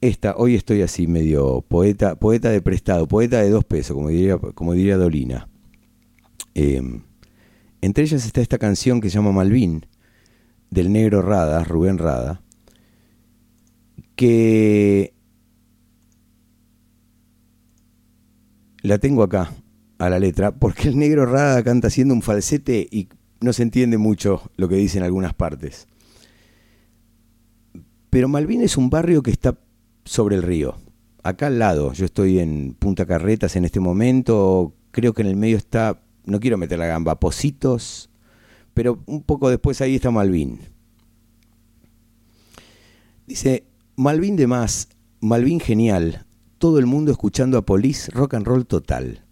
esta, 0.00 0.34
hoy 0.36 0.54
estoy 0.54 0.82
así 0.82 1.06
medio 1.06 1.62
poeta, 1.62 2.16
poeta 2.16 2.50
de 2.50 2.60
prestado, 2.60 3.08
poeta 3.08 3.40
de 3.40 3.50
dos 3.50 3.64
pesos, 3.64 3.94
como 3.94 4.08
diría, 4.08 4.38
como 4.38 4.72
diría 4.72 4.96
Dolina. 4.96 5.48
Eh, 6.54 6.82
entre 7.80 8.04
ellas 8.04 8.24
está 8.24 8.40
esta 8.40 8.58
canción 8.58 9.00
que 9.00 9.10
se 9.10 9.14
llama 9.14 9.32
Malvin, 9.32 9.86
del 10.70 10.92
negro 10.92 11.22
Rada, 11.22 11.64
Rubén 11.64 11.98
Rada, 11.98 12.42
que 14.16 15.14
la 18.82 18.98
tengo 18.98 19.22
acá, 19.22 19.52
a 19.98 20.10
la 20.10 20.18
letra, 20.18 20.54
porque 20.54 20.88
el 20.88 20.98
negro 20.98 21.26
Rada 21.26 21.62
canta 21.62 21.88
haciendo 21.88 22.14
un 22.14 22.22
falsete 22.22 22.86
y 22.90 23.08
no 23.40 23.52
se 23.52 23.62
entiende 23.62 23.98
mucho 23.98 24.42
lo 24.56 24.68
que 24.68 24.76
dice 24.76 24.98
en 24.98 25.04
algunas 25.04 25.34
partes. 25.34 25.86
Pero 28.10 28.28
Malvin 28.28 28.62
es 28.62 28.76
un 28.76 28.88
barrio 28.88 29.22
que 29.22 29.30
está 29.30 29.58
sobre 30.06 30.36
el 30.36 30.42
río, 30.42 30.76
acá 31.22 31.48
al 31.48 31.58
lado. 31.58 31.92
Yo 31.92 32.06
estoy 32.06 32.38
en 32.38 32.74
Punta 32.78 33.04
Carretas 33.04 33.56
en 33.56 33.66
este 33.66 33.80
momento, 33.80 34.72
creo 34.92 35.12
que 35.12 35.22
en 35.22 35.28
el 35.28 35.36
medio 35.36 35.58
está, 35.58 36.00
no 36.24 36.40
quiero 36.40 36.56
meter 36.56 36.78
la 36.78 36.86
gamba, 36.86 37.20
Positos, 37.20 38.08
pero 38.72 39.02
un 39.06 39.22
poco 39.22 39.50
después 39.50 39.80
ahí 39.80 39.96
está 39.96 40.10
Malvin. 40.10 40.60
Dice, 43.26 43.64
Malvin 43.96 44.36
de 44.36 44.46
más, 44.46 44.88
Malvin 45.20 45.60
genial, 45.60 46.26
todo 46.58 46.78
el 46.78 46.86
mundo 46.86 47.10
escuchando 47.10 47.58
a 47.58 47.66
Police 47.66 48.10
rock 48.12 48.34
and 48.34 48.46
roll 48.46 48.66
total. 48.66 49.24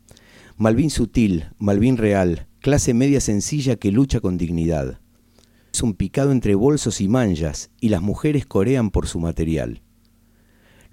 Malvin 0.56 0.90
sutil, 0.90 1.46
Malvin 1.58 1.96
real, 1.96 2.48
clase 2.60 2.94
media 2.94 3.20
sencilla 3.20 3.76
que 3.76 3.92
lucha 3.92 4.20
con 4.20 4.36
dignidad. 4.36 5.00
Es 5.72 5.82
un 5.82 5.94
picado 5.94 6.32
entre 6.32 6.54
bolsos 6.54 7.00
y 7.00 7.08
manjas 7.08 7.70
y 7.80 7.88
las 7.88 8.02
mujeres 8.02 8.46
corean 8.46 8.90
por 8.90 9.06
su 9.06 9.20
material. 9.20 9.83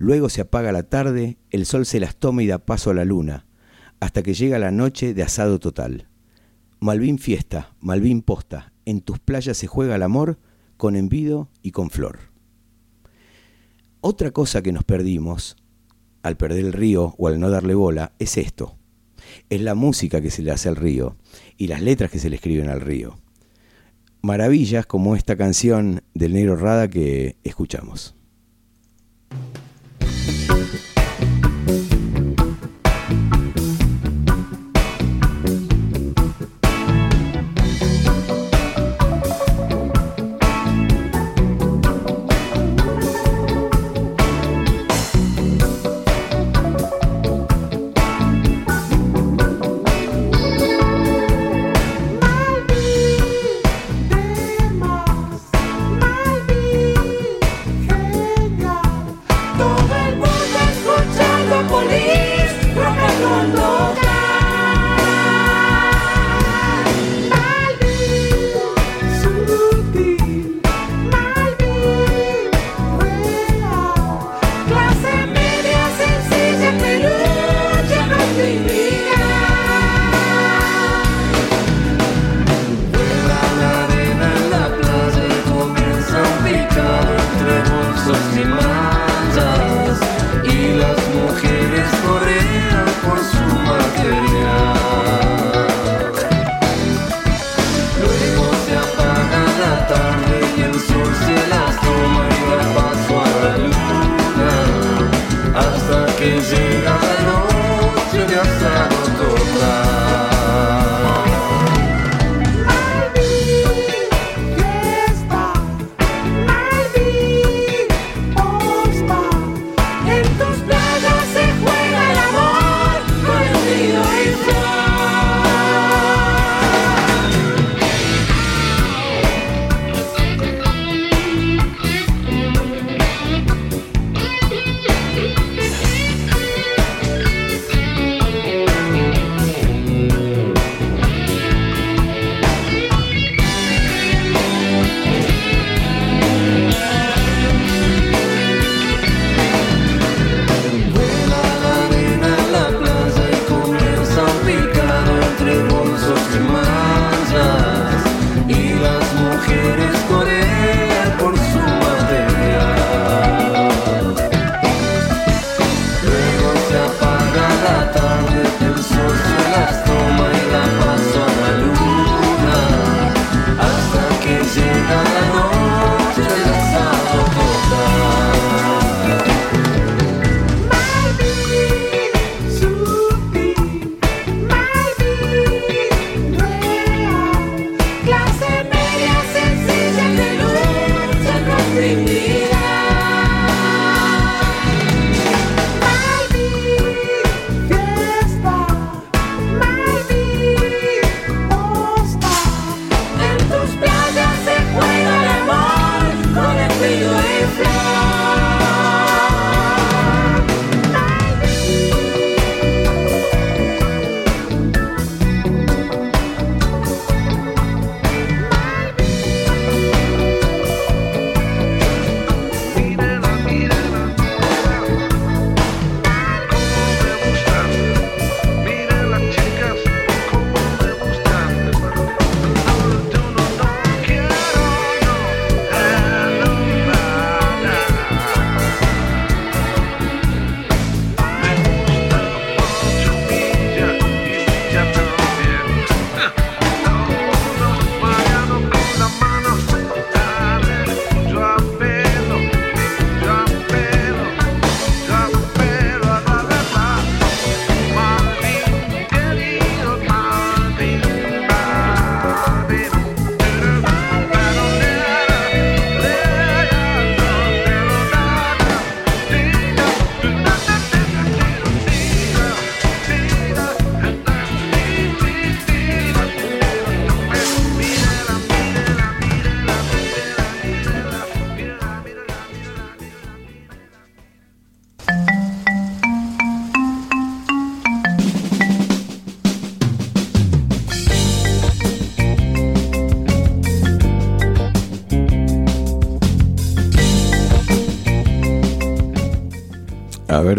Luego 0.01 0.29
se 0.29 0.41
apaga 0.41 0.71
la 0.71 0.81
tarde, 0.81 1.37
el 1.51 1.67
sol 1.67 1.85
se 1.85 1.99
las 1.99 2.15
toma 2.15 2.41
y 2.41 2.47
da 2.47 2.57
paso 2.57 2.89
a 2.89 2.95
la 2.95 3.05
luna, 3.05 3.45
hasta 3.99 4.23
que 4.23 4.33
llega 4.33 4.57
la 4.57 4.71
noche 4.71 5.13
de 5.13 5.21
asado 5.21 5.59
total. 5.59 6.07
Malvin 6.79 7.19
fiesta, 7.19 7.75
Malvin 7.81 8.23
posta, 8.23 8.73
en 8.85 9.01
tus 9.01 9.19
playas 9.19 9.57
se 9.57 9.67
juega 9.67 9.95
el 9.95 10.01
amor 10.01 10.39
con 10.77 10.95
envido 10.95 11.51
y 11.61 11.69
con 11.69 11.91
flor. 11.91 12.17
Otra 13.99 14.31
cosa 14.31 14.63
que 14.63 14.71
nos 14.71 14.83
perdimos 14.83 15.55
al 16.23 16.35
perder 16.35 16.65
el 16.65 16.73
río 16.73 17.13
o 17.19 17.27
al 17.27 17.39
no 17.39 17.51
darle 17.51 17.75
bola 17.75 18.13
es 18.17 18.37
esto. 18.37 18.79
Es 19.51 19.61
la 19.61 19.75
música 19.75 20.19
que 20.19 20.31
se 20.31 20.41
le 20.41 20.49
hace 20.49 20.67
al 20.67 20.77
río 20.77 21.15
y 21.57 21.67
las 21.67 21.83
letras 21.83 22.09
que 22.09 22.17
se 22.17 22.31
le 22.31 22.37
escriben 22.37 22.69
al 22.69 22.81
río. 22.81 23.19
Maravillas 24.23 24.87
como 24.87 25.15
esta 25.15 25.35
canción 25.35 26.01
del 26.15 26.33
negro 26.33 26.55
Rada 26.55 26.87
que 26.87 27.37
escuchamos. 27.43 28.15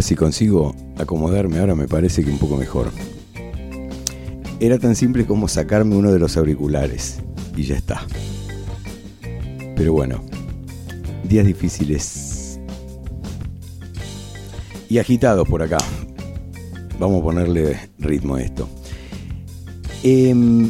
Si 0.03 0.15
consigo 0.15 0.75
acomodarme. 0.97 1.59
Ahora 1.59 1.75
me 1.75 1.87
parece 1.87 2.23
que 2.23 2.29
un 2.29 2.37
poco 2.37 2.57
mejor. 2.57 2.91
Era 4.59 4.77
tan 4.77 4.95
simple 4.95 5.25
como 5.25 5.47
sacarme 5.47 5.95
uno 5.95 6.11
de 6.11 6.19
los 6.19 6.37
auriculares 6.37 7.19
y 7.55 7.63
ya 7.63 7.75
está. 7.75 8.05
Pero 9.75 9.93
bueno, 9.93 10.23
días 11.27 11.45
difíciles 11.45 12.59
y 14.89 14.99
agitados 14.99 15.47
por 15.47 15.63
acá. 15.63 15.79
Vamos 16.99 17.21
a 17.21 17.23
ponerle 17.23 17.79
ritmo 17.97 18.35
a 18.35 18.41
esto. 18.41 18.69
Em, 20.03 20.69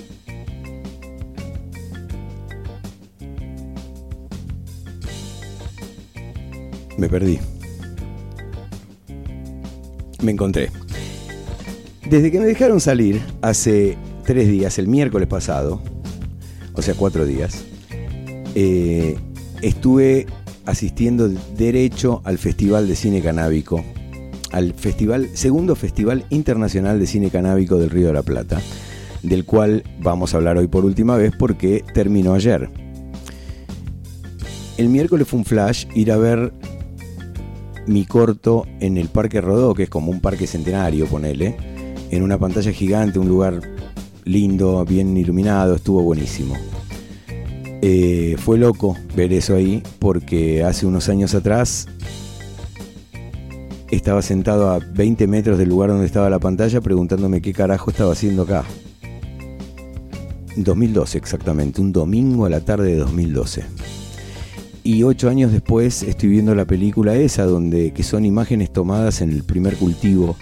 me 6.98 7.10
perdí. 7.10 7.40
Me 10.24 10.32
encontré. 10.32 10.72
Desde 12.10 12.32
que 12.32 12.40
me 12.40 12.46
dejaron 12.46 12.80
salir 12.80 13.22
hace 13.42 13.98
tres 14.26 14.48
días, 14.48 14.80
el 14.80 14.88
miércoles 14.88 15.28
pasado, 15.28 15.82
o 16.74 16.82
sea, 16.82 16.96
cuatro 16.96 17.26
días, 17.26 17.64
eh, 18.56 19.18
estuve 19.62 20.26
asistiendo 20.66 21.28
derecho 21.28 22.22
al 22.24 22.38
Festival 22.38 22.88
de 22.88 22.96
Cine 22.96 23.22
Canábico, 23.22 23.84
al 24.52 24.74
festival, 24.74 25.30
segundo 25.34 25.76
Festival 25.76 26.26
Internacional 26.30 27.00
de 27.00 27.08
Cine 27.08 27.30
Canábico 27.30 27.78
del 27.78 27.90
Río 27.90 28.08
de 28.08 28.14
la 28.14 28.24
Plata, 28.24 28.62
del 29.24 29.44
cual 29.44 29.84
vamos 30.00 30.34
a 30.34 30.38
hablar 30.38 30.58
hoy 30.58 30.68
por 30.68 30.86
última 30.86 31.18
vez 31.18 31.34
porque 31.38 31.84
terminó 31.94 32.34
ayer. 32.34 32.70
El 34.78 34.90
miércoles 34.90 35.28
fue 35.28 35.40
un 35.40 35.46
flash 35.46 35.86
ir 35.96 36.12
a 36.12 36.18
ver 36.18 36.54
mi 37.88 38.06
corto 38.06 38.66
en 38.80 38.98
el 38.98 39.10
Parque 39.10 39.42
Rodó, 39.42 39.74
que 39.74 39.84
es 39.84 39.90
como 39.90 40.12
un 40.12 40.22
parque 40.22 40.48
centenario, 40.48 41.06
ponele, 41.08 41.58
en 42.12 42.24
una 42.24 42.38
pantalla 42.38 42.72
gigante, 42.72 43.20
un 43.20 43.28
lugar 43.28 43.62
lindo, 44.26 44.84
bien 44.86 45.16
iluminado, 45.18 45.76
estuvo 45.76 46.02
buenísimo. 46.02 46.56
Eh, 47.82 48.36
fue 48.38 48.58
loco 48.58 48.96
ver 49.16 49.34
eso 49.34 49.56
ahí 49.56 49.84
porque 50.00 50.64
hace 50.64 50.86
unos 50.86 51.10
años 51.10 51.36
atrás 51.36 51.88
estaba 53.92 54.22
sentado 54.22 54.70
a 54.70 54.80
20 54.80 55.28
metros 55.28 55.58
del 55.58 55.70
lugar 55.70 55.90
donde 55.90 56.06
estaba 56.06 56.30
la 56.30 56.40
pantalla 56.40 56.80
preguntándome 56.80 57.42
qué 57.42 57.52
carajo 57.52 57.92
estaba 57.92 58.14
haciendo 58.14 58.44
acá. 58.44 58.64
2012 60.56 61.18
exactamente, 61.18 61.82
un 61.82 61.92
domingo 61.92 62.46
a 62.46 62.50
la 62.50 62.62
tarde 62.62 62.92
de 62.92 62.98
2012. 62.98 63.83
Y 64.86 65.04
ocho 65.04 65.30
años 65.30 65.54
después 65.54 66.04
estoy 66.04 66.30
viendo 66.30 66.54
la 66.56 66.66
película 66.66 67.16
esa, 67.16 67.46
donde 67.46 67.94
que 67.94 68.04
son 68.04 68.26
imágenes 68.26 68.72
tomadas 68.74 69.22
en 69.22 69.32
el 69.32 69.44
primer 69.44 69.78
cultivo 69.78 70.36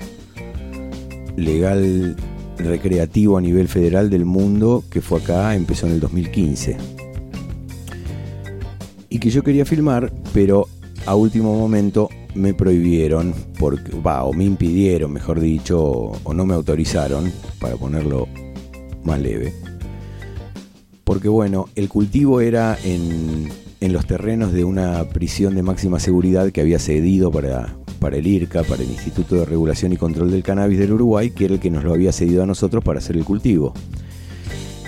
legal 1.37 2.15
recreativo 2.57 3.37
a 3.37 3.41
nivel 3.41 3.67
federal 3.67 4.09
del 4.09 4.25
mundo, 4.25 4.83
que 4.89 5.01
fue 5.01 5.19
acá, 5.19 5.55
empezó 5.55 5.85
en 5.85 5.93
el 5.93 5.99
2015. 5.99 6.77
Y 9.09 9.19
que 9.19 9.29
yo 9.29 9.43
quería 9.43 9.63
filmar, 9.65 10.11
pero 10.33 10.67
a 11.05 11.13
último 11.13 11.55
momento 11.55 12.09
me 12.33 12.55
prohibieron, 12.55 13.35
porque, 13.59 13.95
va, 13.95 14.23
o 14.23 14.33
me 14.33 14.45
impidieron, 14.45 15.11
mejor 15.11 15.39
dicho, 15.39 15.79
o, 15.83 16.17
o 16.23 16.33
no 16.33 16.47
me 16.47 16.55
autorizaron, 16.55 17.31
para 17.59 17.75
ponerlo 17.75 18.27
más 19.03 19.19
leve. 19.21 19.53
Porque 21.03 21.29
bueno, 21.29 21.67
el 21.75 21.89
cultivo 21.89 22.41
era 22.41 22.77
en, 22.83 23.49
en 23.81 23.93
los 23.93 24.05
terrenos 24.05 24.53
de 24.53 24.63
una 24.63 25.03
prisión 25.09 25.55
de 25.55 25.63
máxima 25.63 25.99
seguridad 25.99 26.51
que 26.51 26.61
había 26.61 26.77
cedido 26.77 27.31
para, 27.31 27.75
para 27.99 28.15
el 28.15 28.27
IRCA, 28.27 28.63
para 28.63 28.83
el 28.83 28.91
Instituto 28.91 29.35
de 29.35 29.45
Regulación 29.45 29.91
y 29.91 29.97
Control 29.97 30.29
del 30.29 30.43
Cannabis 30.43 30.77
del 30.77 30.93
Uruguay, 30.93 31.31
que 31.31 31.45
era 31.45 31.55
el 31.55 31.59
que 31.59 31.71
nos 31.71 31.83
lo 31.83 31.91
había 31.91 32.11
cedido 32.11 32.43
a 32.43 32.45
nosotros 32.45 32.83
para 32.83 32.99
hacer 32.99 33.17
el 33.17 33.25
cultivo. 33.25 33.73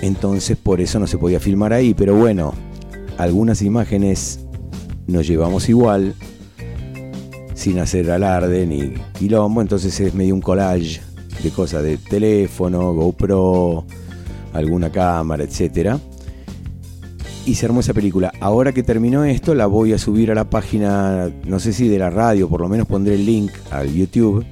Entonces 0.04 0.58
por 0.58 0.80
eso 0.80 1.00
no 1.00 1.08
se 1.08 1.18
podía 1.18 1.40
filmar 1.40 1.74
ahí, 1.74 1.96
pero 1.96 2.16
bueno, 2.16 2.54
algunas 3.18 3.64
imágenes 3.64 4.42
nos 5.08 5.26
llevamos 5.26 5.70
igual, 5.70 6.14
sin 7.56 7.80
hacer 7.80 8.12
alarde 8.12 8.68
ni 8.68 8.94
quilombo, 9.18 9.62
entonces 9.62 10.00
es 10.00 10.14
medio 10.14 10.36
un 10.36 10.42
collage 10.42 11.02
de 11.42 11.50
cosas 11.50 11.82
de 11.82 11.98
teléfono, 11.98 12.94
GoPro, 12.94 13.86
alguna 14.54 14.92
cámara, 14.92 15.44
etcétera 15.44 16.00
y 17.46 17.56
se 17.56 17.66
armó 17.66 17.82
esa 17.82 17.94
película. 17.94 18.32
Ahora 18.40 18.72
que 18.72 18.84
terminó 18.84 19.24
esto, 19.26 19.56
la 19.56 19.66
voy 19.66 19.94
a 19.94 19.98
subir 19.98 20.32
a 20.32 20.36
la 20.36 20.50
página, 20.50 21.30
no 21.46 21.60
sé 21.60 21.74
si 21.74 21.88
de 21.88 22.00
la 22.00 22.10
radio, 22.10 22.48
por 22.50 22.62
lo 22.62 22.70
menos 22.70 22.88
pondré 22.88 23.16
el 23.16 23.26
link 23.26 23.52
al 23.72 23.94
YouTube. 23.94 24.46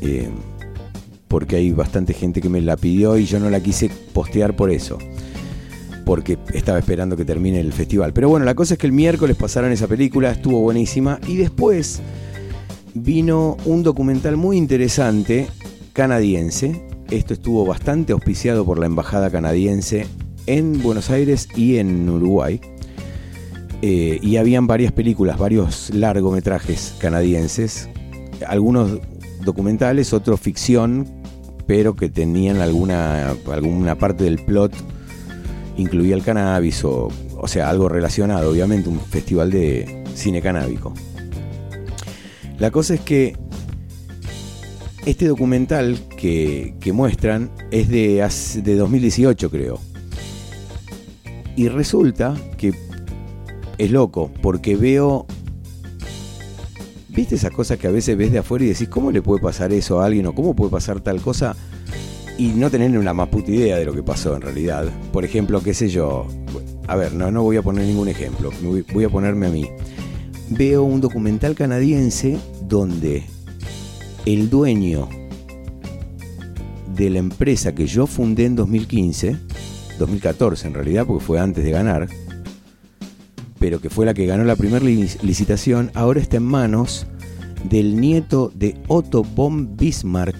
eh, 0.00 0.28
porque 1.28 1.54
hay 1.54 1.70
bastante 1.70 2.12
gente 2.12 2.40
que 2.40 2.48
me 2.48 2.60
la 2.60 2.76
pidió 2.76 3.16
y 3.16 3.24
yo 3.24 3.38
no 3.38 3.50
la 3.50 3.60
quise 3.60 3.88
postear 4.12 4.56
por 4.56 4.72
eso. 4.72 4.98
Porque 6.04 6.38
estaba 6.52 6.80
esperando 6.80 7.16
que 7.16 7.24
termine 7.24 7.60
el 7.60 7.72
festival. 7.72 8.12
Pero 8.12 8.28
bueno, 8.28 8.44
la 8.44 8.56
cosa 8.56 8.74
es 8.74 8.78
que 8.80 8.88
el 8.88 8.92
miércoles 8.92 9.36
pasaron 9.36 9.70
esa 9.70 9.86
película, 9.86 10.32
estuvo 10.32 10.60
buenísima. 10.60 11.20
Y 11.28 11.36
después 11.36 12.00
vino 12.94 13.56
un 13.64 13.84
documental 13.84 14.36
muy 14.36 14.56
interesante 14.56 15.46
canadiense. 15.92 16.84
Esto 17.10 17.34
estuvo 17.34 17.64
bastante 17.64 18.12
auspiciado 18.12 18.64
por 18.64 18.80
la 18.80 18.86
embajada 18.86 19.30
canadiense 19.30 20.06
en 20.50 20.82
Buenos 20.82 21.10
Aires 21.10 21.48
y 21.54 21.76
en 21.76 22.08
Uruguay. 22.08 22.60
Eh, 23.82 24.18
y 24.20 24.36
habían 24.36 24.66
varias 24.66 24.92
películas, 24.92 25.38
varios 25.38 25.90
largometrajes 25.94 26.94
canadienses, 26.98 27.88
algunos 28.46 28.98
documentales, 29.44 30.12
otros 30.12 30.40
ficción, 30.40 31.06
pero 31.66 31.94
que 31.94 32.08
tenían 32.08 32.60
alguna, 32.60 33.30
alguna 33.50 33.94
parte 33.94 34.24
del 34.24 34.44
plot, 34.44 34.74
incluía 35.76 36.14
el 36.14 36.22
cannabis 36.22 36.84
o, 36.84 37.08
o 37.36 37.48
sea, 37.48 37.70
algo 37.70 37.88
relacionado, 37.88 38.50
obviamente, 38.50 38.88
un 38.88 39.00
festival 39.00 39.50
de 39.50 40.04
cine 40.14 40.42
canábico. 40.42 40.92
La 42.58 42.70
cosa 42.70 42.94
es 42.94 43.00
que 43.00 43.36
este 45.06 45.26
documental 45.26 45.96
que, 46.18 46.74
que 46.80 46.92
muestran 46.92 47.50
es 47.70 47.88
de, 47.88 48.28
de 48.62 48.76
2018, 48.76 49.50
creo. 49.50 49.89
Y 51.60 51.68
resulta 51.68 52.34
que 52.56 52.72
es 53.76 53.90
loco, 53.90 54.30
porque 54.40 54.76
veo. 54.76 55.26
¿Viste 57.10 57.34
esas 57.34 57.50
cosas 57.50 57.76
que 57.76 57.86
a 57.86 57.90
veces 57.90 58.16
ves 58.16 58.32
de 58.32 58.38
afuera 58.38 58.64
y 58.64 58.68
decís, 58.68 58.88
¿cómo 58.88 59.12
le 59.12 59.20
puede 59.20 59.42
pasar 59.42 59.70
eso 59.74 60.00
a 60.00 60.06
alguien 60.06 60.24
o 60.24 60.34
cómo 60.34 60.56
puede 60.56 60.70
pasar 60.70 61.02
tal 61.02 61.20
cosa? 61.20 61.54
Y 62.38 62.46
no 62.48 62.70
tener 62.70 62.96
una 62.96 63.12
más 63.12 63.28
puta 63.28 63.50
idea 63.50 63.76
de 63.76 63.84
lo 63.84 63.92
que 63.92 64.02
pasó 64.02 64.34
en 64.34 64.40
realidad. 64.40 64.86
Por 65.12 65.26
ejemplo, 65.26 65.62
qué 65.62 65.74
sé 65.74 65.90
yo. 65.90 66.26
A 66.88 66.96
ver, 66.96 67.12
no, 67.12 67.30
no 67.30 67.42
voy 67.42 67.58
a 67.58 67.62
poner 67.62 67.84
ningún 67.84 68.08
ejemplo. 68.08 68.50
voy 68.94 69.04
a 69.04 69.10
ponerme 69.10 69.48
a 69.48 69.50
mí. 69.50 69.68
Veo 70.48 70.82
un 70.82 71.02
documental 71.02 71.56
canadiense 71.56 72.38
donde 72.66 73.24
el 74.24 74.48
dueño 74.48 75.10
de 76.96 77.10
la 77.10 77.18
empresa 77.18 77.74
que 77.74 77.86
yo 77.86 78.06
fundé 78.06 78.46
en 78.46 78.56
2015, 78.56 79.36
2014 80.00 80.66
en 80.66 80.74
realidad, 80.74 81.06
porque 81.06 81.24
fue 81.24 81.38
antes 81.38 81.62
de 81.64 81.70
ganar, 81.70 82.08
pero 83.58 83.80
que 83.80 83.90
fue 83.90 84.06
la 84.06 84.14
que 84.14 84.26
ganó 84.26 84.44
la 84.44 84.56
primera 84.56 84.84
lic- 84.84 85.22
licitación, 85.22 85.90
ahora 85.94 86.20
está 86.20 86.38
en 86.38 86.44
manos 86.44 87.06
del 87.68 88.00
nieto 88.00 88.50
de 88.54 88.74
Otto 88.88 89.22
von 89.22 89.76
Bismarck, 89.76 90.36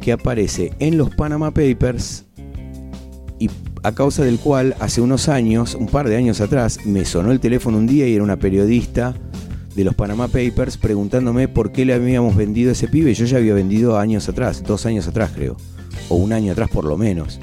que 0.00 0.12
aparece 0.12 0.72
en 0.78 0.96
los 0.96 1.10
Panama 1.14 1.50
Papers 1.50 2.24
y 3.38 3.50
a 3.82 3.92
causa 3.92 4.22
del 4.24 4.38
cual 4.38 4.76
hace 4.78 5.00
unos 5.00 5.28
años, 5.28 5.74
un 5.74 5.86
par 5.86 6.08
de 6.08 6.16
años 6.16 6.40
atrás, 6.40 6.78
me 6.86 7.04
sonó 7.04 7.32
el 7.32 7.40
teléfono 7.40 7.78
un 7.78 7.86
día 7.88 8.06
y 8.06 8.14
era 8.14 8.22
una 8.24 8.38
periodista 8.38 9.14
de 9.74 9.84
los 9.84 9.94
Panama 9.94 10.28
Papers 10.28 10.76
preguntándome 10.76 11.48
por 11.48 11.72
qué 11.72 11.84
le 11.84 11.94
habíamos 11.94 12.36
vendido 12.36 12.70
ese 12.70 12.86
pibe. 12.88 13.14
Yo 13.14 13.24
ya 13.24 13.38
había 13.38 13.54
vendido 13.54 13.98
años 13.98 14.28
atrás, 14.28 14.62
dos 14.62 14.86
años 14.86 15.08
atrás 15.08 15.32
creo, 15.34 15.56
o 16.08 16.14
un 16.16 16.32
año 16.32 16.52
atrás 16.52 16.68
por 16.70 16.84
lo 16.84 16.96
menos. 16.96 17.40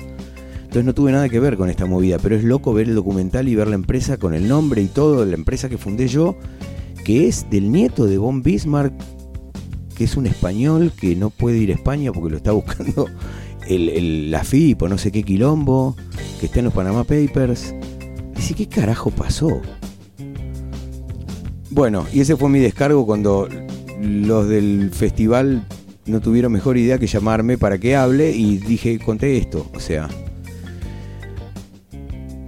Entonces 0.70 0.86
no 0.86 0.94
tuve 0.94 1.12
nada 1.12 1.30
que 1.30 1.40
ver 1.40 1.58
con 1.58 1.68
esta 1.72 1.88
movida, 1.88 2.20
pero 2.22 2.36
es 2.36 2.44
loco 2.44 2.74
ver 2.76 2.88
el 2.88 2.94
documental 2.94 3.48
y 3.48 3.56
ver 3.56 3.68
la 3.70 3.74
empresa 3.74 4.18
con 4.18 4.36
el 4.36 4.48
nombre 4.48 4.84
y 4.84 4.86
todo 4.86 5.26
la 5.26 5.34
empresa 5.34 5.68
que 5.68 5.80
fundé 5.80 6.08
yo, 6.08 6.36
que 7.04 7.28
es 7.28 7.50
del 7.50 7.72
nieto 7.72 8.06
de 8.06 8.20
Von 8.20 8.44
Bismarck, 8.44 8.94
que 9.96 10.04
es 10.04 10.16
un 10.16 10.28
español 10.28 10.91
que 10.96 11.16
no 11.16 11.32
puede 11.32 11.58
ir 11.58 11.72
a 11.72 11.74
España 11.74 12.12
porque 12.14 12.30
lo 12.30 12.38
está 12.38 12.52
buscando 12.52 13.08
el, 13.68 13.90
el- 13.90 14.30
la 14.30 14.44
FIP 14.44 14.84
o 14.84 14.88
no 14.90 15.00
sé 15.00 15.12
qué 15.12 15.24
quilombo, 15.24 15.96
que 16.40 16.46
está 16.46 16.60
en 16.60 16.66
los 16.66 16.74
Panama 16.76 17.04
Papers. 17.04 17.74
Dice, 18.36 18.54
¿qué 18.54 18.68
carajo 18.68 19.10
pasó? 19.10 19.50
Bueno, 21.72 22.06
y 22.14 22.20
ese 22.22 22.36
fue 22.36 22.48
mi 22.50 22.60
descargo 22.60 23.08
cuando 23.08 23.50
los 24.00 24.48
del 24.48 24.91
festival 24.94 25.66
no 26.06 26.20
tuvieron 26.22 26.52
mejor 26.52 26.78
idea 26.78 27.00
que 27.00 27.08
llamarme 27.08 27.58
para 27.58 27.78
que 27.80 27.96
hable 27.96 28.32
y 28.32 28.58
dije, 28.58 29.00
conté 29.00 29.38
esto, 29.38 29.66
o 29.76 29.80
sea, 29.80 30.08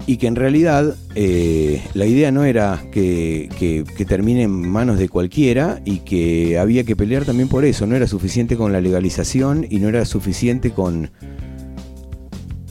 y 0.07 0.17
que 0.17 0.27
en 0.27 0.35
realidad 0.35 0.95
eh, 1.15 1.81
la 1.93 2.05
idea 2.05 2.31
no 2.31 2.43
era 2.43 2.83
que, 2.91 3.49
que- 3.57 3.83
que 3.95 4.05
termine 4.05 4.43
en 4.43 4.69
manos 4.69 4.97
de 4.97 5.07
cualquiera 5.09 5.81
y 5.85 5.99
que 5.99 6.57
había 6.57 6.83
que 6.83 6.95
pelear 6.95 7.23
también 7.25 7.47
por 7.49 7.65
eso. 7.65 7.85
No 7.85 7.95
era 7.95 8.07
suficiente 8.07 8.57
con 8.57 8.71
la 8.71 8.81
legalización 8.81 9.65
y 9.69 9.79
no 9.79 9.87
era 9.89 10.03
suficiente 10.05 10.71
con... 10.71 11.11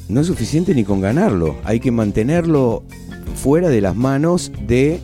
No 0.09 0.20
es 0.20 0.27
suficiente 0.27 0.74
ni 0.74 0.82
con 0.85 1.01
ganarlo. 1.01 1.57
Hay 1.65 1.78
que 1.78 1.93
mantenerlo 1.93 2.82
fuera 3.36 3.69
de 3.69 3.81
las 3.81 3.94
manos 3.94 4.51
de 4.66 4.98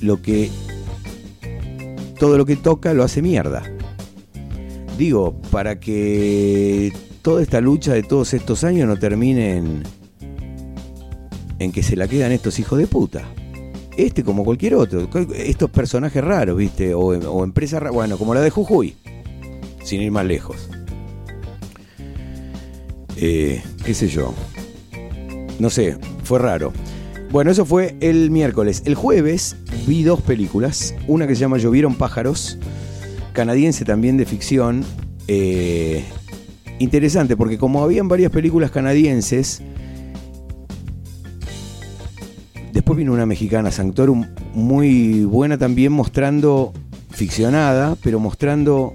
lo 0.00 0.20
que... 0.20 0.50
Todo 2.18 2.36
lo 2.36 2.44
que 2.44 2.56
toca 2.56 2.92
lo 2.92 3.02
hace 3.02 3.22
mierda. 3.22 3.62
Digo, 4.98 5.40
para 5.50 5.80
que 5.80 6.92
toda 7.22 7.40
esta 7.42 7.62
lucha 7.62 7.94
de 7.94 8.02
todos 8.02 8.34
estos 8.34 8.62
años 8.62 8.86
no 8.86 8.98
termine 8.98 9.56
en 9.56 9.82
en 11.60 11.70
que 11.70 11.84
se 11.84 11.94
la 11.94 12.08
quedan 12.08 12.32
estos 12.32 12.58
hijos 12.58 12.78
de 12.78 12.88
puta. 12.88 13.22
Este 13.96 14.24
como 14.24 14.44
cualquier 14.44 14.74
otro. 14.74 15.08
Estos 15.34 15.70
personajes 15.70 16.24
raros, 16.24 16.56
¿viste? 16.56 16.94
O, 16.94 17.08
o 17.08 17.44
empresas 17.44 17.80
raras. 17.80 17.94
Bueno, 17.94 18.18
como 18.18 18.34
la 18.34 18.40
de 18.40 18.50
Jujuy. 18.50 18.96
Sin 19.84 20.00
ir 20.00 20.10
más 20.10 20.24
lejos. 20.24 20.68
Eh, 23.16 23.62
¿Qué 23.84 23.92
sé 23.94 24.08
yo? 24.08 24.34
No 25.58 25.68
sé, 25.68 25.98
fue 26.24 26.38
raro. 26.38 26.72
Bueno, 27.30 27.50
eso 27.50 27.66
fue 27.66 27.94
el 28.00 28.30
miércoles. 28.30 28.82
El 28.86 28.94
jueves 28.94 29.56
vi 29.86 30.02
dos 30.02 30.22
películas. 30.22 30.94
Una 31.06 31.26
que 31.26 31.34
se 31.34 31.42
llama 31.42 31.58
Llovieron 31.58 31.94
pájaros. 31.94 32.58
Canadiense 33.34 33.84
también 33.84 34.16
de 34.16 34.24
ficción. 34.24 34.82
Eh, 35.28 36.04
interesante 36.78 37.36
porque 37.36 37.58
como 37.58 37.84
habían 37.84 38.08
varias 38.08 38.32
películas 38.32 38.70
canadienses, 38.70 39.62
Después 42.72 42.96
vino 42.96 43.12
una 43.12 43.26
mexicana, 43.26 43.70
Sanctorum, 43.70 44.26
muy 44.54 45.24
buena 45.24 45.58
también, 45.58 45.92
mostrando, 45.92 46.72
ficcionada, 47.10 47.96
pero 48.02 48.20
mostrando 48.20 48.94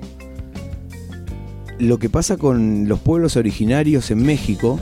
lo 1.78 2.00
que 2.00 2.10
pasa 2.10 2.38
con 2.38 2.88
los 2.88 3.00
pueblos 3.00 3.36
originarios 3.36 4.12
en 4.12 4.24
México 4.24 4.80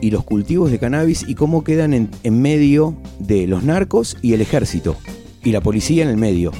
y 0.00 0.10
los 0.10 0.24
cultivos 0.24 0.70
de 0.70 0.78
cannabis 0.78 1.24
y 1.28 1.34
cómo 1.34 1.64
quedan 1.64 1.92
en, 1.92 2.08
en 2.22 2.40
medio 2.40 2.96
de 3.18 3.48
los 3.48 3.64
narcos 3.64 4.16
y 4.22 4.32
el 4.32 4.40
ejército 4.40 4.96
y 5.42 5.50
la 5.50 5.60
policía 5.60 6.04
en 6.04 6.10
el 6.10 6.16
medio. 6.16 6.52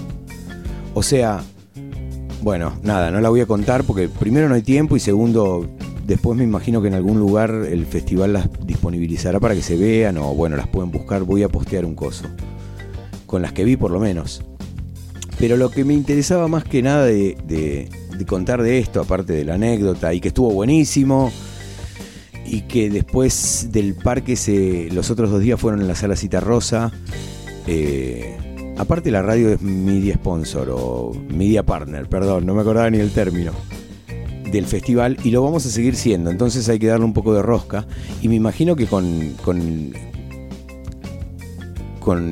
O 0.95 1.03
sea, 1.03 1.43
bueno, 2.43 2.73
nada, 2.83 3.11
no 3.11 3.21
la 3.21 3.29
voy 3.29 3.41
a 3.41 3.47
contar 3.47 3.85
porque 3.85 4.09
primero 4.09 4.49
no 4.49 4.55
hay 4.55 4.63
tiempo 4.63 4.97
y 4.97 5.01
segundo, 5.01 5.69
después 6.09 6.37
me 6.37 6.43
imagino 6.43 6.83
que 6.83 6.89
en 6.89 6.95
algún 6.95 7.19
lugar 7.21 7.51
el 7.71 7.87
festival 7.87 8.33
las 8.33 8.49
disponibilizará 8.67 9.39
para 9.39 9.55
que 9.55 9.63
se 9.63 9.77
vean 9.77 10.17
o 10.19 10.35
bueno, 10.35 10.57
las 10.57 10.67
pueden 10.67 10.91
buscar. 10.91 11.23
Voy 11.23 11.45
a 11.45 11.49
postear 11.49 11.85
un 11.85 11.95
coso. 11.95 12.25
Con 13.27 13.43
las 13.43 13.53
que 13.53 13.63
vi 13.63 13.77
por 13.77 13.91
lo 13.91 14.01
menos. 14.01 14.43
Pero 15.39 15.57
lo 15.57 15.71
que 15.71 15.85
me 15.85 15.95
interesaba 15.95 16.49
más 16.49 16.65
que 16.65 16.83
nada 16.83 17.05
de, 17.05 17.37
de- 17.47 17.89
contar 18.27 18.63
de 18.63 18.79
esto, 18.79 19.01
aparte 19.01 19.33
de 19.33 19.45
la 19.45 19.55
anécdota, 19.55 20.13
y 20.13 20.21
que 20.21 20.29
estuvo 20.29 20.51
buenísimo, 20.51 21.31
y 22.45 22.63
que 22.63 22.91
después 22.91 23.69
del 23.71 23.95
parque 23.95 24.35
se, 24.35 24.89
los 24.91 25.11
otros 25.11 25.31
dos 25.31 25.41
días 25.41 25.61
fueron 25.61 25.81
en 25.83 25.87
la 25.87 25.95
sala 25.95 26.17
Cita 26.17 26.41
Rosa. 26.41 26.91
eh, 27.69 28.75
aparte 28.77 29.11
la 29.13 29.23
radio 29.23 29.51
es 29.51 29.61
media 29.63 30.15
sponsor 30.15 30.69
o 30.73 31.13
media 31.29 31.63
partner, 31.65 32.09
perdón, 32.09 32.45
no 32.47 32.55
me 32.55 32.63
acordaba 32.63 32.91
ni 32.91 32.99
el 32.99 33.11
término 33.13 33.53
del 34.51 34.67
festival 34.67 35.19
y 35.25 35.31
lo 35.31 35.43
vamos 35.43 35.67
a 35.67 35.71
seguir 35.71 35.97
siendo. 35.97 36.31
Entonces 36.31 36.69
hay 36.69 36.79
que 36.79 36.87
darle 36.87 37.05
un 37.05 37.13
poco 37.13 37.35
de 37.35 37.43
rosca. 37.43 37.87
Y 38.23 38.29
me 38.29 38.35
imagino 38.35 38.77
que 38.77 38.87
con, 38.87 39.35
con, 39.45 39.93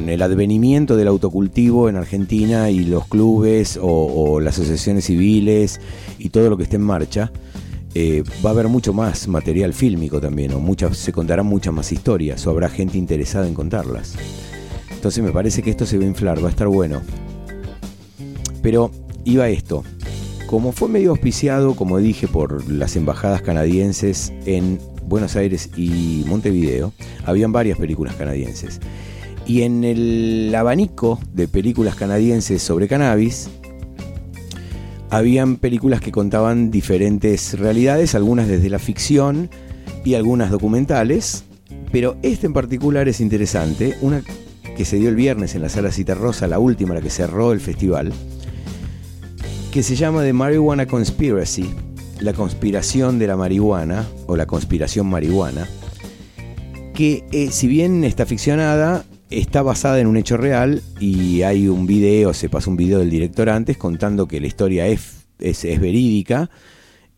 el 0.09 0.23
advenimiento 0.23 0.97
del 0.97 1.07
autocultivo 1.09 1.91
en 1.91 1.97
Argentina 1.97 2.71
y 2.71 2.85
los 2.85 3.07
clubes 3.09 3.77
o, 3.77 3.87
o 3.87 4.41
las 4.41 4.55
asociaciones 4.59 5.05
civiles 5.05 5.81
y 6.19 6.31
todo 6.31 6.49
lo 6.49 6.57
que 6.57 6.63
esté 6.63 6.77
en 6.77 6.83
marcha, 6.83 7.31
eh, 7.99 8.23
va 8.45 8.51
a 8.51 8.53
haber 8.53 8.69
mucho 8.69 8.93
más 8.93 9.27
material 9.27 9.73
fílmico 9.73 10.21
también, 10.21 10.53
o 10.53 10.61
muchas, 10.61 10.99
se 10.99 11.13
contarán 11.13 11.47
muchas 11.47 11.73
más 11.73 11.93
historias, 11.93 12.47
o 12.47 12.51
habrá 12.51 12.69
gente 12.69 12.99
interesada 12.99 13.49
en 13.49 13.55
contarlas. 13.55 14.17
Entonces 14.91 15.25
me 15.25 15.33
parece 15.33 15.63
que 15.63 15.71
esto 15.71 15.87
se 15.87 15.97
va 15.97 16.05
a 16.05 16.07
inflar, 16.07 16.45
va 16.45 16.49
a 16.49 16.51
estar 16.51 16.69
bueno. 16.69 17.01
Pero 18.61 18.91
iba 19.25 19.49
esto. 19.49 19.83
Como 20.47 20.71
fue 20.71 20.89
medio 20.89 21.11
auspiciado, 21.11 21.75
como 21.75 21.99
dije, 21.99 22.29
por 22.29 22.71
las 22.71 22.95
embajadas 22.95 23.43
canadienses 23.43 24.33
en 24.45 24.79
Buenos 25.05 25.35
Aires 25.35 25.71
y 25.77 26.25
Montevideo, 26.29 26.93
habían 27.25 27.51
varias 27.51 27.79
películas 27.79 28.15
canadienses. 28.15 28.81
Y 29.45 29.63
en 29.63 29.83
el 29.83 30.55
abanico 30.57 31.19
de 31.33 31.49
películas 31.49 31.97
canadienses 31.97 32.63
sobre 32.63 32.87
cannabis, 32.87 33.51
habían 35.11 35.57
películas 35.57 36.01
que 36.01 36.13
contaban 36.13 36.71
diferentes 36.71 37.59
realidades, 37.59 38.15
algunas 38.15 38.47
desde 38.47 38.71
la 38.71 38.79
ficción 38.79 39.51
y 40.05 40.15
algunas 40.15 40.53
documentales, 40.53 41.45
pero 41.91 42.17
esta 42.23 42.47
en 42.47 42.53
particular 42.53 43.09
es 43.09 43.21
interesante, 43.21 43.97
una 44.01 44.23
que 44.77 44.85
se 44.85 44.97
dio 44.97 45.09
el 45.09 45.17
viernes 45.17 45.57
en 45.57 45.63
la 45.63 45.69
sala 45.69 45.91
Cita 45.91 46.15
Rosa, 46.15 46.47
la 46.47 46.61
última, 46.61 46.95
la 46.95 47.01
que 47.01 47.11
cerró 47.11 47.53
el 47.53 47.61
festival, 47.61 48.13
que 49.77 49.83
se 49.83 49.95
llama 49.95 50.23
The 50.23 50.33
Marijuana 50.33 50.87
Conspiracy, 50.87 51.69
la 52.21 52.33
conspiración 52.33 53.19
de 53.19 53.27
la 53.27 53.37
marihuana 53.37 54.09
o 54.27 54.35
la 54.35 54.47
conspiración 54.47 55.07
marihuana, 55.07 55.69
que 56.95 57.27
eh, 57.31 57.51
si 57.51 57.67
bien 57.67 58.03
está 58.03 58.25
ficcionada, 58.25 59.05
está 59.29 59.61
basada 59.61 60.01
en 60.01 60.07
un 60.07 60.17
hecho 60.17 60.39
real 60.39 60.83
y 60.99 61.43
hay 61.43 61.69
un 61.69 61.87
video, 61.87 62.33
se 62.33 62.49
pasó 62.49 62.71
un 62.71 62.79
video 62.79 63.01
del 63.01 63.11
director 63.11 63.51
antes 63.51 63.77
contando 63.77 64.27
que 64.27 64.41
la 64.41 64.47
historia 64.47 64.87
es, 64.87 65.27
es, 65.41 65.63
verídica, 65.79 66.49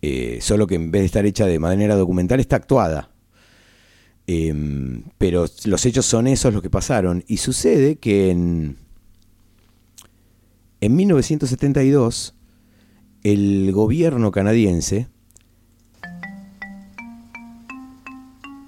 eh, 0.02 0.39
solo 0.40 0.66
que 0.66 0.74
en 0.74 0.90
vez 0.90 1.02
de 1.02 1.06
estar 1.06 1.26
hecha 1.26 1.47
de 1.47 1.60
manera 1.60 1.94
documental 1.94 2.40
está 2.40 2.56
actuada. 2.56 3.09
Em, 4.26 5.05
pero 5.16 5.47
los 5.64 5.86
hechos 5.86 6.06
son 6.06 6.26
esos 6.26 6.52
los 6.52 6.62
que 6.62 6.70
pasaron. 6.70 7.22
Y 7.28 7.36
sucede 7.36 7.98
que 7.98 8.30
en, 8.30 8.78
en 10.80 10.97
1972 10.97 12.35
el 13.24 13.73
gobierno 13.73 14.31
canadiense, 14.31 15.09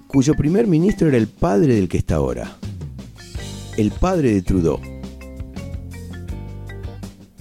cuyo 0.07 0.33
primer 0.35 0.67
ministro 0.67 1.07
era 1.07 1.17
el 1.17 1.27
padre 1.27 1.75
del 1.75 1.87
que 1.87 1.97
está 1.97 2.15
ahora, 2.15 2.57
el 3.77 3.91
padre 3.91 4.33
de 4.33 4.41
Trudeau. 4.41 4.79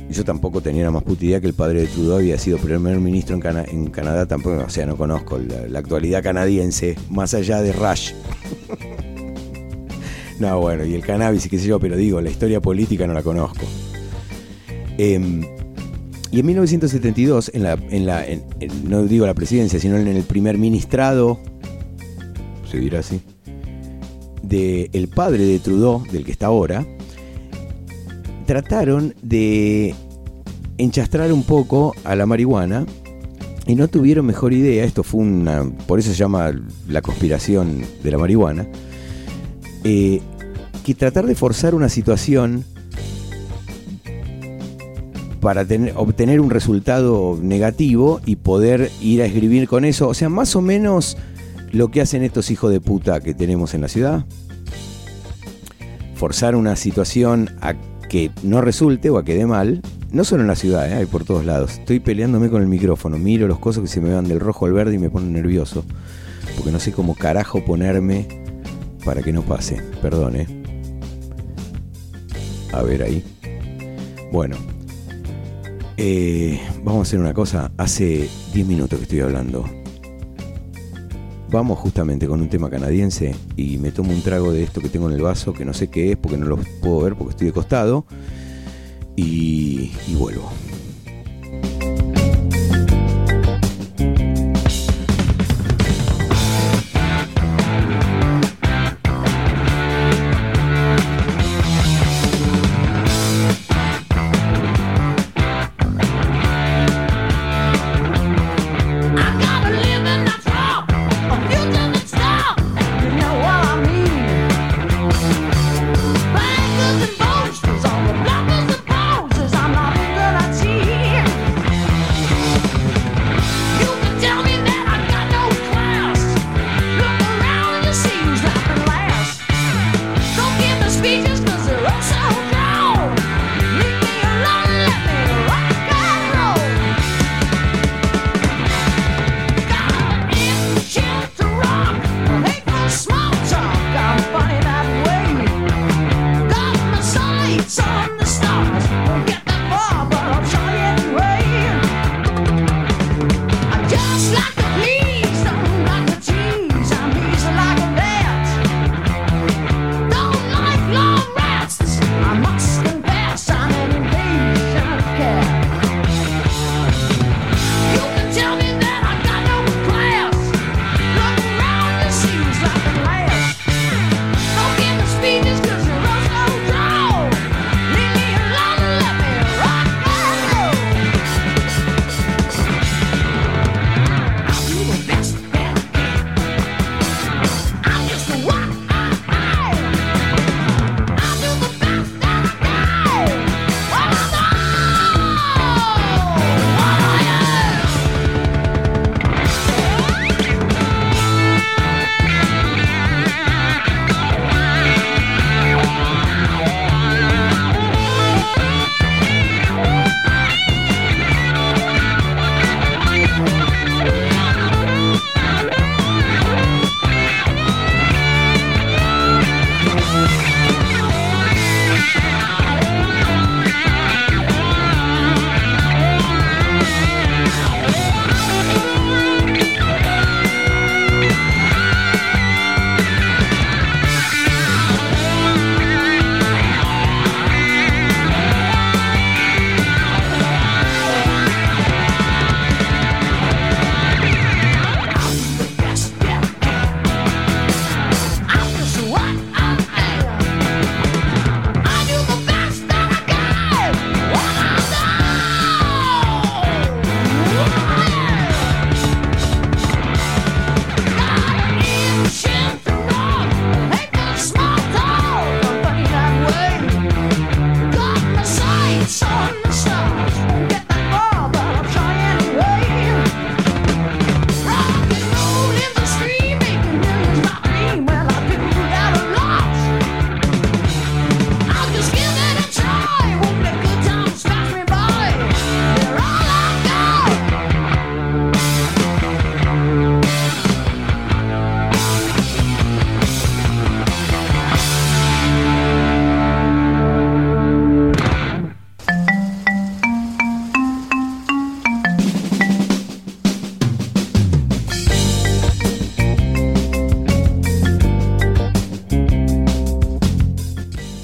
Yo 0.08 0.24
tampoco 0.24 0.60
tenía 0.60 0.84
la 0.84 0.90
más 0.90 1.04
puta 1.04 1.24
idea 1.24 1.40
que 1.40 1.46
el 1.46 1.54
padre 1.54 1.82
de 1.82 1.86
Trudeau 1.86 2.16
había 2.18 2.36
sido 2.36 2.58
primer 2.58 2.98
ministro 2.98 3.36
en, 3.36 3.40
Cana- 3.40 3.64
en 3.64 3.90
Canadá, 3.90 4.26
tampoco, 4.26 4.64
o 4.66 4.68
sea, 4.68 4.84
no 4.86 4.96
conozco 4.96 5.38
la, 5.38 5.78
actualidad 5.78 6.22
canadiense, 6.22 6.96
más 7.10 7.32
allá 7.34 7.62
de 7.62 7.72
Rush. 7.72 8.12
no, 10.40 10.60
bueno, 10.60 10.84
y 10.84 10.94
el 10.94 11.02
cannabis 11.02 11.48
qué 11.48 11.58
sé 11.58 11.66
yo, 11.68 11.78
pero 11.78 11.96
digo, 11.96 12.20
la 12.20 12.30
historia 12.30 12.60
política 12.60 13.06
no 13.06 13.14
la 13.14 13.22
conozco. 13.22 13.64
Em, 14.98 15.42
y 16.32 16.40
en 16.40 16.46
1972, 16.46 17.50
en 17.54 17.62
la, 17.64 17.72
en 17.72 18.06
la, 18.06 18.24
no 18.84 19.02
digo 19.04 19.26
la 19.26 19.34
presidencia, 19.34 19.80
sino 19.80 19.96
en 19.96 20.06
el 20.06 20.22
primer 20.22 20.58
ministrado, 20.58 21.40
se 22.70 22.78
dirá 22.78 23.00
así, 23.00 23.20
de 24.42 24.90
el 24.92 25.08
padre 25.08 25.44
de 25.44 25.58
Trudeau, 25.58 26.04
del 26.12 26.24
que 26.24 26.30
está 26.30 26.46
ahora, 26.46 26.86
trataron 28.46 29.14
de 29.22 29.94
enchastrar 30.78 31.32
un 31.32 31.42
poco 31.42 31.94
a 32.04 32.14
la 32.14 32.26
marihuana 32.26 32.86
y 33.66 33.74
no 33.74 33.88
tuvieron 33.88 34.24
mejor 34.24 34.52
idea, 34.52 34.84
esto 34.84 35.02
fue 35.02 35.22
una, 35.22 35.64
por 35.86 35.98
eso 35.98 36.10
se 36.10 36.16
llama 36.16 36.52
la 36.88 37.02
conspiración 37.02 37.84
de 38.02 38.10
la 38.10 38.18
marihuana, 38.18 38.68
eh, 39.84 40.20
que 40.84 40.94
tratar 40.94 41.26
de 41.26 41.34
forzar 41.34 41.74
una 41.74 41.88
situación 41.88 42.64
para 45.40 45.64
tener- 45.64 45.94
obtener 45.96 46.40
un 46.40 46.50
resultado 46.50 47.38
negativo 47.42 48.20
y 48.26 48.36
poder 48.36 48.90
ir 49.00 49.22
a 49.22 49.26
escribir 49.26 49.66
con 49.68 49.84
eso. 49.84 50.08
O 50.08 50.14
sea, 50.14 50.28
más 50.28 50.54
o 50.56 50.60
menos 50.62 51.16
lo 51.72 51.88
que 51.88 52.00
hacen 52.00 52.22
estos 52.22 52.50
hijos 52.50 52.70
de 52.70 52.80
puta 52.80 53.20
que 53.20 53.34
tenemos 53.34 53.74
en 53.74 53.80
la 53.80 53.88
ciudad. 53.88 54.24
Forzar 56.14 56.54
una 56.56 56.76
situación 56.76 57.50
a 57.60 57.74
que 58.08 58.30
no 58.42 58.60
resulte 58.60 59.08
o 59.10 59.18
a 59.18 59.24
que 59.24 59.34
dé 59.34 59.46
mal. 59.46 59.80
No 60.12 60.24
solo 60.24 60.42
en 60.42 60.48
la 60.48 60.56
ciudad, 60.56 60.90
¿eh? 60.90 60.94
hay 60.94 61.06
por 61.06 61.24
todos 61.24 61.44
lados. 61.46 61.78
Estoy 61.78 62.00
peleándome 62.00 62.50
con 62.50 62.60
el 62.60 62.68
micrófono. 62.68 63.16
Miro 63.16 63.46
los 63.46 63.58
cosas 63.60 63.82
que 63.82 63.88
se 63.88 64.00
me 64.00 64.12
van 64.12 64.26
del 64.26 64.40
rojo 64.40 64.66
al 64.66 64.72
verde 64.72 64.94
y 64.96 64.98
me 64.98 65.08
ponen 65.08 65.32
nervioso. 65.32 65.84
Porque 66.56 66.72
no 66.72 66.80
sé 66.80 66.92
cómo 66.92 67.14
carajo 67.14 67.64
ponerme 67.64 68.26
para 69.04 69.22
que 69.22 69.32
no 69.32 69.42
pase. 69.42 69.80
Perdón, 70.02 70.36
¿eh? 70.36 70.46
A 72.72 72.82
ver 72.82 73.02
ahí. 73.04 73.24
Bueno, 74.32 74.56
eh, 76.02 76.58
vamos 76.82 77.00
a 77.00 77.02
hacer 77.02 77.20
una 77.20 77.34
cosa. 77.34 77.70
Hace 77.76 78.26
10 78.54 78.66
minutos 78.66 78.98
que 78.98 79.02
estoy 79.02 79.20
hablando. 79.20 79.66
vamos 81.50 81.78
justamente 81.78 82.26
con 82.26 82.40
un 82.40 82.48
tema 82.48 82.70
canadiense 82.70 83.34
y 83.56 83.76
me 83.76 83.90
tomo 83.90 84.12
un 84.12 84.22
trago 84.22 84.50
de 84.50 84.62
esto 84.62 84.80
que 84.80 84.88
tengo 84.88 85.08
en 85.10 85.16
el 85.16 85.22
vaso, 85.22 85.52
que 85.52 85.64
no 85.64 85.74
sé 85.74 85.88
qué 85.88 86.12
es 86.12 86.16
porque 86.16 86.38
no 86.38 86.46
lo 86.46 86.56
puedo 86.56 87.00
ver 87.00 87.16
porque 87.16 87.32
estoy 87.32 87.48
de 87.48 87.52
costado, 87.52 88.06
y, 89.14 89.92
y 90.08 90.14
vuelvo. 90.14 90.50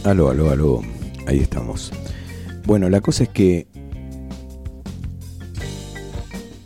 Aló, 0.06 0.30
aló, 0.30 0.50
aló. 0.50 0.82
Ahí 1.26 1.40
estamos. 1.40 1.92
Bueno, 2.64 2.88
la 2.88 3.00
cosa 3.00 3.24
es 3.24 3.28
que 3.28 3.66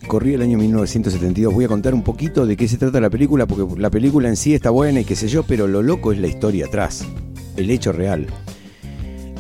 corrí 0.06 0.34
el 0.34 0.42
año 0.42 0.58
1972. 0.58 1.54
Voy 1.54 1.64
a 1.64 1.68
contar 1.68 1.94
un 1.94 2.02
poquito 2.02 2.44
de 2.44 2.58
qué 2.58 2.68
se 2.68 2.76
trata 2.76 3.00
la 3.00 3.08
película, 3.08 3.46
porque 3.46 3.80
la 3.80 3.88
película 3.88 4.28
en 4.28 4.36
sí 4.36 4.52
está 4.52 4.68
buena 4.68 5.00
y 5.00 5.06
qué 5.06 5.16
sé 5.16 5.28
yo, 5.28 5.42
pero 5.44 5.66
lo 5.66 5.82
loco 5.82 6.12
es 6.12 6.18
la 6.18 6.26
historia 6.26 6.66
atrás, 6.66 7.06
el 7.56 7.70
hecho 7.70 7.92
real. 7.92 8.26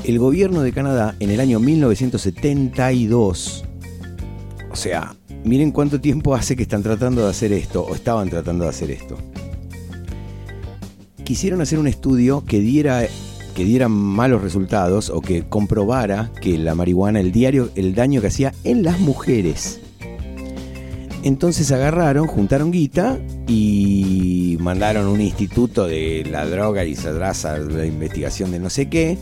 El 0.04 0.18
gobierno 0.18 0.62
de 0.62 0.72
Canadá 0.72 1.14
en 1.20 1.28
el 1.28 1.38
año 1.38 1.60
1972, 1.60 3.64
o 4.70 4.76
sea, 4.76 5.14
miren 5.44 5.72
cuánto 5.72 6.00
tiempo 6.00 6.34
hace 6.34 6.56
que 6.56 6.62
están 6.62 6.82
tratando 6.82 7.24
de 7.24 7.28
hacer 7.28 7.52
esto, 7.52 7.82
o 7.82 7.94
estaban 7.94 8.30
tratando 8.30 8.64
de 8.64 8.70
hacer 8.70 8.92
esto. 8.92 9.18
Quisieron 11.22 11.60
hacer 11.60 11.78
un 11.78 11.86
estudio 11.86 12.46
que 12.46 12.60
diera 12.60 13.06
que 13.54 13.64
diera 13.64 13.88
malos 13.88 14.42
resultados 14.42 15.10
o 15.10 15.20
que 15.20 15.44
comprobara 15.48 16.30
que 16.40 16.58
la 16.58 16.74
marihuana, 16.74 17.20
el 17.20 17.32
diario, 17.32 17.70
el 17.74 17.94
daño 17.94 18.20
que 18.20 18.28
hacía 18.28 18.54
en 18.64 18.82
las 18.82 19.00
mujeres. 19.00 19.80
Entonces 21.22 21.70
agarraron, 21.70 22.26
juntaron 22.26 22.70
guita 22.70 23.18
y 23.46 24.56
mandaron 24.60 25.06
un 25.06 25.20
instituto 25.20 25.86
de 25.86 26.26
la 26.30 26.46
droga 26.46 26.84
y 26.84 26.94
se 26.96 27.12
traza 27.12 27.58
la 27.58 27.84
investigación 27.84 28.52
de 28.52 28.58
no 28.58 28.70
sé 28.70 28.88
qué. 28.88 29.18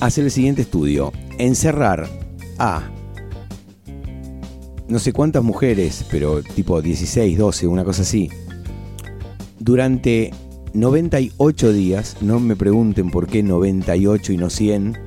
Hacer 0.00 0.24
el 0.24 0.30
siguiente 0.30 0.62
estudio. 0.62 1.12
Encerrar 1.38 2.08
a 2.58 2.90
no 4.88 4.98
sé 4.98 5.12
cuántas 5.12 5.44
mujeres, 5.44 6.04
pero 6.10 6.42
tipo 6.42 6.82
16, 6.82 7.38
12, 7.38 7.66
una 7.68 7.84
cosa 7.84 8.02
así, 8.02 8.28
durante 9.60 10.32
98 10.72 11.72
días, 11.72 12.16
no 12.20 12.38
me 12.38 12.54
pregunten 12.54 13.10
por 13.10 13.26
qué 13.26 13.42
98 13.42 14.32
y 14.32 14.36
no 14.36 14.50
100, 14.50 14.98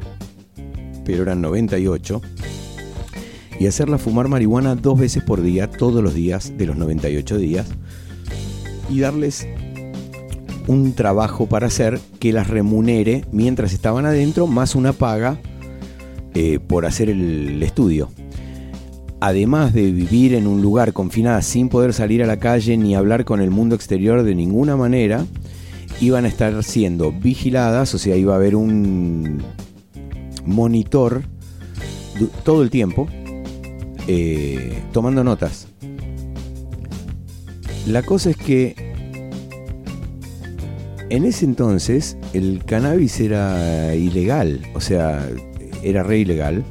pero 1.06 1.24
eran 1.24 1.42
98, 1.42 2.22
y 3.60 3.68
hacerla 3.68 3.98
fumar 3.98 4.28
marihuana 4.28 4.76
dos 4.76 5.00
veces 5.00 5.24
por 5.24 5.42
día, 5.42 5.72
todos 5.72 6.04
los 6.04 6.14
días 6.14 6.54
de 6.58 6.66
los 6.66 6.76
98 6.76 7.38
días, 7.38 7.68
y 8.90 9.00
darles 9.00 9.48
un 10.68 10.94
trabajo 10.94 11.48
para 11.48 11.68
hacer 11.68 12.00
que 12.20 12.34
las 12.34 12.50
remunere 12.50 13.24
mientras 13.32 13.74
estaban 13.74 14.06
adentro, 14.06 14.48
más 14.48 14.76
una 14.76 14.92
paga 14.92 15.40
eh, 16.34 16.60
por 16.60 16.86
hacer 16.86 17.10
el 17.10 17.62
estudio. 17.64 18.10
Además 19.22 19.74
de 19.74 19.90
vivir 19.92 20.34
en 20.34 20.48
un 20.48 20.62
lugar 20.62 20.92
confinada 20.92 21.42
sin 21.42 21.70
poder 21.70 21.94
salir 21.94 22.22
a 22.22 22.28
la 22.28 22.40
calle 22.40 22.76
ni 22.76 22.96
hablar 22.96 23.24
con 23.24 23.40
el 23.40 23.52
mundo 23.52 23.76
exterior 23.76 24.24
de 24.24 24.36
ninguna 24.36 24.76
manera, 24.76 25.26
iban 26.02 26.26
a 26.26 26.28
estar 26.28 26.64
siendo 26.64 27.12
vigiladas, 27.12 27.94
o 27.94 27.98
sea, 27.98 28.16
iba 28.16 28.34
a 28.34 28.38
haber 28.38 28.56
un 28.56 29.42
monitor 30.46 31.24
todo 32.44 32.64
el 32.64 32.70
tiempo 32.70 33.08
eh, 34.08 34.82
tomando 34.92 35.24
notas. 35.24 35.68
La 37.88 38.02
cosa 38.02 38.30
es 38.30 38.38
que 38.38 38.76
en 41.10 41.26
ese 41.26 41.46
entonces 41.46 42.18
el 42.34 42.64
cannabis 42.66 43.20
era 43.20 43.94
ilegal, 43.96 44.62
o 44.74 44.82
sea, 44.82 45.30
era 45.84 46.04
re 46.04 46.20
ilegal. 46.20 46.64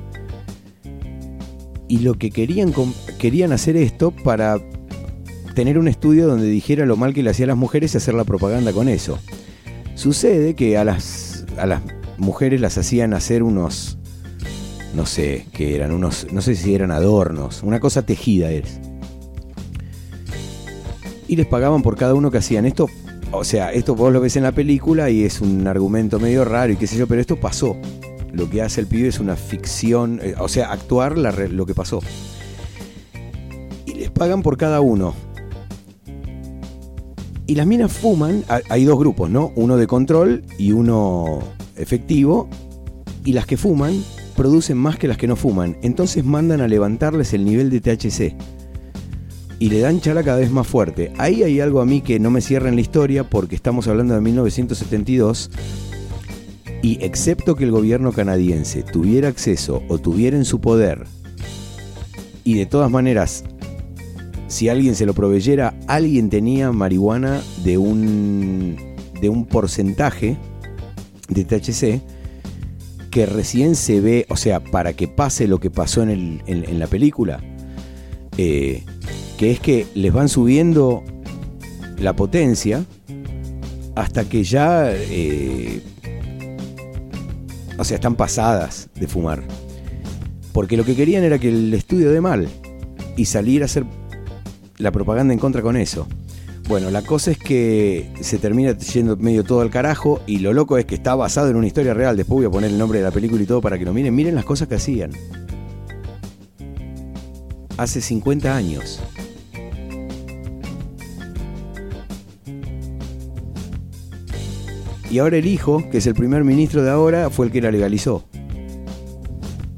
Y 1.89 1.99
lo 1.99 2.15
que 2.15 2.31
querían, 2.31 2.73
querían 3.19 3.53
hacer 3.53 3.77
esto 3.77 4.11
para 4.11 4.59
tener 5.55 5.79
un 5.79 5.89
estudio 5.89 6.27
donde 6.27 6.47
dijera 6.47 6.87
lo 6.87 6.97
mal 6.97 7.15
que 7.15 7.23
le 7.23 7.31
hacía 7.31 7.45
a 7.45 7.49
las 7.49 7.57
mujeres 7.57 7.95
y 7.95 7.99
hacer 7.99 8.15
la 8.15 8.24
propaganda 8.24 8.73
con 8.73 8.89
eso. 8.89 9.19
Sucede 9.95 10.55
que 10.55 10.79
a 10.79 10.85
las, 10.85 11.45
a 11.59 11.66
las 11.66 11.83
mujeres 12.19 12.61
las 12.61 12.79
hacían 12.79 13.15
hacer 13.15 13.43
unos, 13.43 13.99
no 14.95 15.07
sé 15.07 15.47
qué 15.53 15.77
eran, 15.77 15.93
unos, 15.93 16.27
no 16.33 16.41
sé 16.41 16.55
si 16.55 16.74
eran 16.74 16.91
adornos, 16.91 17.62
una 17.62 17.81
cosa 17.81 18.03
tejida 18.03 18.51
es. 18.51 18.81
Y 21.29 21.37
les 21.37 21.47
pagaban 21.47 21.83
por 21.83 21.97
cada 21.97 22.15
uno 22.15 22.31
que 22.31 22.39
hacían 22.39 22.66
esto. 22.66 22.89
O 23.31 23.45
sea, 23.45 23.73
esto 23.73 23.95
vos 23.95 24.12
lo 24.12 24.20
ves 24.20 24.37
en 24.37 24.43
la 24.43 24.53
película 24.53 25.09
y 25.09 25.24
es 25.24 25.41
un 25.41 25.66
argumento 25.66 26.20
medio 26.20 26.45
raro 26.45 26.73
y 26.73 26.77
qué 26.77 26.87
sé 26.87 26.99
yo, 26.99 27.07
pero 27.07 27.20
esto 27.20 27.37
pasó. 27.37 27.77
Lo 28.33 28.49
que 28.51 28.61
hace 28.61 28.81
el 28.83 28.87
pibe 28.87 29.09
es 29.09 29.20
una 29.20 29.37
ficción, 29.37 30.20
eh, 30.23 30.35
o 30.39 30.49
sea, 30.49 30.73
actuar 30.73 31.16
lo 31.16 31.66
que 31.66 31.74
pasó. 31.74 32.01
Y 33.87 33.95
les 33.95 34.11
pagan 34.11 34.43
por 34.43 34.59
cada 34.59 34.81
uno. 34.81 35.15
Y 37.47 37.55
las 37.55 37.66
minas 37.66 37.93
fuman, 37.93 38.44
ha- 38.48 38.60
hay 38.69 38.85
dos 38.85 38.98
grupos, 38.98 39.28
¿no? 39.31 39.52
Uno 39.56 39.77
de 39.77 39.86
control 39.86 40.44
y 40.59 40.73
uno 40.73 41.40
efectivo. 41.77 42.48
Y 43.24 43.32
las 43.32 43.47
que 43.47 43.56
fuman 43.56 44.02
producen 44.36 44.78
más 44.78 44.97
que 44.97 45.09
las 45.09 45.16
que 45.19 45.27
no 45.27 45.36
fuman. 45.36 45.77
Entonces 45.82 46.24
mandan 46.24 46.60
a 46.60 46.69
levantarles 46.69 47.32
el 47.35 47.44
nivel 47.44 47.69
de 47.70 47.81
THC. 47.81 48.35
Y 49.59 49.69
le 49.69 49.81
dan 49.81 50.01
chala 50.01 50.24
cada 50.24 50.39
vez 50.39 50.51
más 50.51 50.66
fuerte. 50.66 51.12
Ahí 51.19 51.43
hay 51.43 51.60
algo 51.60 51.81
a 51.81 51.85
mí 51.86 52.01
que 52.01 52.19
no 52.19 52.31
me 52.31 52.40
cierra 52.40 52.69
en 52.69 52.74
la 52.74 52.81
historia 52.81 53.28
porque 53.28 53.55
estamos 53.55 53.86
hablando 53.86 54.14
de 54.14 54.20
1972. 54.20 55.51
Y 56.82 56.98
excepto 57.05 57.55
que 57.55 57.62
el 57.64 57.70
gobierno 57.70 58.12
canadiense 58.12 58.82
tuviera 58.82 59.28
acceso 59.28 59.82
o 59.89 59.98
tuviera 59.98 60.36
en 60.36 60.44
su 60.44 60.60
poder, 60.60 61.05
y 62.43 62.55
de 62.55 62.66
todas 62.66 62.90
maneras 62.90 63.44
si 64.53 64.69
alguien 64.69 64.95
se 64.95 65.07
lo 65.07 65.15
proveyera, 65.15 65.74
alguien 65.87 66.29
tenía 66.29 66.73
marihuana 66.73 67.41
de 67.65 67.79
un, 67.79 68.77
de 69.19 69.29
un 69.31 69.47
porcentaje 69.47 70.37
de 71.31 71.45
THC 71.45 72.03
que 73.11 73.24
recién 73.27 73.74
se 73.77 74.01
ve, 74.03 74.27
o 74.29 74.37
sea, 74.37 74.61
para 74.61 74.93
que 74.93 75.09
pase 75.09 75.49
lo 75.49 75.59
que 75.59 75.70
pasó 75.70 76.03
en, 76.03 76.11
el- 76.11 76.43
en- 76.47 76.79
la 76.79 76.87
película, 76.87 77.41
eh, 78.37 78.83
que 79.39 79.53
es 79.53 79.61
que 79.61 79.87
les 79.95 80.12
van 80.12 80.29
subiendo 80.29 81.03
la 81.99 82.15
potencia 82.15 82.85
hasta 83.95 84.24
que 84.29 84.45
ya, 84.45 84.91
eh, 84.93 85.81
o 87.79 87.85
sea, 87.85 87.95
están 87.95 88.16
pasadas 88.16 88.91
de 89.01 89.07
fumar. 89.07 89.43
Porque 90.53 90.77
lo 90.77 90.85
que 90.85 90.95
querían 90.95 91.24
era 91.24 91.39
que 91.39 91.49
el 91.49 91.73
estudio 91.73 92.11
de 92.12 92.20
mal 92.20 92.49
y 93.16 93.24
salir 93.24 93.62
a 93.62 93.65
hacer 93.65 93.85
la 94.83 94.91
propaganda 94.91 95.33
en 95.33 95.39
contra 95.39 95.63
con 95.63 95.77
eso. 95.77 96.07
Bueno, 96.69 96.91
la 96.91 97.03
cosa 97.03 97.33
es 97.33 97.39
que 97.39 98.13
se 98.21 98.39
termina 98.39 98.77
yendo 98.77 99.17
medio 99.17 99.45
todo 99.45 99.61
al 99.61 99.71
carajo 99.71 100.21
y 100.27 100.39
lo 100.39 100.53
loco 100.53 100.79
es 100.79 100.85
que 100.85 100.95
está 100.95 101.15
basado 101.15 101.49
en 101.51 101.57
una 101.57 101.67
historia 101.67 101.93
real. 101.93 102.17
Después 102.17 102.37
voy 102.37 102.47
a 102.47 102.51
poner 102.51 102.71
el 102.71 102.79
nombre 102.79 102.99
de 102.99 103.05
la 103.05 103.11
película 103.11 103.43
y 103.43 103.47
todo 103.47 103.61
para 103.61 103.79
que 103.79 103.85
lo 103.85 103.93
miren. 103.93 104.15
Miren 104.15 104.35
las 104.35 104.45
cosas 104.45 104.69
que 104.69 104.77
hacían. 104.77 105.11
Hace 107.77 108.01
50 108.01 108.55
años. 108.55 109.01
Y 115.11 115.19
ahora 115.19 115.37
el 115.37 115.47
hijo, 115.47 115.85
que 115.91 115.99
es 115.99 116.07
el 116.07 116.15
primer 116.15 116.43
ministro 116.43 116.83
de 116.83 116.91
ahora, 116.91 117.29
fue 117.29 117.47
el 117.47 117.53
que 117.53 117.61
la 117.61 117.71
legalizó. 117.71 118.25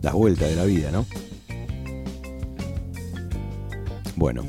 Las 0.00 0.12
vueltas 0.14 0.48
de 0.48 0.54
la 0.54 0.64
vida, 0.64 0.92
¿no? 0.92 1.06
Bueno, 4.14 4.44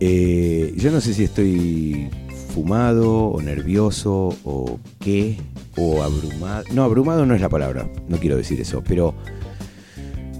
eh, 0.00 0.74
yo 0.76 0.90
no 0.90 1.00
sé 1.00 1.14
si 1.14 1.24
estoy 1.24 2.08
fumado 2.54 3.26
o 3.26 3.42
nervioso 3.42 4.36
o 4.44 4.78
qué, 5.00 5.36
o 5.76 6.02
abrumado. 6.02 6.64
No, 6.72 6.84
abrumado 6.84 7.26
no 7.26 7.34
es 7.34 7.40
la 7.40 7.48
palabra, 7.48 7.90
no 8.08 8.18
quiero 8.18 8.36
decir 8.36 8.60
eso, 8.60 8.82
pero 8.86 9.14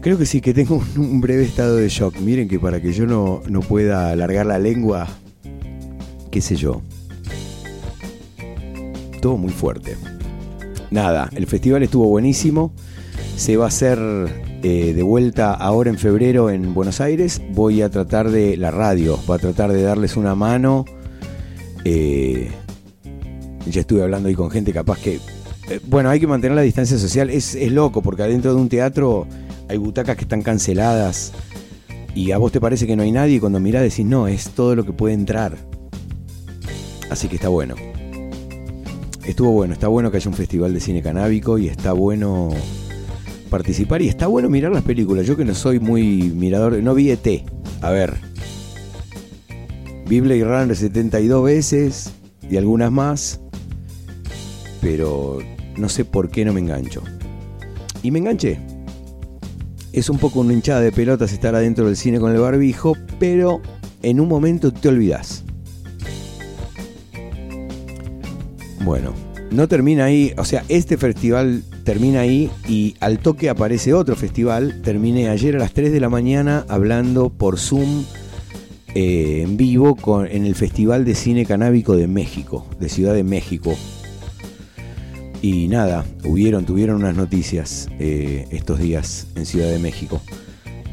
creo 0.01 0.19
que 0.19 0.27
sí, 0.27 0.41
que 0.41 0.55
tengo 0.55 0.83
un, 0.97 1.21
breve 1.21 1.45
estado 1.45 1.77
de 1.77 1.89
shock. 1.89 2.19
Miren 2.21 2.49
que 2.49 2.59
para 2.59 2.81
que 2.81 2.93
yo 2.93 3.07
no, 3.07 3.43
no 3.49 3.61
pueda 3.61 4.11
alargar 4.11 4.47
la 4.47 4.59
lengua, 4.59 5.09
qué 6.31 6.41
sé 6.41 6.57
yo. 6.57 6.83
Todo 9.21 9.37
muy 9.37 9.51
fuerte. 9.51 9.97
Nada, 10.91 11.29
el 11.35 11.47
festival 11.47 11.83
estuvo 11.83 12.07
buenísimo. 12.07 12.73
Se 13.37 13.57
va 13.57 13.67
a 13.67 13.69
hacer 13.69 13.99
eh, 14.63 14.93
de 14.93 15.03
vuelta 15.03 15.55
ahora 15.55 15.89
en 15.91 15.99
febrero 15.99 16.51
en 16.51 16.75
Buenos 16.75 17.01
Aires. 17.01 17.41
Voy 17.53 17.83
a 17.83 17.91
tratar 17.91 18.31
de, 18.31 18.57
la 18.57 18.71
radio, 18.73 19.19
va 19.31 19.37
a 19.37 19.39
tratar 19.39 19.73
de 19.73 19.83
darles 19.83 20.17
una 20.17 20.35
mano. 20.35 20.85
Eh, 21.85 22.51
ya 23.67 23.81
estuve 23.81 24.03
hablando 24.03 24.29
ahí 24.29 24.35
con 24.35 24.51
gente 24.51 24.73
capaz 24.73 24.99
que... 24.99 25.21
eh, 25.71 25.81
bueno, 25.87 26.11
hay 26.11 26.19
que 26.19 26.27
mantener 26.27 26.57
la 26.57 26.63
distancia 26.63 26.99
social. 26.99 27.31
Es, 27.31 27.55
es 27.55 27.71
loco 27.71 28.03
porque 28.03 28.25
adentro 28.25 28.53
de 28.53 28.61
un 28.61 28.69
teatro 28.69 29.29
hay 29.69 29.77
butacas 29.77 30.17
que 30.17 30.23
están 30.23 30.43
canceladas. 30.43 31.33
Y 32.15 32.33
a 32.33 32.39
vos 32.39 32.51
te 32.51 32.61
parece 32.61 32.87
que 32.87 32.97
no 32.97 33.05
hay 33.05 33.13
nadie 33.13 33.37
y 33.37 33.41
cuando 33.41 33.61
mirás 33.61 33.83
decís, 33.83 34.05
no, 34.05 34.27
es 34.27 34.51
todo 34.51 34.75
lo 34.75 34.85
que 34.85 34.93
puede 34.93 35.15
entrar. 35.15 35.57
Así 37.11 37.29
que 37.29 37.37
está 37.37 37.49
bueno. 37.49 37.77
Estuvo 39.25 39.53
bueno, 39.53 39.75
está 39.75 39.87
bueno 39.87 40.11
que 40.11 40.17
haya 40.17 40.31
un 40.31 40.37
festival 40.37 40.75
de 40.75 40.81
cine 40.81 41.01
canábico 41.01 41.59
y 41.59 41.69
está 41.69 41.93
bueno 41.93 42.51
participar 43.49 44.03
y 44.03 44.09
está 44.09 44.27
bueno 44.27 44.49
mirar 44.49 44.73
las 44.73 44.83
películas. 44.83 45.27
Yo 45.27 45.37
que 45.37 45.45
no 45.45 45.55
soy 45.55 45.81
muy 45.81 46.31
mirador, 46.35 46.83
no 46.83 46.95
vi 46.95 47.11
ET. 47.11 47.27
A 47.81 47.91
ver. 47.91 48.15
Vi 50.07 50.21
Blade 50.21 50.45
Runner 50.45 50.77
72 50.77 51.45
veces 51.45 52.13
y 52.49 52.57
algunas 52.57 52.93
más. 52.93 53.41
Pero 54.81 55.39
no 55.77 55.89
sé 55.89 56.05
por 56.05 56.31
qué 56.31 56.45
no 56.45 56.53
me 56.53 56.61
engancho. 56.61 57.03
Y 58.03 58.11
me 58.11 58.21
enganché. 58.21 58.59
Es 59.93 60.09
un 60.09 60.19
poco 60.19 60.41
una 60.41 60.53
hinchada 60.53 60.81
de 60.81 60.93
pelotas 60.93 61.33
estar 61.33 61.55
adentro 61.55 61.87
del 61.87 61.97
cine 61.97 62.21
con 62.21 62.33
el 62.33 62.41
barbijo, 62.41 62.95
pero 63.19 63.61
en 64.03 64.21
un 64.21 64.29
momento 64.29 64.73
te 64.73 64.89
olvidas. 64.89 65.45
Bueno, 68.85 69.13
no 69.51 69.67
termina 69.67 70.05
ahí, 70.05 70.33
o 70.37 70.45
sea, 70.45 70.65
este 70.69 70.97
festival 70.97 71.65
termina 71.89 72.21
ahí 72.21 72.51
y 72.69 72.97
al 73.01 73.19
toque 73.19 73.49
aparece 73.49 73.95
otro 73.95 74.15
festival. 74.15 74.83
Terminé 74.83 75.31
ayer 75.31 75.57
a 75.57 75.59
las 75.59 75.73
3 75.73 75.91
de 75.91 76.01
la 76.01 76.11
mañana 76.11 76.67
hablando 76.69 77.31
por 77.31 77.59
Zoom 77.59 78.05
eh, 78.95 79.41
en 79.43 79.57
vivo 79.57 79.97
con, 79.97 80.27
en 80.27 80.45
el 80.45 80.55
Festival 80.55 81.07
de 81.07 81.15
Cine 81.15 81.47
Canábico 81.47 81.97
de 81.97 82.07
México, 82.07 82.67
de 82.79 82.91
Ciudad 82.91 83.15
de 83.15 83.25
México. 83.25 83.75
Y 85.41 85.69
nada, 85.69 86.05
hubieron, 86.27 86.67
tuvieron 86.67 86.97
unas 86.97 87.17
noticias 87.17 87.89
eh, 87.99 88.47
estos 88.51 88.81
días 88.81 89.27
en 89.35 89.47
Ciudad 89.47 89.71
de 89.71 89.79
México. 89.79 90.21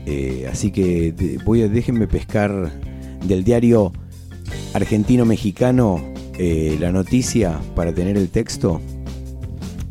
Eh, 0.06 0.48
así 0.50 0.72
que 0.72 1.14
voy 1.44 1.68
déjenme 1.68 2.08
pescar 2.08 2.72
del 3.28 3.44
diario 3.44 3.92
argentino-mexicano 4.74 6.14
la 6.80 6.94
noticia 6.94 7.60
para 7.76 7.94
tener 7.94 8.16
el 8.16 8.30
texto. 8.30 8.80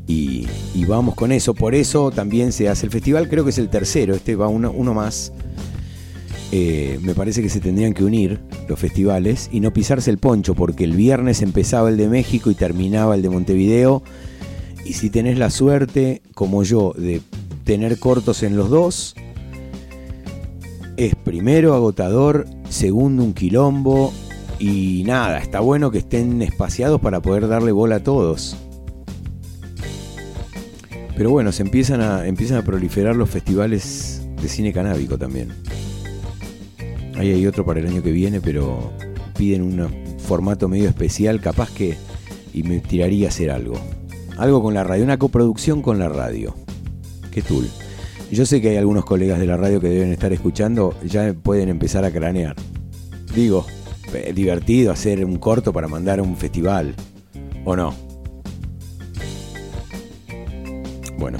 Y, 0.06 0.46
vamos 0.86 1.14
con 1.14 1.32
eso. 1.32 1.54
Por 1.54 1.74
eso 1.74 2.10
también 2.10 2.52
se 2.52 2.68
hace 2.68 2.86
el 2.86 2.92
festival. 2.92 3.28
Creo 3.28 3.44
que 3.44 3.50
es 3.50 3.58
el 3.58 3.68
tercero. 3.68 4.14
Este 4.14 4.36
va 4.36 4.48
uno, 4.48 4.70
uno 4.70 4.94
más. 4.94 5.32
Eh, 6.52 6.98
me 7.02 7.14
parece 7.14 7.42
que 7.42 7.48
se 7.48 7.60
tendrían 7.60 7.94
que 7.94 8.04
unir 8.04 8.40
los 8.68 8.78
festivales 8.78 9.48
y 9.50 9.60
no 9.60 9.72
pisarse 9.72 10.10
el 10.10 10.18
poncho, 10.18 10.54
porque 10.54 10.84
el 10.84 10.92
viernes 10.92 11.42
empezaba 11.42 11.88
el 11.88 11.96
de 11.96 12.08
México 12.08 12.50
y 12.50 12.54
terminaba 12.54 13.14
el 13.14 13.22
de 13.22 13.30
Montevideo. 13.30 14.02
Y 14.84 14.92
si 14.92 15.10
tenés 15.10 15.38
la 15.38 15.50
suerte, 15.50 16.22
como 16.34 16.62
yo, 16.62 16.92
de 16.96 17.22
tener 17.64 17.98
cortos 17.98 18.42
en 18.42 18.56
los 18.56 18.68
dos, 18.68 19.16
es 20.96 21.14
primero 21.16 21.74
agotador, 21.74 22.46
segundo 22.68 23.24
un 23.24 23.34
quilombo 23.34 24.12
Y 24.60 25.02
nada, 25.06 25.38
está 25.38 25.60
bueno 25.60 25.90
que 25.90 25.98
estén 25.98 26.40
espaciados 26.42 27.00
para 27.00 27.20
poder 27.20 27.48
darle 27.48 27.72
bola 27.72 27.96
a 27.96 28.02
todos. 28.04 28.56
Pero 31.16 31.30
bueno, 31.30 31.52
se 31.52 31.62
empiezan 31.62 32.00
a, 32.00 32.26
empiezan 32.26 32.58
a 32.58 32.62
proliferar 32.62 33.14
los 33.14 33.30
festivales 33.30 34.22
de 34.40 34.48
cine 34.48 34.72
canábico 34.72 35.16
también. 35.16 35.48
Ahí 37.16 37.32
hay 37.32 37.46
otro 37.46 37.64
para 37.64 37.80
el 37.80 37.86
año 37.86 38.02
que 38.02 38.10
viene, 38.10 38.40
pero 38.40 38.92
piden 39.36 39.62
un 39.62 40.18
formato 40.18 40.68
medio 40.68 40.88
especial, 40.88 41.40
capaz 41.40 41.70
que. 41.72 41.96
Y 42.52 42.62
me 42.62 42.78
tiraría 42.78 43.26
a 43.26 43.30
hacer 43.30 43.50
algo. 43.50 43.74
Algo 44.36 44.62
con 44.62 44.74
la 44.74 44.84
radio, 44.84 45.04
una 45.04 45.18
coproducción 45.18 45.82
con 45.82 45.98
la 45.98 46.08
radio. 46.08 46.54
Qué 47.30 47.42
tul. 47.42 47.68
Yo 48.30 48.46
sé 48.46 48.60
que 48.60 48.70
hay 48.70 48.76
algunos 48.76 49.04
colegas 49.04 49.38
de 49.38 49.46
la 49.46 49.56
radio 49.56 49.80
que 49.80 49.88
deben 49.88 50.12
estar 50.12 50.32
escuchando, 50.32 50.94
ya 51.04 51.32
pueden 51.32 51.68
empezar 51.68 52.04
a 52.04 52.10
cranear. 52.10 52.56
Digo, 53.34 53.66
eh, 54.12 54.32
divertido 54.34 54.92
hacer 54.92 55.24
un 55.24 55.36
corto 55.38 55.72
para 55.72 55.88
mandar 55.88 56.18
a 56.18 56.22
un 56.22 56.36
festival. 56.36 56.94
¿O 57.64 57.76
no? 57.76 58.03
Bueno. 61.18 61.38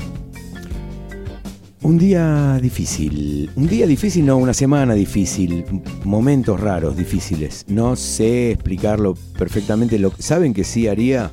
Un 1.84 1.98
día 1.98 2.59
difícil. 2.62 3.51
Un 3.56 3.66
día 3.66 3.86
difícil, 3.86 4.24
no, 4.24 4.38
una 4.38 4.55
semana 4.55 4.94
difícil. 4.94 5.66
Momentos 6.02 6.59
raros, 6.59 6.96
difíciles. 6.96 7.66
No 7.68 7.94
sé 7.94 8.52
explicarlo 8.52 9.14
perfectamente. 9.38 9.98
Lo, 9.98 10.10
¿Saben 10.18 10.55
que 10.55 10.64
sí 10.64 10.88
haría? 10.88 11.30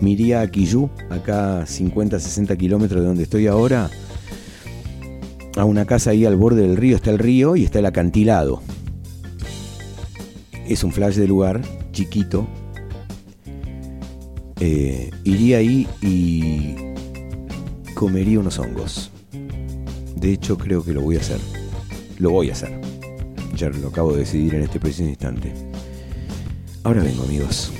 Me 0.00 0.10
iría 0.10 0.40
a 0.40 0.48
Quillú, 0.48 0.88
acá 1.10 1.66
50, 1.66 2.20
60 2.20 2.56
kilómetros 2.56 3.00
de 3.00 3.08
donde 3.08 3.24
estoy 3.24 3.48
ahora. 3.48 3.90
A 5.56 5.64
una 5.64 5.84
casa 5.84 6.10
ahí 6.10 6.24
al 6.24 6.36
borde 6.36 6.62
del 6.62 6.76
río. 6.76 6.94
Está 6.94 7.10
el 7.10 7.18
río 7.18 7.56
y 7.56 7.64
está 7.64 7.80
el 7.80 7.86
acantilado. 7.86 8.62
Es 10.68 10.84
un 10.84 10.92
flash 10.92 11.16
de 11.16 11.26
lugar, 11.26 11.60
chiquito. 11.90 12.46
Eh, 14.60 15.10
iría 15.24 15.58
ahí 15.58 15.88
y 16.02 16.87
comería 17.98 18.38
unos 18.38 18.60
hongos. 18.60 19.10
De 20.14 20.32
hecho, 20.32 20.56
creo 20.56 20.84
que 20.84 20.92
lo 20.92 21.00
voy 21.00 21.16
a 21.16 21.18
hacer. 21.18 21.40
Lo 22.20 22.30
voy 22.30 22.48
a 22.48 22.52
hacer. 22.52 22.80
Ya 23.56 23.70
lo 23.70 23.88
acabo 23.88 24.12
de 24.12 24.20
decidir 24.20 24.54
en 24.54 24.62
este 24.62 24.78
preciso 24.78 25.08
instante. 25.08 25.52
Ahora 26.84 27.02
vengo, 27.02 27.24
amigos. 27.24 27.72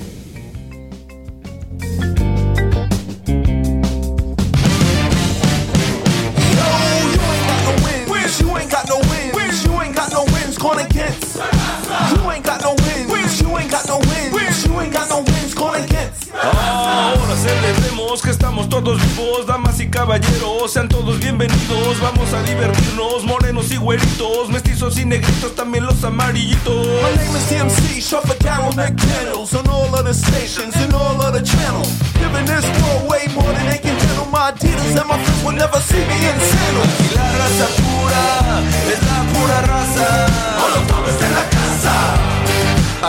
Vamos 21.97 22.31
a 22.33 22.43
divertirnos, 22.43 23.25
morenos 23.25 23.71
y 23.71 23.77
güeritos, 23.77 24.49
mestizos 24.49 24.99
y 24.99 25.05
negritos, 25.05 25.55
también 25.55 25.85
los 25.85 26.03
amarillitos. 26.03 26.85
My 26.85 27.17
name 27.17 27.35
is 27.35 27.47
TMC, 27.49 27.99
Shuffle 27.99 28.35
Carol 28.37 28.71
McDaniels 28.73 29.53
on 29.57 29.67
all 29.67 29.93
of 29.95 30.05
the 30.05 30.13
stations 30.13 30.75
and 30.75 30.93
all 30.93 31.19
of 31.19 31.33
the 31.33 31.41
channels. 31.41 31.89
Giving 32.13 32.45
this 32.45 32.63
world 32.79 33.09
way 33.09 33.27
more 33.33 33.51
than 33.53 33.65
they 33.71 33.79
can 33.79 33.97
handle. 33.97 34.27
My 34.31 34.51
Adidas 34.51 34.95
and 34.95 35.07
my 35.09 35.17
friends 35.17 35.43
will 35.43 35.57
never 35.57 35.79
see 35.81 35.97
me 36.05 36.17
in 36.29 36.39
sandals. 36.39 36.93
Y 37.01 37.15
la 37.15 37.25
raza 37.41 37.67
pura 37.81 38.61
es 38.93 39.01
la 39.09 39.19
pura 39.33 39.61
raza. 39.61 40.27
Molotov 40.61 41.09
está 41.09 41.25
en 41.25 41.33
la 41.33 41.45
casa. 41.49 41.95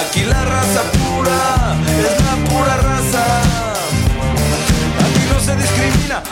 Aquí 0.01 0.25
la 0.25 0.43
raza 0.43 0.83
pura 0.97 1.77
es 1.85 2.17
la 2.25 2.35
pura 2.49 2.77
raza. 2.79 3.25
Aquí 5.05 5.23
no 5.31 5.39
se 5.39 5.55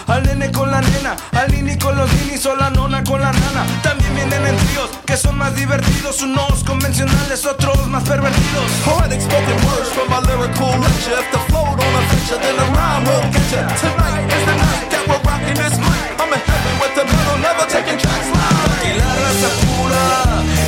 al 0.06 0.22
nene 0.22 0.50
con 0.52 0.70
la 0.70 0.80
nena, 0.80 1.16
al 1.32 1.50
nini 1.50 1.76
con 1.78 1.96
los 1.96 2.12
ninis 2.14 2.44
o 2.46 2.56
la 2.56 2.70
nona 2.70 3.02
con 3.04 3.20
la 3.20 3.32
nana. 3.32 3.66
También 3.82 4.14
vienen 4.14 4.46
en 4.46 4.56
tríos 4.56 4.90
que 5.06 5.16
son 5.16 5.36
más 5.38 5.54
divertidos, 5.54 6.20
unos 6.22 6.64
convencionales, 6.64 7.44
otros 7.46 7.86
más 7.88 8.02
pervertidos. 8.04 8.70
Poetic 8.84 9.20
spoken 9.20 9.58
words 9.66 9.88
from 9.94 10.08
my 10.10 10.20
lyrical 10.26 10.70
lecture. 10.78 11.18
If 11.18 11.30
the 11.32 11.38
flow 11.48 11.76
don't 11.76 11.96
affect 12.00 12.30
you, 12.30 12.38
then 12.38 12.56
the 12.56 12.66
rhyme 12.76 13.04
will 13.04 13.24
get 13.32 13.48
you. 13.52 13.62
Tonight 13.80 14.26
is 14.36 14.44
the 14.48 14.56
night 14.56 14.86
that 14.92 15.02
we're 15.08 15.22
rocking 15.28 15.56
this 15.56 15.76
mic. 15.78 16.20
I'm 16.20 16.32
in 16.32 16.40
heaven 16.40 16.74
with 16.80 16.94
the 16.94 17.04
metal, 17.04 17.38
never 17.38 17.66
taking 17.68 17.98
tracks 17.98 18.28
live. 18.34 18.68
Aquí 18.78 18.92
la 19.00 19.10
raza 19.22 19.48
pura 19.64 20.04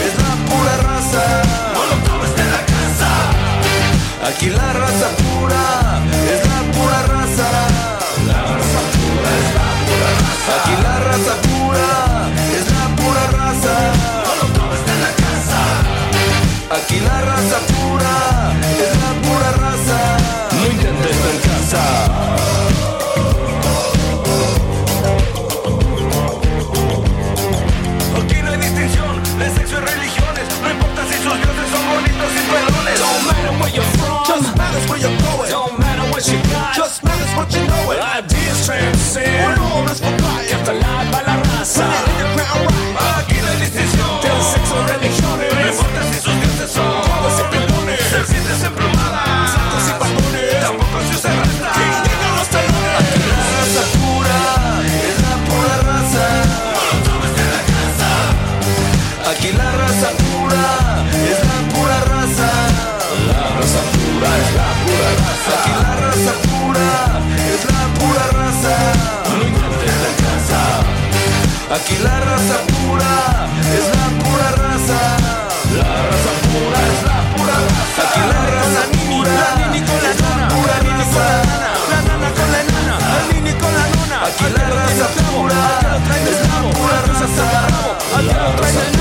es 0.07 0.15
la 0.23 0.33
pura 0.49 0.75
raza. 0.89 1.25
Molotov 1.75 2.25
está 2.25 2.43
en 2.43 2.51
la 2.57 2.63
casa. 2.73 3.11
Aquí 4.29 4.49
la 4.51 4.73
raza 4.73 5.09
pura 5.17 5.20
Aquí 17.01 17.09
la 17.09 17.20
raza 17.22 17.59
pura 17.66 18.52
es 18.78 18.93
la 19.01 19.12
pura 19.22 19.51
raza. 19.52 20.18
No 20.52 20.66
intentes 20.66 21.16
en. 21.16 21.82
Aquí 28.16 28.43
no 28.43 28.51
hay 28.51 28.77
distinción 28.77 29.10
de 29.39 29.48
sexo 29.51 29.77
y 29.77 29.81
religiones. 29.81 30.47
No 30.62 30.70
importa 30.70 31.02
si 46.12 46.20
sus 46.20 46.40
Aquí 71.73 71.97
la 72.03 72.19
raza 72.19 72.57
pura 72.67 73.47
es 73.77 73.87
la 73.95 74.07
pura 74.19 74.49
raza. 74.59 75.01
La 75.79 76.03
raza 76.03 76.33
pura 76.51 76.79
es 76.91 77.01
la 77.07 77.19
pura 77.31 77.55
raza. 77.55 78.03
Aquí 78.03 78.23
la 78.33 78.41
raza 78.55 78.83
pura 79.07 79.31
la 79.31 79.51
nini 79.61 79.81
con 79.87 80.03
la 80.03 80.13
nana, 80.21 80.49
pura 80.49 80.77
raza. 80.91 81.27
La 81.91 81.99
nana 82.09 82.29
con 82.35 82.49
la 82.51 82.63
nana, 82.73 82.95
la 82.99 83.21
nini 83.33 83.53
con 83.53 83.73
la 83.73 83.87
nona. 83.95 84.17
Aquí 84.27 84.47
la 84.57 84.67
raza 84.69 85.07
pura 85.31 85.63
es 86.27 86.41
la 86.49 86.59
pura 86.75 86.99
raza. 87.07 87.47
Aquí 88.17 88.35
lo 88.35 88.51
traen 88.57 88.99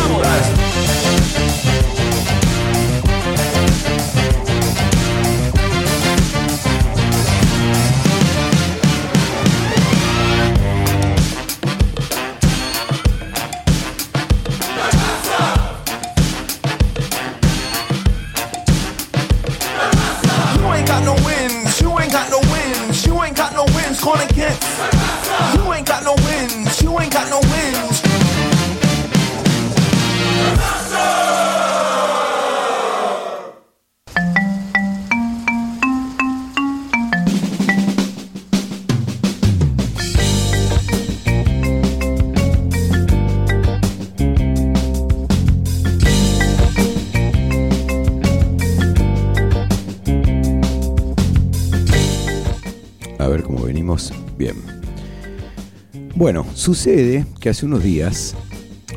sucede 56.76 57.26
que 57.40 57.50
hace 57.50 57.66
unos 57.66 57.82
días, 57.82 58.36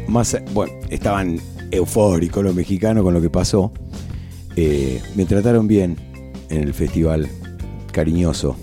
más, 0.07 0.37
bueno, 0.53 0.75
estaban 0.91 1.41
eufóricos 1.71 2.45
los 2.45 2.55
mexicanos 2.55 3.03
con 3.03 3.15
lo 3.15 3.23
que 3.23 3.31
pasó. 3.31 3.73
Eh, 4.57 5.01
me 5.15 5.25
trataron 5.25 5.67
bien 5.67 5.97
en 6.51 6.65
el 6.65 6.75
festival, 6.75 7.31
cariñoso. 7.91 8.57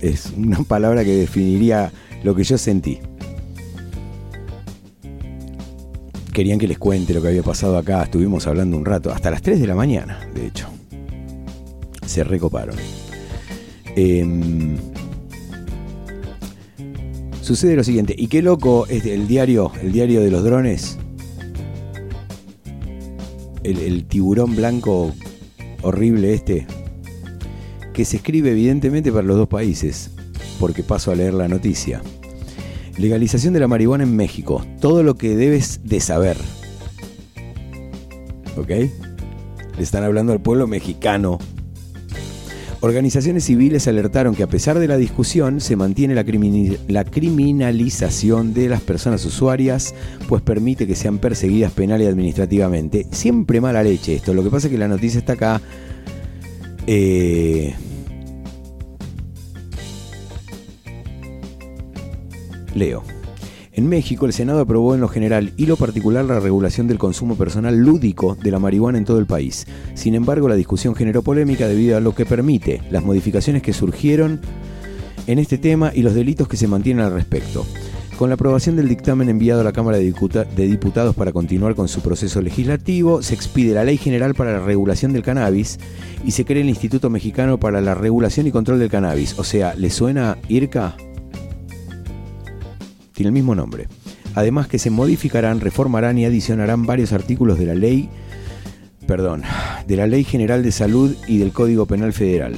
Es 0.00 0.32
una 0.34 0.62
palabra 0.68 1.04
que 1.04 1.14
definiría 1.14 1.92
lo 2.22 2.34
que 2.34 2.42
yo 2.42 2.56
sentí. 2.56 3.00
Querían 6.32 6.58
que 6.58 6.68
les 6.68 6.78
cuente 6.78 7.12
lo 7.12 7.20
que 7.20 7.28
había 7.28 7.42
pasado 7.42 7.76
acá, 7.76 8.04
estuvimos 8.04 8.46
hablando 8.46 8.78
un 8.78 8.86
rato, 8.86 9.12
hasta 9.12 9.30
las 9.30 9.42
3 9.42 9.60
de 9.60 9.66
la 9.66 9.74
mañana, 9.74 10.26
de 10.34 10.46
hecho. 10.46 10.68
Se 12.06 12.24
recoparon. 12.24 12.76
Em, 13.94 14.78
sucede 17.46 17.76
lo 17.76 17.84
siguiente, 17.84 18.12
y 18.18 18.26
qué 18.26 18.42
loco 18.42 18.86
este, 18.88 19.14
el 19.14 19.28
diario, 19.28 19.70
el 19.80 19.92
diario 19.92 20.20
de 20.20 20.32
los 20.32 20.42
drones. 20.42 20.98
El, 23.62 23.78
el 23.78 24.04
tiburón 24.04 24.56
blanco 24.56 25.14
horrible 25.82 26.34
este, 26.34 26.66
que 27.92 28.04
se 28.04 28.16
escribe 28.16 28.50
evidentemente 28.50 29.12
para 29.12 29.22
los 29.22 29.36
dos 29.36 29.48
países, 29.48 30.10
porque 30.58 30.82
paso 30.82 31.12
a 31.12 31.14
leer 31.14 31.34
la 31.34 31.46
noticia. 31.46 32.02
Legalización 32.98 33.54
de 33.54 33.60
la 33.60 33.68
marihuana 33.68 34.02
en 34.02 34.16
México. 34.16 34.66
Todo 34.80 35.04
lo 35.04 35.14
que 35.14 35.36
debes 35.36 35.80
de 35.84 36.00
saber. 36.00 36.36
¿Ok? 38.56 38.70
Le 38.70 38.90
están 39.78 40.02
hablando 40.02 40.32
al 40.32 40.40
pueblo 40.40 40.66
mexicano. 40.66 41.38
Organizaciones 42.80 43.44
civiles 43.44 43.88
alertaron 43.88 44.34
que 44.34 44.42
a 44.42 44.46
pesar 44.46 44.78
de 44.78 44.86
la 44.86 44.98
discusión 44.98 45.60
se 45.60 45.76
mantiene 45.76 46.14
la, 46.14 47.04
criminalización 47.04 48.52
de 48.52 48.68
las 48.68 48.82
personas 48.82 49.24
usuarias, 49.24 49.94
pues 50.28 50.42
permite 50.42 50.86
que 50.86 50.94
sean 50.94 51.18
perseguidas 51.18 51.72
penal 51.72 52.02
y 52.02 52.06
administrativamente. 52.06 53.06
Siempre 53.10 53.60
mala 53.60 53.82
leche 53.82 54.16
esto. 54.16 54.34
Lo 54.34 54.44
que 54.44 54.50
pasa 54.50 54.66
es 54.66 54.72
que 54.72 54.78
la 54.78 54.88
noticia 54.88 55.18
está 55.18 55.32
acá. 55.32 55.60
Eh, 56.86 57.74
Leo. 62.74 63.15
En 63.76 63.90
México, 63.90 64.24
el 64.24 64.32
Senado 64.32 64.60
aprobó 64.60 64.94
en 64.94 65.02
lo 65.02 65.08
general 65.08 65.52
y 65.58 65.66
lo 65.66 65.76
particular 65.76 66.24
la 66.24 66.40
regulación 66.40 66.88
del 66.88 66.96
consumo 66.96 67.36
personal 67.36 67.76
lúdico 67.76 68.34
de 68.42 68.50
la 68.50 68.58
marihuana 68.58 68.96
en 68.96 69.04
todo 69.04 69.18
el 69.18 69.26
país. 69.26 69.66
Sin 69.92 70.14
embargo, 70.14 70.48
la 70.48 70.54
discusión 70.54 70.94
generó 70.94 71.20
polémica 71.20 71.68
debido 71.68 71.98
a 71.98 72.00
lo 72.00 72.14
que 72.14 72.24
permite, 72.24 72.80
las 72.90 73.04
modificaciones 73.04 73.62
que 73.62 73.74
surgieron 73.74 74.40
en 75.26 75.38
este 75.38 75.58
tema 75.58 75.92
y 75.94 76.00
los 76.00 76.14
delitos 76.14 76.48
que 76.48 76.56
se 76.56 76.66
mantienen 76.66 77.04
al 77.04 77.12
respecto. 77.12 77.66
Con 78.18 78.30
la 78.30 78.36
aprobación 78.36 78.76
del 78.76 78.88
dictamen 78.88 79.28
enviado 79.28 79.60
a 79.60 79.64
la 79.64 79.72
Cámara 79.72 79.98
de 79.98 80.04
Diputa- 80.10 80.44
de 80.44 80.66
Diputados 80.66 81.14
para 81.14 81.32
continuar 81.32 81.74
con 81.74 81.86
su 81.86 82.00
proceso 82.00 82.40
legislativo, 82.40 83.20
se 83.22 83.34
expide 83.34 83.74
la 83.74 83.84
Ley 83.84 83.98
General 83.98 84.34
para 84.34 84.52
la 84.52 84.64
Regulación 84.64 85.12
del 85.12 85.22
Cannabis 85.22 85.78
y 86.24 86.30
se 86.30 86.46
crea 86.46 86.62
el 86.62 86.70
Instituto 86.70 87.10
Mexicano 87.10 87.60
para 87.60 87.82
la 87.82 87.94
Regulación 87.94 88.46
y 88.46 88.52
Control 88.52 88.78
del 88.78 88.88
Cannabis. 88.88 89.38
O 89.38 89.44
sea, 89.44 89.74
¿le 89.74 89.90
suena 89.90 90.38
IRCA? 90.48 90.96
Tiene 93.16 93.28
el 93.28 93.32
mismo 93.32 93.54
nombre. 93.54 93.88
Además 94.34 94.68
que 94.68 94.78
se 94.78 94.90
modificarán, 94.90 95.60
reformarán 95.60 96.18
y 96.18 96.26
adicionarán 96.26 96.84
varios 96.84 97.14
artículos 97.14 97.58
de 97.58 97.64
la 97.64 97.74
ley, 97.74 98.10
perdón, 99.06 99.42
de 99.88 99.96
la 99.96 100.06
Ley 100.06 100.22
General 100.22 100.62
de 100.62 100.70
Salud 100.70 101.16
y 101.26 101.38
del 101.38 101.52
Código 101.52 101.86
Penal 101.86 102.12
Federal. 102.12 102.54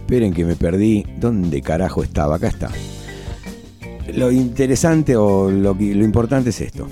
Esperen 0.00 0.34
que 0.34 0.44
me 0.44 0.56
perdí. 0.56 1.06
¿Dónde 1.20 1.62
carajo 1.62 2.02
estaba? 2.02 2.36
Acá 2.36 2.48
está. 2.48 2.70
Lo 4.12 4.32
interesante 4.32 5.16
o 5.16 5.48
lo, 5.48 5.74
lo 5.74 6.04
importante 6.04 6.50
es 6.50 6.60
esto. 6.60 6.88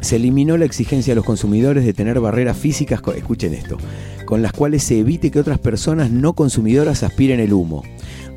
Se 0.00 0.16
eliminó 0.16 0.56
la 0.56 0.64
exigencia 0.64 1.12
a 1.12 1.16
los 1.16 1.24
consumidores 1.24 1.84
de 1.84 1.92
tener 1.92 2.20
barreras 2.20 2.56
físicas, 2.56 3.02
escuchen 3.16 3.54
esto, 3.54 3.78
con 4.26 4.42
las 4.42 4.52
cuales 4.52 4.84
se 4.84 5.00
evite 5.00 5.30
que 5.30 5.40
otras 5.40 5.58
personas 5.58 6.10
no 6.10 6.34
consumidoras 6.34 7.02
aspiren 7.02 7.40
el 7.40 7.52
humo. 7.52 7.82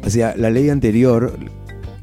O 0.04 0.10
sea, 0.10 0.36
la 0.36 0.50
ley 0.50 0.70
anterior 0.70 1.38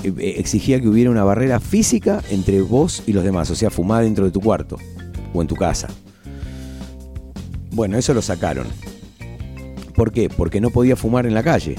exigía 0.03 0.81
que 0.81 0.89
hubiera 0.89 1.11
una 1.11 1.25
barrera 1.25 1.61
física 1.61 2.23
entre 2.31 2.61
vos 2.63 3.03
y 3.07 3.13
los 3.13 3.25
demás, 3.25 3.51
o 3.51 3.55
sea, 3.55 3.71
fumar 3.71 4.05
dentro 4.05 4.25
de 4.25 4.31
tu 4.31 4.41
cuarto 4.41 4.77
o 5.33 5.43
en 5.43 5.49
tu 5.49 5.57
casa. 5.57 5.89
Bueno, 7.71 7.97
eso 7.97 8.13
lo 8.13 8.23
sacaron. 8.23 8.67
¿Por 9.95 10.13
qué? 10.13 10.29
Porque 10.29 10.61
no 10.61 10.71
podía 10.71 10.97
fumar 10.97 11.27
en 11.27 11.35
la 11.35 11.43
calle 11.43 11.77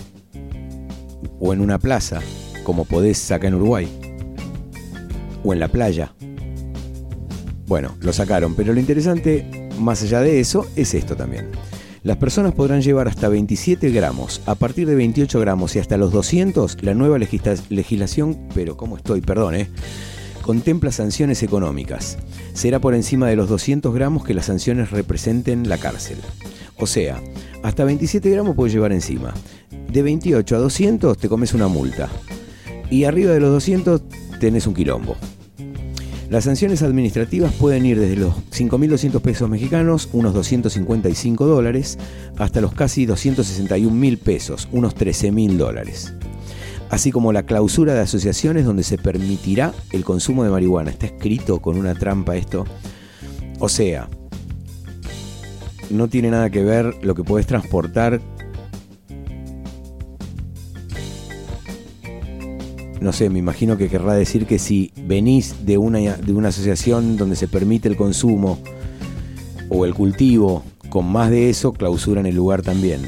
o 1.39 1.53
en 1.53 1.61
una 1.61 1.77
plaza, 1.77 2.21
como 2.63 2.85
podés 2.85 3.31
acá 3.31 3.47
en 3.47 3.55
Uruguay, 3.55 3.87
o 5.43 5.53
en 5.53 5.59
la 5.59 5.67
playa. 5.67 6.13
Bueno, 7.67 7.95
lo 7.99 8.13
sacaron, 8.13 8.55
pero 8.55 8.73
lo 8.73 8.79
interesante, 8.79 9.69
más 9.79 10.03
allá 10.03 10.21
de 10.21 10.39
eso, 10.39 10.67
es 10.75 10.93
esto 10.93 11.15
también. 11.15 11.49
Las 12.03 12.17
personas 12.17 12.53
podrán 12.53 12.81
llevar 12.81 13.07
hasta 13.07 13.29
27 13.29 13.89
gramos, 13.91 14.41
a 14.45 14.55
partir 14.55 14.87
de 14.87 14.95
28 14.95 15.39
gramos 15.39 15.75
y 15.75 15.79
hasta 15.79 15.95
los 15.95 16.11
200, 16.11 16.83
la 16.83 16.93
nueva 16.93 17.17
legisla- 17.17 17.61
legislación, 17.69 18.37
pero 18.53 18.75
¿cómo 18.75 18.97
estoy? 18.97 19.21
Perdón, 19.21 19.55
¿eh? 19.55 19.69
Contempla 20.41 20.91
sanciones 20.91 21.43
económicas. 21.43 22.17
Será 22.53 22.79
por 22.79 22.93
encima 22.93 23.27
de 23.29 23.37
los 23.37 23.47
200 23.47 23.93
gramos 23.93 24.25
que 24.25 24.33
las 24.33 24.47
sanciones 24.47 24.91
representen 24.91 25.69
la 25.69 25.77
cárcel. 25.77 26.17
O 26.77 26.87
sea, 26.87 27.21
hasta 27.63 27.85
27 27.85 28.29
gramos 28.29 28.55
puedes 28.57 28.73
llevar 28.73 28.91
encima. 28.91 29.33
De 29.89 30.01
28 30.01 30.55
a 30.57 30.59
200 30.59 31.17
te 31.17 31.29
comes 31.29 31.53
una 31.53 31.69
multa. 31.69 32.09
Y 32.89 33.05
arriba 33.05 33.31
de 33.31 33.39
los 33.39 33.51
200 33.51 34.01
tenés 34.41 34.67
un 34.67 34.73
quilombo. 34.73 35.15
Las 36.33 36.45
sanciones 36.45 36.81
administrativas 36.81 37.53
pueden 37.53 37.85
ir 37.85 37.99
desde 37.99 38.15
los 38.15 38.33
5.200 38.49 39.21
pesos 39.21 39.47
mexicanos, 39.47 40.09
unos 40.13 40.33
255 40.33 41.45
dólares, 41.45 41.99
hasta 42.39 42.59
los 42.59 42.73
casi 42.73 43.05
261 43.05 43.95
mil 43.95 44.17
pesos, 44.17 44.67
unos 44.71 44.95
13 44.95 45.31
mil 45.31 45.59
dólares. 45.59 46.15
Así 46.89 47.11
como 47.11 47.33
la 47.33 47.43
clausura 47.43 47.93
de 47.93 47.99
asociaciones 47.99 48.65
donde 48.65 48.81
se 48.81 48.97
permitirá 48.97 49.75
el 49.91 50.03
consumo 50.03 50.43
de 50.43 50.49
marihuana. 50.49 50.89
Está 50.89 51.05
escrito 51.05 51.61
con 51.61 51.77
una 51.77 51.93
trampa 51.93 52.35
esto. 52.35 52.65
O 53.59 53.69
sea, 53.69 54.09
no 55.91 56.07
tiene 56.07 56.31
nada 56.31 56.49
que 56.49 56.63
ver 56.63 56.95
lo 57.03 57.13
que 57.13 57.23
podés 57.23 57.45
transportar. 57.45 58.21
No 63.03 63.11
sé, 63.11 63.29
me 63.29 63.39
imagino 63.39 63.77
que 63.77 63.89
querrá 63.89 64.13
decir 64.13 64.45
que 64.45 64.57
si 64.57 64.93
venís 64.95 65.65
de 65.65 65.77
una, 65.77 65.99
de 65.99 66.31
una 66.31 66.47
asociación 66.47 67.17
donde 67.17 67.35
se 67.35 67.49
permite 67.49 67.89
el 67.89 67.97
consumo 67.97 68.59
o 69.67 69.83
el 69.83 69.93
cultivo, 69.93 70.63
con 70.87 71.11
más 71.11 71.29
de 71.29 71.49
eso, 71.49 71.73
clausuran 71.73 72.25
el 72.25 72.35
lugar 72.35 72.61
también. 72.61 73.01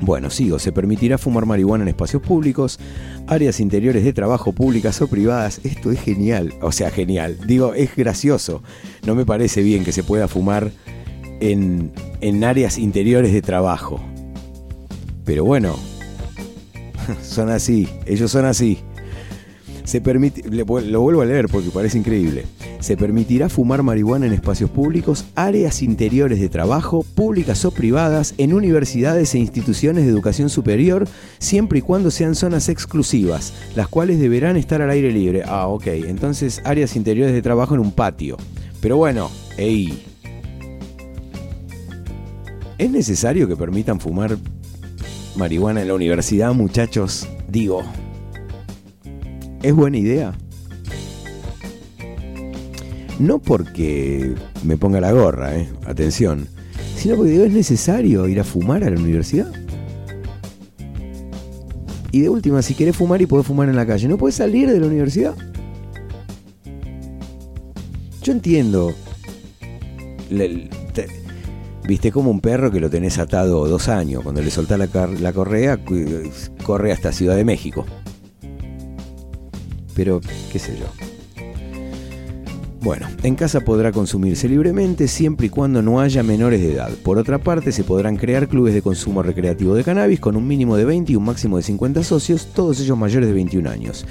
Bueno, 0.00 0.30
sigo, 0.30 0.58
se 0.58 0.72
permitirá 0.72 1.18
fumar 1.18 1.44
marihuana 1.44 1.84
en 1.84 1.88
espacios 1.88 2.22
públicos, 2.22 2.80
áreas 3.26 3.60
interiores 3.60 4.02
de 4.02 4.14
trabajo 4.14 4.52
públicas 4.52 5.02
o 5.02 5.08
privadas. 5.08 5.60
Esto 5.62 5.90
es 5.90 6.00
genial, 6.00 6.54
o 6.62 6.72
sea, 6.72 6.90
genial. 6.90 7.36
Digo, 7.46 7.74
es 7.74 7.94
gracioso. 7.94 8.62
No 9.06 9.14
me 9.14 9.26
parece 9.26 9.60
bien 9.60 9.84
que 9.84 9.92
se 9.92 10.02
pueda 10.02 10.26
fumar 10.26 10.72
en, 11.40 11.92
en 12.22 12.44
áreas 12.44 12.78
interiores 12.78 13.34
de 13.34 13.42
trabajo. 13.42 14.00
Pero 15.26 15.44
bueno, 15.44 15.76
son 17.22 17.50
así, 17.50 17.90
ellos 18.06 18.30
son 18.30 18.46
así. 18.46 18.78
Se 19.84 20.00
permite, 20.00 20.48
lo 20.48 21.00
vuelvo 21.00 21.22
a 21.22 21.24
leer 21.24 21.48
porque 21.48 21.70
parece 21.70 21.98
increíble. 21.98 22.44
Se 22.80 22.96
permitirá 22.96 23.48
fumar 23.48 23.82
marihuana 23.82 24.26
en 24.26 24.32
espacios 24.32 24.70
públicos, 24.70 25.26
áreas 25.34 25.82
interiores 25.82 26.40
de 26.40 26.48
trabajo, 26.48 27.04
públicas 27.14 27.64
o 27.64 27.70
privadas, 27.70 28.34
en 28.38 28.54
universidades 28.54 29.34
e 29.34 29.38
instituciones 29.38 30.04
de 30.04 30.10
educación 30.10 30.50
superior, 30.50 31.06
siempre 31.38 31.80
y 31.80 31.82
cuando 31.82 32.10
sean 32.10 32.34
zonas 32.34 32.68
exclusivas, 32.68 33.52
las 33.76 33.88
cuales 33.88 34.20
deberán 34.20 34.56
estar 34.56 34.82
al 34.82 34.90
aire 34.90 35.12
libre. 35.12 35.42
Ah, 35.46 35.66
ok, 35.68 35.86
entonces 35.86 36.60
áreas 36.64 36.96
interiores 36.96 37.34
de 37.34 37.42
trabajo 37.42 37.74
en 37.74 37.80
un 37.80 37.92
patio. 37.92 38.36
Pero 38.80 38.96
bueno, 38.96 39.30
ey. 39.56 40.04
¿Es 42.78 42.90
necesario 42.90 43.46
que 43.46 43.54
permitan 43.54 44.00
fumar 44.00 44.36
marihuana 45.36 45.82
en 45.82 45.88
la 45.88 45.94
universidad, 45.94 46.52
muchachos? 46.52 47.28
Digo, 47.48 47.84
¿Es 49.62 49.74
buena 49.74 49.96
idea? 49.96 50.34
No 53.20 53.38
porque 53.38 54.34
me 54.64 54.76
ponga 54.76 55.00
la 55.00 55.12
gorra, 55.12 55.56
eh, 55.56 55.68
atención, 55.86 56.48
sino 56.96 57.14
porque 57.14 57.30
digo, 57.30 57.44
es 57.44 57.52
necesario 57.52 58.26
ir 58.26 58.40
a 58.40 58.44
fumar 58.44 58.82
a 58.82 58.90
la 58.90 58.98
universidad. 58.98 59.52
Y 62.10 62.20
de 62.20 62.28
última, 62.28 62.60
si 62.62 62.74
querés 62.74 62.96
fumar 62.96 63.22
y 63.22 63.26
podés 63.26 63.46
fumar 63.46 63.68
en 63.68 63.76
la 63.76 63.86
calle, 63.86 64.08
¿no 64.08 64.18
podés 64.18 64.34
salir 64.34 64.68
de 64.70 64.80
la 64.80 64.86
universidad? 64.86 65.34
Yo 68.22 68.32
entiendo. 68.32 68.92
Viste 71.86 72.12
como 72.12 72.30
un 72.30 72.40
perro 72.40 72.70
que 72.70 72.80
lo 72.80 72.90
tenés 72.90 73.18
atado 73.18 73.66
dos 73.68 73.88
años. 73.88 74.22
Cuando 74.22 74.42
le 74.42 74.50
soltás 74.50 74.78
la, 74.78 75.06
la 75.06 75.32
correa, 75.32 75.78
corre 76.64 76.92
hasta 76.92 77.12
Ciudad 77.12 77.36
de 77.36 77.44
México. 77.44 77.86
Pero, 79.94 80.20
qué 80.50 80.58
sé 80.58 80.76
yo. 80.78 80.86
Bueno, 82.82 83.06
en 83.22 83.36
casa 83.36 83.60
podrá 83.60 83.92
consumirse 83.92 84.48
libremente 84.48 85.06
siempre 85.06 85.46
y 85.46 85.50
cuando 85.50 85.82
no 85.82 86.00
haya 86.00 86.24
menores 86.24 86.60
de 86.60 86.72
edad. 86.72 86.90
Por 87.04 87.16
otra 87.16 87.38
parte, 87.38 87.70
se 87.70 87.84
podrán 87.84 88.16
crear 88.16 88.48
clubes 88.48 88.74
de 88.74 88.82
consumo 88.82 89.22
recreativo 89.22 89.76
de 89.76 89.84
cannabis 89.84 90.18
con 90.18 90.34
un 90.34 90.48
mínimo 90.48 90.76
de 90.76 90.84
20 90.84 91.12
y 91.12 91.16
un 91.16 91.22
máximo 91.22 91.58
de 91.58 91.62
50 91.62 92.02
socios, 92.02 92.48
todos 92.52 92.80
ellos 92.80 92.98
mayores 92.98 93.28
de 93.28 93.34
21 93.34 93.70
años. 93.70 94.04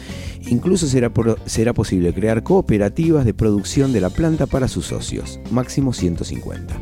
Incluso 0.47 0.87
será, 0.87 1.11
será 1.45 1.73
posible 1.73 2.13
crear 2.13 2.43
cooperativas 2.43 3.25
de 3.25 3.33
producción 3.33 3.91
de 3.91 3.99
la 3.99 4.09
planta 4.09 4.45
para 4.45 4.69
sus 4.69 4.85
socios, 4.85 5.41
máximo 5.51 5.91
150. 5.91 6.73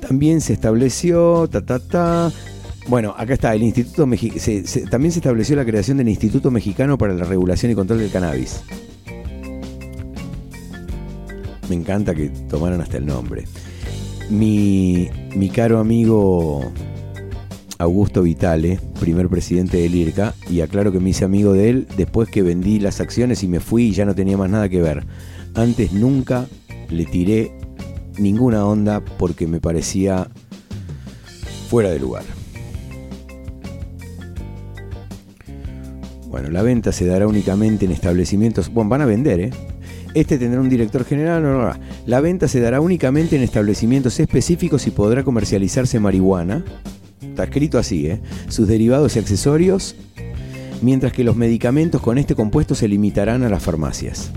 También 0.00 0.40
se 0.40 0.54
estableció, 0.54 1.48
ta, 1.48 1.64
ta, 1.64 1.78
ta. 1.78 2.32
Bueno, 2.86 3.14
acá 3.16 3.32
está, 3.34 3.54
el 3.54 3.62
Instituto 3.62 4.06
Mexi- 4.06 4.88
también 4.90 5.10
se 5.10 5.18
estableció 5.18 5.56
la 5.56 5.64
creación 5.64 5.96
del 5.96 6.08
Instituto 6.08 6.50
Mexicano 6.50 6.98
para 6.98 7.14
la 7.14 7.24
Regulación 7.24 7.72
y 7.72 7.74
Control 7.74 7.98
del 8.00 8.10
Cannabis. 8.10 8.62
Me 11.68 11.74
encanta 11.74 12.14
que 12.14 12.28
tomaron 12.28 12.82
hasta 12.82 12.98
el 12.98 13.06
nombre. 13.06 13.44
Mi, 14.28 15.08
mi 15.34 15.48
caro 15.48 15.78
amigo 15.78 16.70
Augusto 17.78 18.22
Vitale, 18.22 18.78
primer 19.00 19.30
presidente 19.30 19.78
del 19.78 19.94
IRCA, 19.94 20.34
y 20.50 20.60
aclaro 20.60 20.92
que 20.92 21.00
me 21.00 21.10
hice 21.10 21.24
amigo 21.24 21.54
de 21.54 21.70
él 21.70 21.86
después 21.96 22.28
que 22.28 22.42
vendí 22.42 22.80
las 22.80 23.00
acciones 23.00 23.42
y 23.42 23.48
me 23.48 23.60
fui 23.60 23.84
y 23.84 23.92
ya 23.92 24.04
no 24.04 24.14
tenía 24.14 24.36
más 24.36 24.50
nada 24.50 24.68
que 24.68 24.82
ver. 24.82 25.06
Antes 25.54 25.92
nunca 25.92 26.46
le 26.90 27.06
tiré 27.06 27.52
ninguna 28.18 28.66
onda 28.66 29.00
porque 29.00 29.46
me 29.46 29.58
parecía 29.60 30.28
fuera 31.70 31.90
de 31.90 31.98
lugar. 31.98 32.24
Bueno, 36.34 36.50
la 36.50 36.62
venta 36.62 36.90
se 36.90 37.06
dará 37.06 37.28
únicamente 37.28 37.84
en 37.84 37.92
establecimientos. 37.92 38.68
Bueno, 38.68 38.90
van 38.90 39.02
a 39.02 39.06
vender, 39.06 39.38
¿eh? 39.38 39.50
Este 40.14 40.36
tendrá 40.36 40.60
un 40.60 40.68
director 40.68 41.04
general. 41.04 41.40
no, 41.44 41.52
no, 41.52 41.68
no. 41.68 41.74
La 42.06 42.20
venta 42.20 42.48
se 42.48 42.58
dará 42.58 42.80
únicamente 42.80 43.36
en 43.36 43.42
establecimientos 43.42 44.18
específicos 44.18 44.88
y 44.88 44.90
podrá 44.90 45.22
comercializarse 45.22 46.00
marihuana. 46.00 46.64
Está 47.22 47.44
escrito 47.44 47.78
así, 47.78 48.08
¿eh? 48.08 48.20
Sus 48.48 48.66
derivados 48.66 49.14
y 49.14 49.20
accesorios. 49.20 49.94
Mientras 50.82 51.12
que 51.12 51.22
los 51.22 51.36
medicamentos 51.36 52.00
con 52.00 52.18
este 52.18 52.34
compuesto 52.34 52.74
se 52.74 52.88
limitarán 52.88 53.44
a 53.44 53.48
las 53.48 53.62
farmacias. 53.62 54.32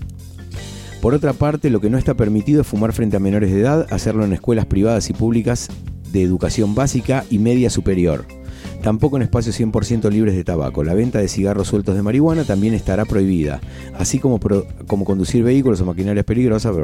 Por 1.02 1.16
otra 1.16 1.34
parte, 1.34 1.72
lo 1.72 1.82
que 1.82 1.90
no 1.90 1.98
está 1.98 2.14
permitido 2.14 2.62
es 2.62 2.68
fumar 2.68 2.94
frente 2.94 3.18
a 3.18 3.20
menores 3.20 3.52
de 3.52 3.62
edad, 3.62 3.88
hacerlo 3.90 4.24
en 4.24 4.34
escuelas 4.34 4.68
privadas 4.68 5.10
y 5.10 5.14
públicas 5.14 5.68
de 6.12 6.22
educación 6.22 6.76
básica 6.76 7.26
y 7.32 7.40
media 7.40 7.72
superior. 7.72 8.37
Tampoco 8.82 9.18
en 9.18 9.24
espacios 9.24 9.60
100% 9.60 10.10
libres 10.12 10.36
de 10.36 10.44
tabaco. 10.44 10.84
La 10.84 10.94
venta 10.94 11.20
de 11.20 11.28
cigarros 11.28 11.68
sueltos 11.68 11.96
de 11.96 12.02
marihuana 12.02 12.44
también 12.44 12.74
estará 12.74 13.06
prohibida, 13.06 13.60
así 13.98 14.20
como, 14.20 14.40
como 14.86 15.06
conducir 15.06 15.44
vehículos 15.44 15.82
o 15.82 15.86
maquinarias 15.86 16.26
peligrosas. 16.26 16.76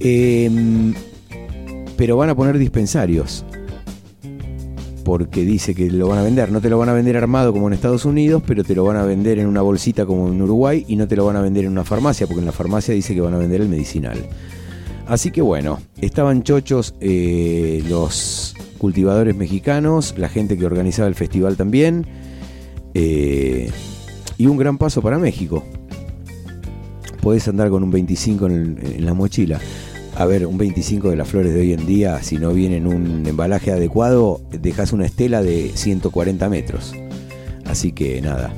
Em, 0.00 0.94
pero 1.96 2.16
van 2.16 2.30
a 2.30 2.34
poner 2.34 2.58
dispensarios, 2.58 3.44
porque 5.04 5.44
dice 5.44 5.74
que 5.74 5.90
lo 5.90 6.08
van 6.08 6.18
a 6.18 6.22
vender. 6.22 6.52
No 6.52 6.60
te 6.60 6.70
lo 6.70 6.78
van 6.78 6.88
a 6.88 6.92
vender 6.92 7.16
armado 7.16 7.52
como 7.52 7.66
en 7.66 7.74
Estados 7.74 8.04
Unidos, 8.04 8.42
pero 8.46 8.62
te 8.62 8.74
lo 8.74 8.84
van 8.84 8.96
a 8.96 9.04
vender 9.04 9.38
en 9.38 9.46
una 9.46 9.62
bolsita 9.62 10.06
como 10.06 10.28
en 10.28 10.40
Uruguay 10.40 10.84
y 10.86 10.96
no 10.96 11.08
te 11.08 11.16
lo 11.16 11.24
van 11.24 11.36
a 11.36 11.40
vender 11.40 11.64
en 11.64 11.72
una 11.72 11.84
farmacia, 11.84 12.26
porque 12.26 12.40
en 12.40 12.46
la 12.46 12.52
farmacia 12.52 12.94
dice 12.94 13.14
que 13.14 13.20
van 13.20 13.34
a 13.34 13.38
vender 13.38 13.60
el 13.60 13.68
medicinal. 13.68 14.18
Así 15.08 15.30
que 15.30 15.40
bueno, 15.40 15.80
estaban 16.00 16.42
chochos 16.42 16.94
eh, 17.00 17.82
los 17.88 18.54
cultivadores 18.78 19.36
mexicanos, 19.36 20.14
la 20.16 20.28
gente 20.28 20.56
que 20.56 20.64
organizaba 20.64 21.08
el 21.08 21.14
festival 21.14 21.56
también, 21.56 22.06
eh, 22.94 23.70
y 24.38 24.46
un 24.46 24.56
gran 24.56 24.78
paso 24.78 25.02
para 25.02 25.18
México. 25.18 25.64
Podés 27.20 27.48
andar 27.48 27.68
con 27.68 27.82
un 27.82 27.90
25 27.90 28.46
en, 28.46 28.78
en 28.82 29.04
la 29.04 29.12
mochila. 29.12 29.60
A 30.16 30.24
ver, 30.26 30.46
un 30.46 30.58
25 30.58 31.10
de 31.10 31.16
las 31.16 31.28
flores 31.28 31.52
de 31.52 31.60
hoy 31.60 31.72
en 31.72 31.86
día, 31.86 32.22
si 32.22 32.38
no 32.38 32.52
viene 32.52 32.78
en 32.78 32.86
un 32.86 33.24
embalaje 33.26 33.70
adecuado, 33.70 34.40
dejas 34.50 34.92
una 34.92 35.06
estela 35.06 35.42
de 35.42 35.70
140 35.74 36.48
metros. 36.48 36.94
Así 37.66 37.92
que 37.92 38.20
nada, 38.20 38.52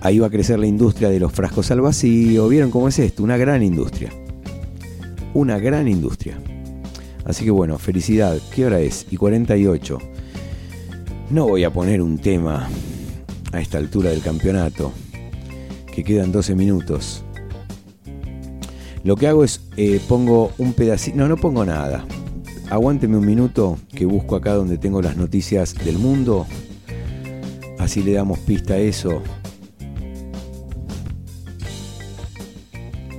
ahí 0.00 0.18
va 0.18 0.28
a 0.28 0.30
crecer 0.30 0.58
la 0.58 0.66
industria 0.66 1.10
de 1.10 1.20
los 1.20 1.32
frascos 1.32 1.70
al 1.70 1.80
vacío. 1.80 2.48
¿Vieron 2.48 2.70
cómo 2.70 2.88
es 2.88 2.98
esto? 2.98 3.22
Una 3.22 3.36
gran 3.36 3.62
industria. 3.62 4.10
Una 5.34 5.58
gran 5.58 5.88
industria. 5.88 6.38
Así 7.24 7.44
que 7.44 7.50
bueno, 7.50 7.78
felicidad. 7.78 8.38
¿Qué 8.54 8.66
hora 8.66 8.80
es? 8.80 9.06
Y 9.10 9.16
48. 9.16 9.98
No 11.30 11.48
voy 11.48 11.64
a 11.64 11.70
poner 11.70 12.02
un 12.02 12.18
tema 12.18 12.68
a 13.52 13.60
esta 13.60 13.78
altura 13.78 14.10
del 14.10 14.22
campeonato, 14.22 14.92
que 15.94 16.04
quedan 16.04 16.32
12 16.32 16.54
minutos. 16.54 17.24
Lo 19.04 19.16
que 19.16 19.26
hago 19.26 19.42
es 19.42 19.60
eh, 19.76 20.00
pongo 20.08 20.52
un 20.58 20.72
pedacito. 20.74 21.16
No, 21.16 21.28
no 21.28 21.36
pongo 21.36 21.64
nada. 21.64 22.04
Aguánteme 22.70 23.16
un 23.16 23.26
minuto 23.26 23.78
que 23.94 24.06
busco 24.06 24.36
acá 24.36 24.54
donde 24.54 24.78
tengo 24.78 25.02
las 25.02 25.16
noticias 25.16 25.74
del 25.74 25.98
mundo. 25.98 26.46
Así 27.78 28.02
le 28.02 28.12
damos 28.12 28.38
pista 28.40 28.74
a 28.74 28.78
eso. 28.78 29.22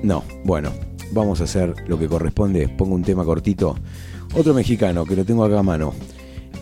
No, 0.02 0.24
bueno, 0.44 0.72
vamos 1.12 1.42
a 1.42 1.44
hacer 1.44 1.76
lo 1.88 2.00
que 2.00 2.08
corresponde. 2.08 2.68
Pongo 2.70 2.96
un 2.96 3.04
tema 3.04 3.26
cortito. 3.26 3.76
Otro 4.36 4.54
mexicano 4.54 5.06
que 5.06 5.16
lo 5.16 5.26
tengo 5.26 5.44
acá 5.44 5.60
a 5.60 5.64
mano. 5.64 5.94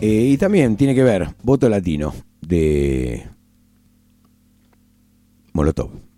Eh, 0.00 0.30
y 0.32 0.36
también 0.36 0.76
tiene 0.76 0.94
que 0.94 1.02
ver, 1.02 1.28
voto 1.42 1.68
latino 1.68 2.12
de 2.40 3.24
Molotov. 5.52 6.11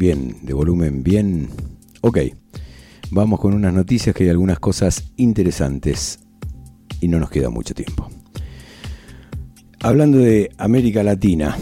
Bien, 0.00 0.34
de 0.40 0.54
volumen 0.54 1.02
bien. 1.02 1.50
Ok. 2.00 2.20
Vamos 3.10 3.38
con 3.38 3.52
unas 3.52 3.74
noticias 3.74 4.16
que 4.16 4.24
hay 4.24 4.30
algunas 4.30 4.58
cosas 4.58 5.12
interesantes 5.18 6.20
y 7.02 7.08
no 7.08 7.20
nos 7.20 7.28
queda 7.28 7.50
mucho 7.50 7.74
tiempo. 7.74 8.08
Hablando 9.82 10.16
de 10.16 10.52
América 10.56 11.02
Latina, 11.02 11.54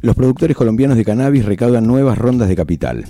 los 0.00 0.16
productores 0.16 0.56
colombianos 0.56 0.96
de 0.96 1.04
cannabis 1.04 1.44
recaudan 1.44 1.86
nuevas 1.86 2.16
rondas 2.16 2.48
de 2.48 2.56
capital. 2.56 3.04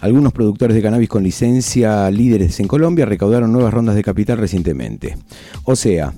Algunos 0.00 0.34
productores 0.34 0.74
de 0.74 0.82
cannabis 0.82 1.08
con 1.08 1.22
licencia 1.22 2.10
líderes 2.10 2.60
en 2.60 2.68
Colombia 2.68 3.06
recaudaron 3.06 3.50
nuevas 3.50 3.72
rondas 3.72 3.94
de 3.94 4.02
capital 4.02 4.36
recientemente. 4.36 5.16
O 5.64 5.74
sea, 5.74 6.12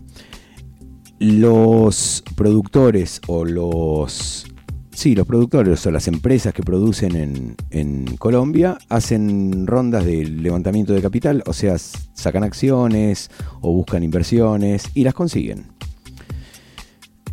los 1.20 2.24
productores 2.34 3.20
o 3.28 3.44
los... 3.44 4.46
Sí, 4.94 5.14
los 5.16 5.26
productores 5.26 5.84
o 5.86 5.90
las 5.90 6.06
empresas 6.06 6.54
que 6.54 6.62
producen 6.62 7.56
en, 7.70 8.16
Colombia 8.16 8.78
hacen 8.88 9.66
rondas 9.66 10.04
de 10.04 10.24
levantamiento 10.24 10.92
de 10.92 11.02
capital, 11.02 11.42
o 11.46 11.52
sea, 11.52 11.76
sacan 11.78 12.44
acciones 12.44 13.30
o 13.60 13.72
buscan 13.72 14.04
inversiones 14.04 14.90
y 14.94 15.02
las 15.02 15.12
consiguen. 15.12 15.66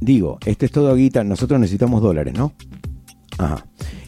Digo, 0.02 0.40
esto 0.46 0.66
es 0.66 0.72
todo 0.72 0.94
guita, 0.96 1.24
nosotros 1.24 1.60
necesitamos 1.60 2.02
dólares, 2.02 2.34
¿no? 2.34 2.54
Ajá. 3.38 3.64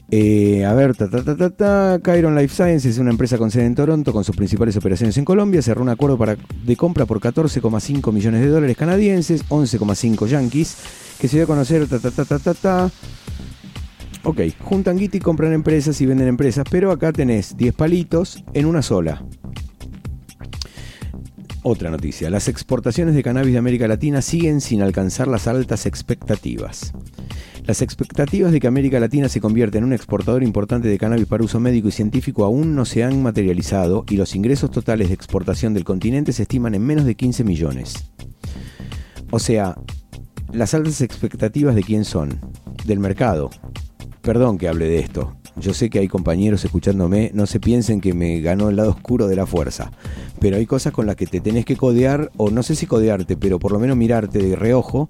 Eh, 0.10 0.66
a 0.66 0.74
ver, 0.74 0.96
ta, 0.96 1.10
ta, 1.10 1.24
ta, 1.24 1.36
ta, 1.36 1.50
ta. 1.50 2.00
Chiron 2.04 2.36
Life 2.36 2.54
Sciences 2.54 2.86
es 2.86 2.98
una 3.00 3.12
empresa 3.12 3.38
con 3.38 3.50
sede 3.50 3.66
en 3.66 3.76
Toronto 3.76 4.12
con 4.12 4.24
sus 4.24 4.36
principales 4.36 4.76
operaciones 4.78 5.18
en 5.18 5.26
Colombia. 5.26 5.62
Cerró 5.62 5.82
un 5.82 5.90
acuerdo 5.90 6.18
para, 6.18 6.36
de 6.66 6.76
compra 6.76 7.06
por 7.06 7.20
14,5 7.20 8.12
millones 8.12 8.42
de 8.42 8.48
dólares 8.48 8.78
canadienses, 8.78 9.46
11,5 9.50 10.28
yankees, 10.28 10.78
que 11.20 11.28
se 11.28 11.38
dio 11.38 11.46
a 11.46 11.48
conocer. 11.48 11.88
Ta, 11.88 12.00
ta, 12.00 12.12
ta, 12.12 12.26
ta, 12.26 12.40
ta, 12.40 12.54
ta. 12.54 12.92
Ok, 14.26 14.40
juntan 14.60 14.98
guita 14.98 15.18
y 15.18 15.20
compran 15.20 15.52
empresas 15.52 16.00
y 16.00 16.06
venden 16.06 16.30
empresas, 16.30 16.66
pero 16.70 16.92
acá 16.92 17.12
tenés 17.12 17.58
10 17.58 17.74
palitos 17.74 18.44
en 18.54 18.66
una 18.66 18.82
sola. 18.82 19.26
Otra 21.62 21.90
noticia, 21.90 22.30
las 22.30 22.48
exportaciones 22.48 23.16
de 23.16 23.24
cannabis 23.24 23.54
de 23.54 23.60
América 23.60 23.88
Latina 23.88 24.22
siguen 24.22 24.62
sin 24.62 24.82
alcanzar 24.82 25.28
las 25.28 25.48
altas 25.48 25.86
expectativas. 25.86 26.94
Las 27.66 27.82
expectativas 27.82 28.52
de 28.52 28.60
que 28.60 28.68
América 28.68 29.00
Latina 29.00 29.30
se 29.30 29.40
convierta 29.40 29.78
en 29.78 29.86
un 29.86 29.94
exportador 29.94 30.44
importante 30.44 30.88
de 30.88 30.98
cannabis 30.98 31.26
para 31.26 31.44
uso 31.44 31.62
médico 31.62 31.88
y 31.88 31.92
científico 31.92 32.44
aún 32.44 32.76
no 32.76 32.84
se 32.84 33.04
han 33.04 33.24
materializado 33.24 34.06
y 34.10 34.18
los 34.18 34.36
ingresos 34.36 34.72
totales 34.72 35.08
de 35.10 35.14
exportación 35.14 35.74
del 35.74 35.86
continente 35.86 36.34
se 36.34 36.44
estiman 36.44 36.76
en 36.76 36.86
menos 36.86 37.06
de 37.06 37.16
15 37.16 37.44
millones. 37.46 37.94
O 39.32 39.40
sea, 39.40 39.78
las 40.52 40.74
altas 40.74 41.02
expectativas 41.02 41.76
de 41.76 41.84
quién 41.84 42.04
son? 42.04 42.40
Del 42.86 43.00
mercado. 43.00 43.50
Perdón 44.24 44.58
que 44.58 44.70
hable 44.70 44.88
de 44.88 45.00
esto. 45.00 45.36
Yo 45.58 45.74
sé 45.74 45.90
que 45.90 46.00
hay 46.00 46.08
compañeros 46.08 46.64
escuchándome, 46.64 47.30
no 47.34 47.46
se 47.46 47.60
piensen 47.60 48.00
que 48.00 48.14
me 48.14 48.40
ganó 48.40 48.70
el 48.70 48.78
lado 48.78 48.92
oscuro 48.92 49.28
de 49.28 49.36
la 49.36 49.46
fuerza. 49.46 49.92
Pero 50.40 50.56
hay 50.56 50.66
cosas 50.66 50.94
con 50.94 51.06
las 51.06 51.18
que 51.18 51.28
te 51.28 51.42
tenés 51.42 51.66
que 51.66 51.76
codear, 51.76 52.32
o 52.38 52.50
no 52.50 52.64
sé 52.64 52.76
si 52.76 52.88
codearte, 52.88 53.36
pero 53.36 53.60
por 53.60 53.74
lo 53.74 53.80
menos 53.80 53.98
mirarte 53.98 54.40
de 54.40 54.56
reojo 54.56 55.10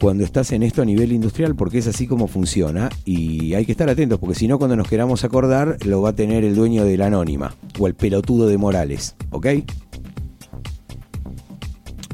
cuando 0.00 0.24
estás 0.24 0.52
en 0.52 0.62
esto 0.62 0.82
a 0.82 0.84
nivel 0.84 1.12
industrial, 1.12 1.56
porque 1.56 1.78
es 1.78 1.88
así 1.88 2.06
como 2.06 2.28
funciona 2.28 2.88
y 3.04 3.54
hay 3.54 3.66
que 3.66 3.72
estar 3.72 3.90
atentos, 3.90 4.20
porque 4.20 4.36
si 4.36 4.46
no, 4.48 4.56
cuando 4.56 4.76
nos 4.76 4.88
queramos 4.88 5.24
acordar, 5.24 5.76
lo 5.84 6.00
va 6.00 6.10
a 6.10 6.14
tener 6.14 6.44
el 6.44 6.54
dueño 6.54 6.84
de 6.84 6.96
la 6.96 7.06
anónima 7.06 7.54
o 7.78 7.88
el 7.88 7.94
pelotudo 7.94 8.46
de 8.46 8.56
Morales, 8.56 9.16
¿ok? 9.30 9.46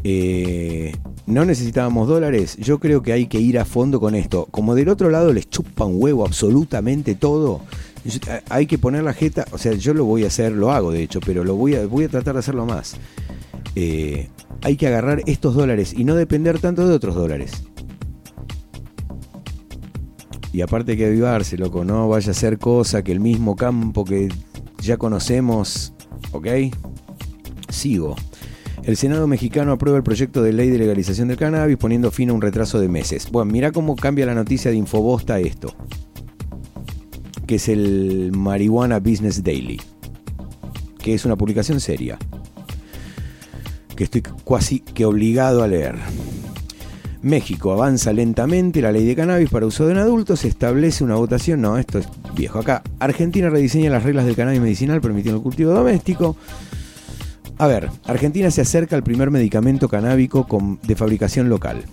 Eh, 0.03 0.93
no 1.27 1.45
necesitábamos 1.45 2.09
dólares, 2.09 2.57
yo 2.59 2.79
creo 2.79 3.03
que 3.03 3.13
hay 3.13 3.27
que 3.27 3.41
ir 3.41 3.59
a 3.59 3.65
fondo 3.65 3.99
con 4.01 4.15
esto. 4.15 4.47
Como 4.51 4.75
del 4.75 4.89
otro 4.89 5.11
lado 5.11 5.33
les 5.33 5.49
chupa 5.51 5.85
un 5.85 5.97
huevo 6.01 6.25
absolutamente 6.25 7.15
todo, 7.15 7.61
yo- 8.05 8.21
hay 8.49 8.67
que 8.67 8.79
poner 8.79 9.03
la 9.03 9.13
jeta, 9.13 9.45
o 9.53 9.59
sea, 9.59 9.73
yo 9.73 9.93
lo 9.95 10.05
voy 10.05 10.25
a 10.25 10.29
hacer, 10.29 10.53
lo 10.53 10.71
hago 10.73 10.93
de 10.93 11.03
hecho, 11.03 11.21
pero 11.21 11.43
lo 11.45 11.57
voy 11.57 11.75
a, 11.75 11.87
voy 11.87 12.05
a 12.05 12.09
tratar 12.09 12.35
de 12.35 12.41
hacerlo 12.41 12.65
más. 12.67 12.97
Eh, 13.75 14.29
hay 14.63 14.77
que 14.77 14.87
agarrar 14.87 15.23
estos 15.27 15.55
dólares 15.55 15.93
y 15.97 16.05
no 16.05 16.15
depender 16.15 16.59
tanto 16.61 16.87
de 16.87 16.95
otros 16.95 17.15
dólares. 17.15 17.65
Y 20.53 20.63
aparte 20.63 20.93
hay 20.93 20.99
que 20.99 21.07
avivarse, 21.07 21.59
loco, 21.59 21.85
no 21.85 22.09
vaya 22.09 22.31
a 22.31 22.35
ser 22.35 22.59
cosa 22.59 23.03
que 23.03 23.13
el 23.13 23.21
mismo 23.21 23.57
campo 23.57 24.05
que 24.05 24.29
ya 24.81 24.97
conocemos, 24.97 25.93
¿ok? 26.33 26.47
Sigo. 27.69 28.17
El 28.87 28.97
Senado 28.97 29.27
mexicano 29.27 29.73
aprueba 29.73 29.99
el 29.99 30.05
proyecto 30.05 30.45
de 30.45 30.53
ley 30.53 30.71
de 30.71 30.79
legalización 30.79 31.27
del 31.27 31.37
cannabis 31.37 31.77
poniendo 31.77 32.13
fin 32.13 32.31
a 32.31 32.33
un 32.33 32.41
retraso 32.41 32.79
de 32.79 32.89
meses. 32.89 33.29
Bueno, 33.33 33.51
mira 33.51 33.73
cómo 33.73 33.97
cambia 33.97 34.27
la 34.27 34.35
noticia 34.35 34.71
de 34.71 34.77
Infobosta 34.77 35.41
esto. 35.41 35.75
Que 37.49 37.57
es 37.57 37.69
el 37.69 38.31
Marihuana 38.33 39.01
Business 39.01 39.43
Daily. 39.43 39.81
Que 41.01 41.15
es 41.15 41.25
una 41.25 41.35
publicación 41.35 41.81
seria. 41.81 42.17
Que 43.97 44.05
estoy 44.05 44.23
casi 44.49 44.79
que 44.79 45.05
obligado 45.05 45.65
a 45.65 45.67
leer. 45.67 45.97
México 47.23 47.73
avanza 47.73 48.13
lentamente 48.13 48.81
la 48.81 48.93
ley 48.93 49.05
de 49.05 49.17
cannabis 49.17 49.51
para 49.51 49.67
uso 49.67 49.91
en 49.91 49.97
adultos, 49.97 50.41
se 50.41 50.49
establece 50.49 51.03
una 51.03 51.17
votación, 51.17 51.61
no, 51.61 51.77
esto 51.77 51.99
es 51.99 52.07
viejo 52.37 52.61
acá. 52.61 52.85
Argentina 53.01 53.51
rediseña 53.51 53.91
las 53.91 54.05
reglas 54.05 54.27
del 54.27 54.37
cannabis 54.37 54.61
medicinal 54.61 55.01
permitiendo 55.01 55.39
el 55.39 55.43
cultivo 55.43 55.73
doméstico. 55.73 56.37
A 57.59 57.67
ver, 57.67 57.89
Argentina 58.05 58.51
se 58.51 58.61
acerca 58.61 58.97
al 58.97 59.03
primer 59.03 59.31
medicamento 59.31 59.89
canábico 59.89 60.47
con- 60.47 60.79
de 60.83 60.95
fabricación 60.95 61.49
local. 61.49 61.85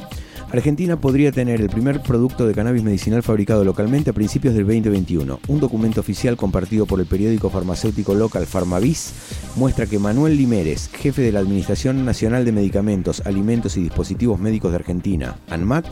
Argentina 0.52 1.02
podría 1.02 1.32
tener 1.32 1.62
el 1.62 1.70
primer 1.70 2.02
producto 2.04 2.46
de 2.46 2.54
cannabis 2.54 2.84
medicinal 2.84 3.24
fabricado 3.24 3.64
localmente 3.64 4.12
a 4.12 4.14
principios 4.14 4.54
del 4.54 4.68
2021. 4.68 5.40
Un 5.48 5.60
documento 5.60 6.02
oficial 6.02 6.38
compartido 6.38 6.86
por 6.86 7.00
el 7.00 7.08
periódico 7.08 7.50
farmacéutico 7.50 8.14
local 8.14 8.46
Farmavis 8.46 9.14
muestra 9.56 9.88
que 9.88 9.98
Manuel 9.98 10.38
Limeres, 10.38 10.90
jefe 10.94 11.24
de 11.24 11.32
la 11.32 11.40
Administración 11.40 12.06
Nacional 12.06 12.46
de 12.46 12.52
Medicamentos, 12.52 13.24
Alimentos 13.26 13.78
y 13.78 13.82
Dispositivos 13.84 14.40
Médicos 14.40 14.72
de 14.72 14.78
Argentina, 14.78 15.38
ANMAT, 15.50 15.88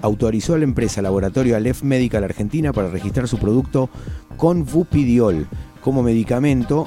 autorizó 0.00 0.54
a 0.54 0.58
la 0.58 0.64
empresa 0.64 1.02
laboratorio 1.02 1.54
Aleph 1.56 1.82
Medical 1.82 2.24
Argentina 2.24 2.72
para 2.72 2.88
registrar 2.88 3.28
su 3.28 3.36
producto 3.38 3.90
Convupidiol 4.38 5.46
como 5.82 6.02
medicamento. 6.02 6.86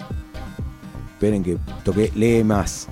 Esperen 1.20 1.44
que 1.44 1.58
toqué, 1.84 2.14
lee 2.16 2.46
más. 2.46 2.88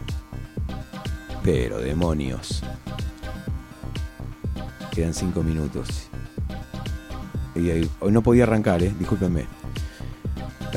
Pero 1.45 1.79
demonios. 1.79 2.61
Quedan 4.91 5.13
cinco 5.13 5.43
minutos. 5.43 6.09
Y 7.55 7.69
hoy 7.69 8.11
no 8.11 8.21
podía 8.21 8.43
arrancar, 8.43 8.83
eh, 8.83 8.93
discúlpenme. 8.99 9.45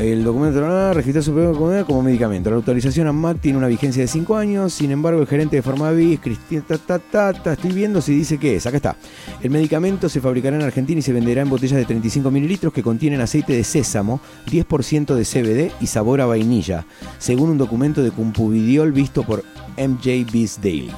El 0.01 0.25
documento 0.25 0.65
ah, 0.65 0.93
registra 0.95 1.21
su 1.21 1.33
producto 1.35 1.85
como 1.87 2.03
medicamento. 2.03 2.49
La 2.49 2.57
autorización 2.57 3.07
AMAT 3.07 3.39
tiene 3.39 3.59
una 3.59 3.67
vigencia 3.67 4.01
de 4.03 4.09
5 4.09 4.35
años. 4.35 4.73
Sin 4.73 4.91
embargo, 4.91 5.21
el 5.21 5.27
gerente 5.27 5.57
de 5.57 5.63
Farmavis, 5.63 6.21
Cristian, 6.21 6.63
ta, 6.63 6.99
ta, 6.99 7.53
estoy 7.53 7.73
viendo 7.73 8.01
si 8.01 8.15
dice 8.15 8.39
qué 8.39 8.57
es. 8.57 8.67
Acá 8.67 8.79
está. 8.79 8.97
El 9.43 9.51
medicamento 9.51 10.09
se 10.09 10.23
fabricará 10.23 10.57
en 10.57 10.63
Argentina 10.63 11.01
y 11.01 11.03
se 11.03 11.13
venderá 11.13 11.43
en 11.43 11.51
botellas 11.51 11.77
de 11.77 11.85
35 11.85 12.31
mililitros 12.31 12.73
que 12.73 12.83
contienen 12.83 13.21
aceite 13.21 13.53
de 13.53 13.63
sésamo, 13.63 14.21
10% 14.51 15.15
de 15.15 15.25
CBD 15.25 15.73
y 15.83 15.87
sabor 15.87 16.23
a 16.23 16.27
vainilla, 16.27 16.87
según 17.19 17.51
un 17.51 17.59
documento 17.59 18.03
de 18.03 18.11
Cumpuvidiol 18.11 18.93
visto 18.93 19.23
por 19.23 19.45
MJ 19.77 20.25
Biz 20.33 20.61
Daily. 20.63 20.93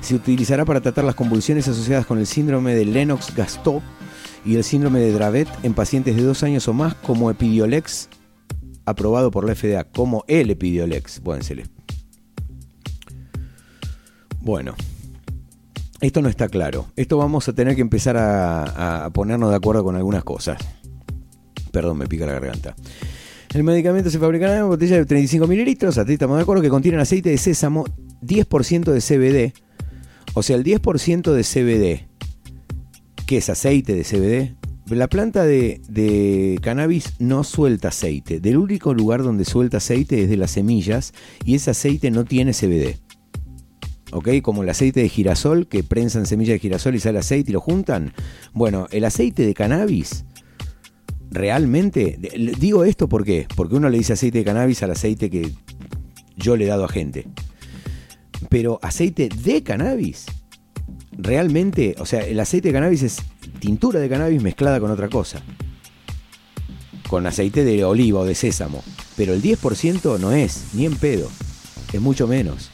Se 0.00 0.14
utilizará 0.14 0.64
para 0.64 0.80
tratar 0.80 1.04
las 1.04 1.16
convulsiones 1.16 1.68
asociadas 1.68 2.06
con 2.06 2.18
el 2.18 2.26
síndrome 2.26 2.74
de 2.74 2.86
Lennox-Gastaut 2.86 3.82
y 4.46 4.56
el 4.56 4.64
síndrome 4.64 5.00
de 5.00 5.12
Dravet 5.12 5.48
en 5.62 5.74
pacientes 5.74 6.16
de 6.16 6.22
dos 6.22 6.42
años 6.42 6.68
o 6.68 6.72
más 6.72 6.94
como 6.94 7.30
Epidiolex, 7.30 8.08
aprobado 8.84 9.30
por 9.30 9.44
la 9.44 9.54
FDA 9.54 9.84
como 9.84 10.24
el 10.28 10.50
Epidiolex. 10.50 11.20
Bueno, 11.20 11.42
se 11.42 11.56
le- 11.56 11.66
Bueno, 14.40 14.74
esto 16.00 16.22
no 16.22 16.28
está 16.28 16.48
claro. 16.48 16.86
Esto 16.94 17.18
vamos 17.18 17.48
a 17.48 17.52
tener 17.52 17.74
que 17.74 17.80
empezar 17.80 18.16
a, 18.16 19.10
ponernos 19.12 19.50
de 19.50 19.56
acuerdo 19.56 19.82
con 19.82 19.96
algunas 19.96 20.22
cosas. 20.22 20.58
Perdón, 21.72 21.98
me 21.98 22.06
pica 22.06 22.26
la 22.26 22.32
garganta. 22.34 22.76
El 23.52 23.64
medicamento 23.64 24.10
se 24.10 24.18
fabricará 24.18 24.58
en 24.58 24.68
botella 24.68 24.96
de 24.96 25.06
35 25.06 25.46
mililitros, 25.46 25.96
estamos 25.96 26.36
de 26.36 26.42
acuerdo, 26.42 26.62
que 26.62 26.68
contienen 26.68 27.00
aceite 27.00 27.30
de 27.30 27.38
sésamo, 27.38 27.84
10% 28.22 28.92
de 28.92 29.00
CBD. 29.00 29.54
O 30.34 30.42
sea, 30.42 30.56
el 30.56 30.64
10% 30.64 31.32
de 31.32 31.42
CBD, 31.42 32.08
que 33.26 33.38
es 33.38 33.50
aceite 33.50 33.94
de 33.94 34.04
CBD, 34.04 34.56
la 34.94 35.08
planta 35.08 35.44
de, 35.44 36.58
cannabis 36.62 37.14
no 37.18 37.42
suelta 37.42 37.88
aceite. 37.88 38.38
Del 38.38 38.56
único 38.56 38.94
lugar 38.94 39.22
donde 39.22 39.44
suelta 39.44 39.78
aceite 39.78 40.22
es 40.22 40.30
de 40.30 40.36
las 40.36 40.52
semillas 40.52 41.12
y 41.44 41.56
ese 41.56 41.72
aceite 41.72 42.10
no 42.10 42.24
tiene 42.24 42.52
CBD. 42.52 42.98
¿Ok? 44.12 44.28
Como 44.42 44.62
el 44.62 44.68
aceite 44.68 45.00
de 45.00 45.08
girasol, 45.08 45.66
que 45.66 45.82
prensan 45.82 46.26
semilla 46.26 46.52
de 46.52 46.60
girasol 46.60 46.94
y 46.94 47.00
sale 47.00 47.18
aceite 47.18 47.50
y 47.50 47.54
lo 47.54 47.60
juntan. 47.60 48.12
Bueno, 48.52 48.86
el 48.92 49.04
aceite 49.04 49.44
de 49.44 49.54
cannabis 49.54 50.24
realmente, 51.28 52.18
digo 52.58 52.84
esto 52.84 53.08
¿por 53.08 53.24
qué? 53.24 53.48
porque 53.56 53.74
uno 53.74 53.90
le 53.90 53.98
dice 53.98 54.12
aceite 54.12 54.38
de 54.38 54.44
cannabis 54.44 54.82
al 54.84 54.92
aceite 54.92 55.28
que 55.28 55.50
yo 56.36 56.56
le 56.56 56.64
he 56.64 56.68
dado 56.68 56.84
a 56.84 56.88
gente. 56.88 57.26
Pero 58.48 58.78
aceite 58.82 59.28
de 59.28 59.62
cannabis, 59.64 60.26
realmente, 61.18 61.94
o 61.98 62.06
sea, 62.06 62.20
el 62.20 62.38
aceite 62.40 62.68
de 62.68 62.74
cannabis 62.74 63.02
es 63.02 63.16
tintura 63.58 64.00
de 64.00 64.08
cannabis 64.08 64.42
mezclada 64.42 64.80
con 64.80 64.90
otra 64.90 65.08
cosa. 65.08 65.42
con 67.08 67.26
aceite 67.26 67.64
de 67.64 67.84
oliva 67.84 68.20
o 68.20 68.24
de 68.24 68.34
sésamo. 68.34 68.82
Pero 69.16 69.32
el 69.32 69.42
10% 69.42 70.18
no 70.18 70.32
es, 70.32 70.64
ni 70.74 70.86
en 70.86 70.96
pedo. 70.96 71.30
Es 71.92 72.00
mucho 72.00 72.26
menos. 72.26 72.70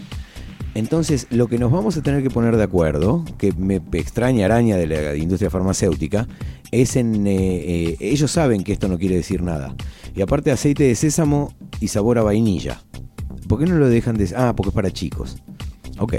Entonces, 0.74 1.27
lo 1.31 1.48
que 1.48 1.59
nos 1.59 1.70
vamos 1.70 1.98
a 1.98 2.02
tener 2.02 2.23
que 2.23 2.31
poner 2.31 2.56
de 2.56 2.62
acuerdo, 2.62 3.24
que 3.36 3.52
me 3.52 3.77
extraña 3.93 4.47
araña 4.47 4.77
de 4.77 4.86
la 4.86 5.14
industria 5.16 5.51
farmacéutica, 5.51 6.27
es 6.70 6.97
en... 6.97 7.27
eh, 7.27 7.90
eh, 7.90 7.97
ellos 8.01 8.31
saben 8.31 8.64
que 8.64 8.73
esto 8.73 8.89
no 8.89 8.98
quiere 8.98 9.16
decir 9.16 9.43
nada. 9.43 9.74
Y 10.14 10.23
aparte 10.23 10.51
aceite 10.51 10.85
de 10.85 10.94
sésamo 10.94 11.52
y 11.81 11.89
sabor 11.89 12.19
a 12.19 12.23
vainilla. 12.23 12.81
¿Por 13.48 13.59
qué 13.59 13.66
no 13.66 13.77
lo 13.77 13.89
dejan 13.89 14.16
de... 14.16 14.32
Ah, 14.35 14.55
porque 14.56 14.70
es 14.70 14.74
para 14.74 14.90
chicos. 14.90 15.36
Ok. 15.98 16.14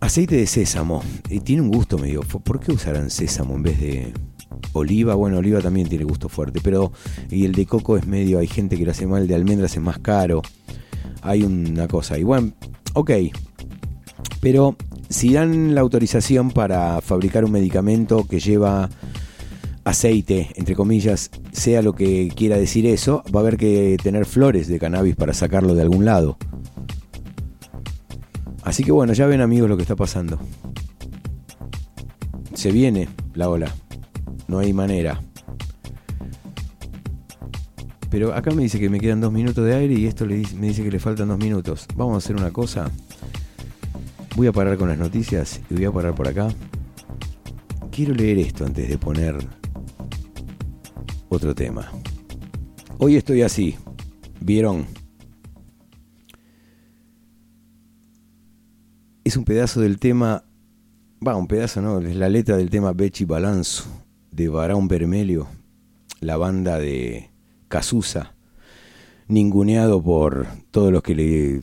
Aceite 0.00 0.36
de 0.36 0.46
sésamo. 0.46 1.02
Y 1.28 1.40
tiene 1.40 1.62
un 1.62 1.70
gusto 1.70 1.98
medio... 1.98 2.20
¿Por 2.22 2.60
qué 2.60 2.72
usarán 2.72 3.10
sésamo 3.10 3.56
en 3.56 3.62
vez 3.62 3.80
de 3.80 4.12
oliva? 4.72 5.14
Bueno, 5.14 5.38
oliva 5.38 5.60
también 5.60 5.88
tiene 5.88 6.04
gusto 6.04 6.28
fuerte. 6.28 6.60
Pero... 6.62 6.92
Y 7.30 7.44
el 7.44 7.52
de 7.52 7.66
coco 7.66 7.96
es 7.96 8.06
medio... 8.06 8.38
Hay 8.38 8.46
gente 8.46 8.76
que 8.76 8.84
lo 8.84 8.92
hace 8.92 9.06
mal. 9.06 9.22
El 9.22 9.28
de 9.28 9.34
almendras 9.34 9.74
es 9.74 9.82
más 9.82 9.98
caro. 9.98 10.42
Hay 11.22 11.42
una 11.42 11.88
cosa. 11.88 12.16
Y 12.18 12.22
bueno, 12.22 12.52
ok. 12.94 13.10
Pero 14.40 14.76
si 15.08 15.32
dan 15.32 15.74
la 15.74 15.80
autorización 15.80 16.50
para 16.50 17.00
fabricar 17.00 17.44
un 17.44 17.52
medicamento 17.52 18.26
que 18.26 18.38
lleva 18.38 18.88
aceite, 19.84 20.50
entre 20.54 20.74
comillas, 20.74 21.30
sea 21.52 21.82
lo 21.82 21.94
que 21.94 22.30
quiera 22.36 22.56
decir 22.56 22.86
eso, 22.86 23.24
va 23.34 23.40
a 23.40 23.42
haber 23.42 23.56
que 23.56 23.96
tener 24.02 24.26
flores 24.26 24.68
de 24.68 24.78
cannabis 24.78 25.16
para 25.16 25.34
sacarlo 25.34 25.74
de 25.74 25.82
algún 25.82 26.04
lado. 26.04 26.36
Así 28.62 28.84
que 28.84 28.92
bueno, 28.92 29.12
ya 29.12 29.26
ven 29.26 29.40
amigos 29.40 29.68
lo 29.68 29.76
que 29.76 29.82
está 29.82 29.96
pasando. 29.96 30.38
Se 32.54 32.70
viene 32.72 33.08
la 33.34 33.48
ola. 33.48 33.72
No 34.48 34.58
hay 34.58 34.72
manera. 34.72 35.20
Pero 38.10 38.34
acá 38.34 38.50
me 38.52 38.62
dice 38.62 38.80
que 38.80 38.88
me 38.88 39.00
quedan 39.00 39.20
dos 39.20 39.32
minutos 39.32 39.64
de 39.64 39.74
aire 39.74 39.94
y 39.94 40.06
esto 40.06 40.24
le 40.26 40.36
dice- 40.36 40.56
me 40.56 40.68
dice 40.68 40.82
que 40.82 40.90
le 40.90 40.98
faltan 40.98 41.28
dos 41.28 41.38
minutos. 41.38 41.86
Vamos 41.94 42.14
a 42.14 42.18
hacer 42.18 42.36
una 42.36 42.50
cosa. 42.50 42.90
Voy 44.36 44.46
a 44.46 44.52
parar 44.52 44.76
con 44.78 44.88
las 44.88 44.98
noticias 44.98 45.60
y 45.70 45.74
voy 45.74 45.84
a 45.84 45.92
parar 45.92 46.14
por 46.14 46.26
acá. 46.28 46.48
Quiero 47.90 48.14
leer 48.14 48.38
esto 48.38 48.64
antes 48.64 48.88
de 48.88 48.96
poner 48.98 49.36
otro 51.28 51.54
tema. 51.54 51.90
Hoy 52.98 53.16
estoy 53.16 53.42
así. 53.42 53.76
¿Vieron? 54.40 54.86
Es 59.28 59.36
un 59.36 59.44
pedazo 59.44 59.82
del 59.82 59.98
tema. 59.98 60.42
Va, 61.20 61.36
un 61.36 61.48
pedazo 61.48 61.82
no, 61.82 62.00
es 62.00 62.16
la 62.16 62.30
letra 62.30 62.56
del 62.56 62.70
tema 62.70 62.94
Becci 62.94 63.26
Balanzo 63.26 63.84
de 64.30 64.48
Barón 64.48 64.88
Vermelho, 64.88 65.48
la 66.20 66.38
banda 66.38 66.78
de 66.78 67.30
Cazuza, 67.68 68.34
ninguneado 69.26 70.02
por 70.02 70.46
todos 70.70 70.90
los 70.90 71.02
que 71.02 71.14
le 71.14 71.60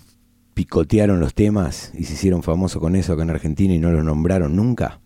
picotearon 0.53 1.19
los 1.19 1.33
temas 1.33 1.91
y 1.95 2.03
se 2.03 2.13
hicieron 2.13 2.43
famosos 2.43 2.79
con 2.79 2.95
eso 2.95 3.13
acá 3.13 3.23
en 3.23 3.31
Argentina 3.31 3.73
y 3.73 3.79
no 3.79 3.91
los 3.91 4.05
nombraron 4.05 4.55
nunca. 4.55 5.01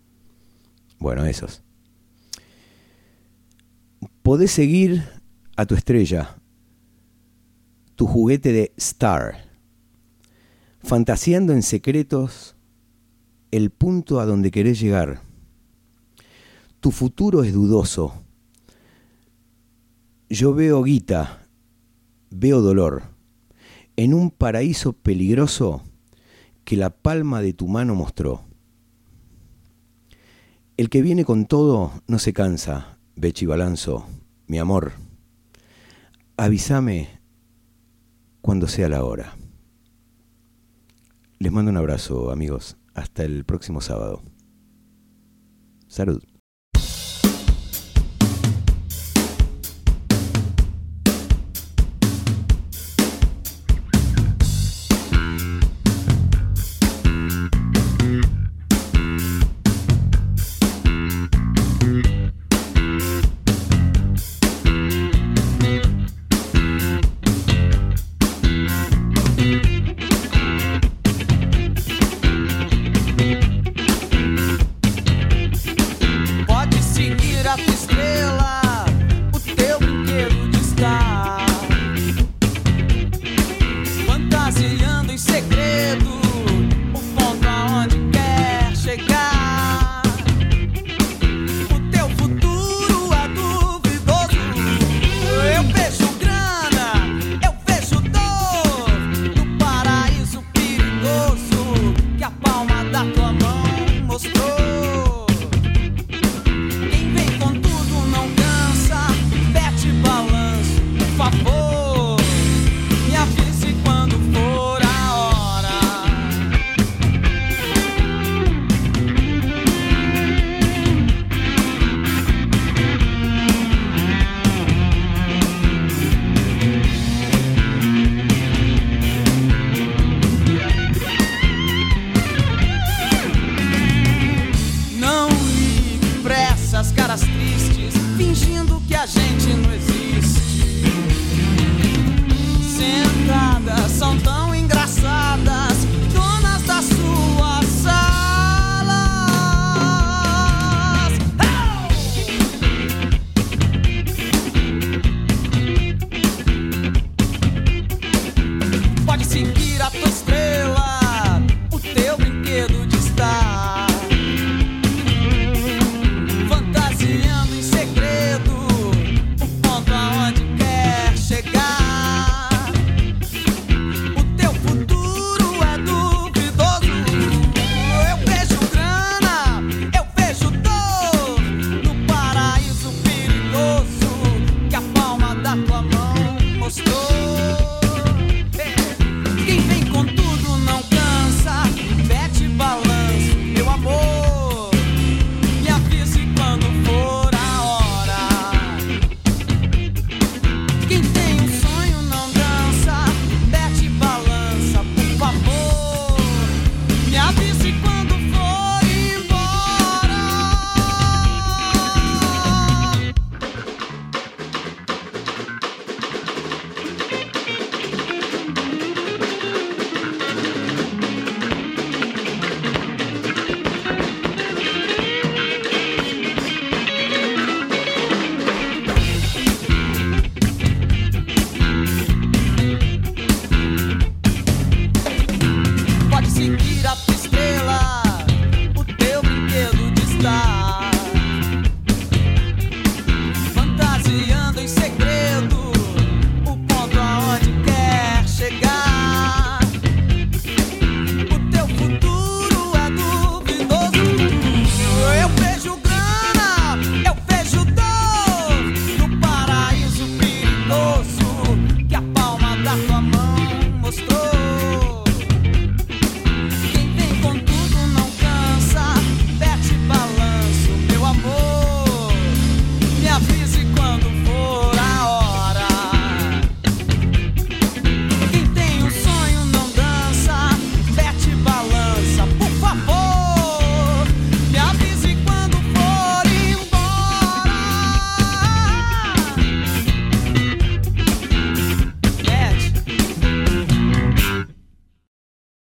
Bueno, 0.98 1.24
esos. 1.24 1.62
Podés 4.20 4.50
seguir 4.50 5.02
a 5.56 5.64
tu 5.64 5.74
estrella, 5.74 6.36
tu 7.94 8.06
juguete 8.06 8.52
de 8.52 8.74
Star, 8.76 9.49
fantaseando 10.82 11.52
en 11.52 11.62
secretos 11.62 12.56
el 13.50 13.70
punto 13.70 14.20
a 14.20 14.26
donde 14.26 14.50
querés 14.50 14.80
llegar. 14.80 15.22
Tu 16.80 16.90
futuro 16.90 17.44
es 17.44 17.52
dudoso. 17.52 18.22
Yo 20.28 20.54
veo 20.54 20.82
guita, 20.82 21.46
veo 22.30 22.60
dolor, 22.60 23.02
en 23.96 24.14
un 24.14 24.30
paraíso 24.30 24.92
peligroso 24.92 25.82
que 26.64 26.76
la 26.76 26.90
palma 26.90 27.42
de 27.42 27.52
tu 27.52 27.66
mano 27.66 27.94
mostró. 27.94 28.44
El 30.76 30.88
que 30.88 31.02
viene 31.02 31.24
con 31.24 31.46
todo 31.46 31.92
no 32.06 32.18
se 32.18 32.32
cansa, 32.32 32.98
Bechi 33.16 33.44
Balanzo, 33.44 34.06
mi 34.46 34.58
amor. 34.58 34.92
Avísame 36.36 37.20
cuando 38.40 38.66
sea 38.66 38.88
la 38.88 39.04
hora. 39.04 39.36
Les 41.42 41.50
mando 41.50 41.70
un 41.70 41.78
abrazo, 41.78 42.30
amigos. 42.30 42.76
Hasta 42.92 43.24
el 43.24 43.46
próximo 43.46 43.80
sábado. 43.80 44.22
Salud. 45.88 46.22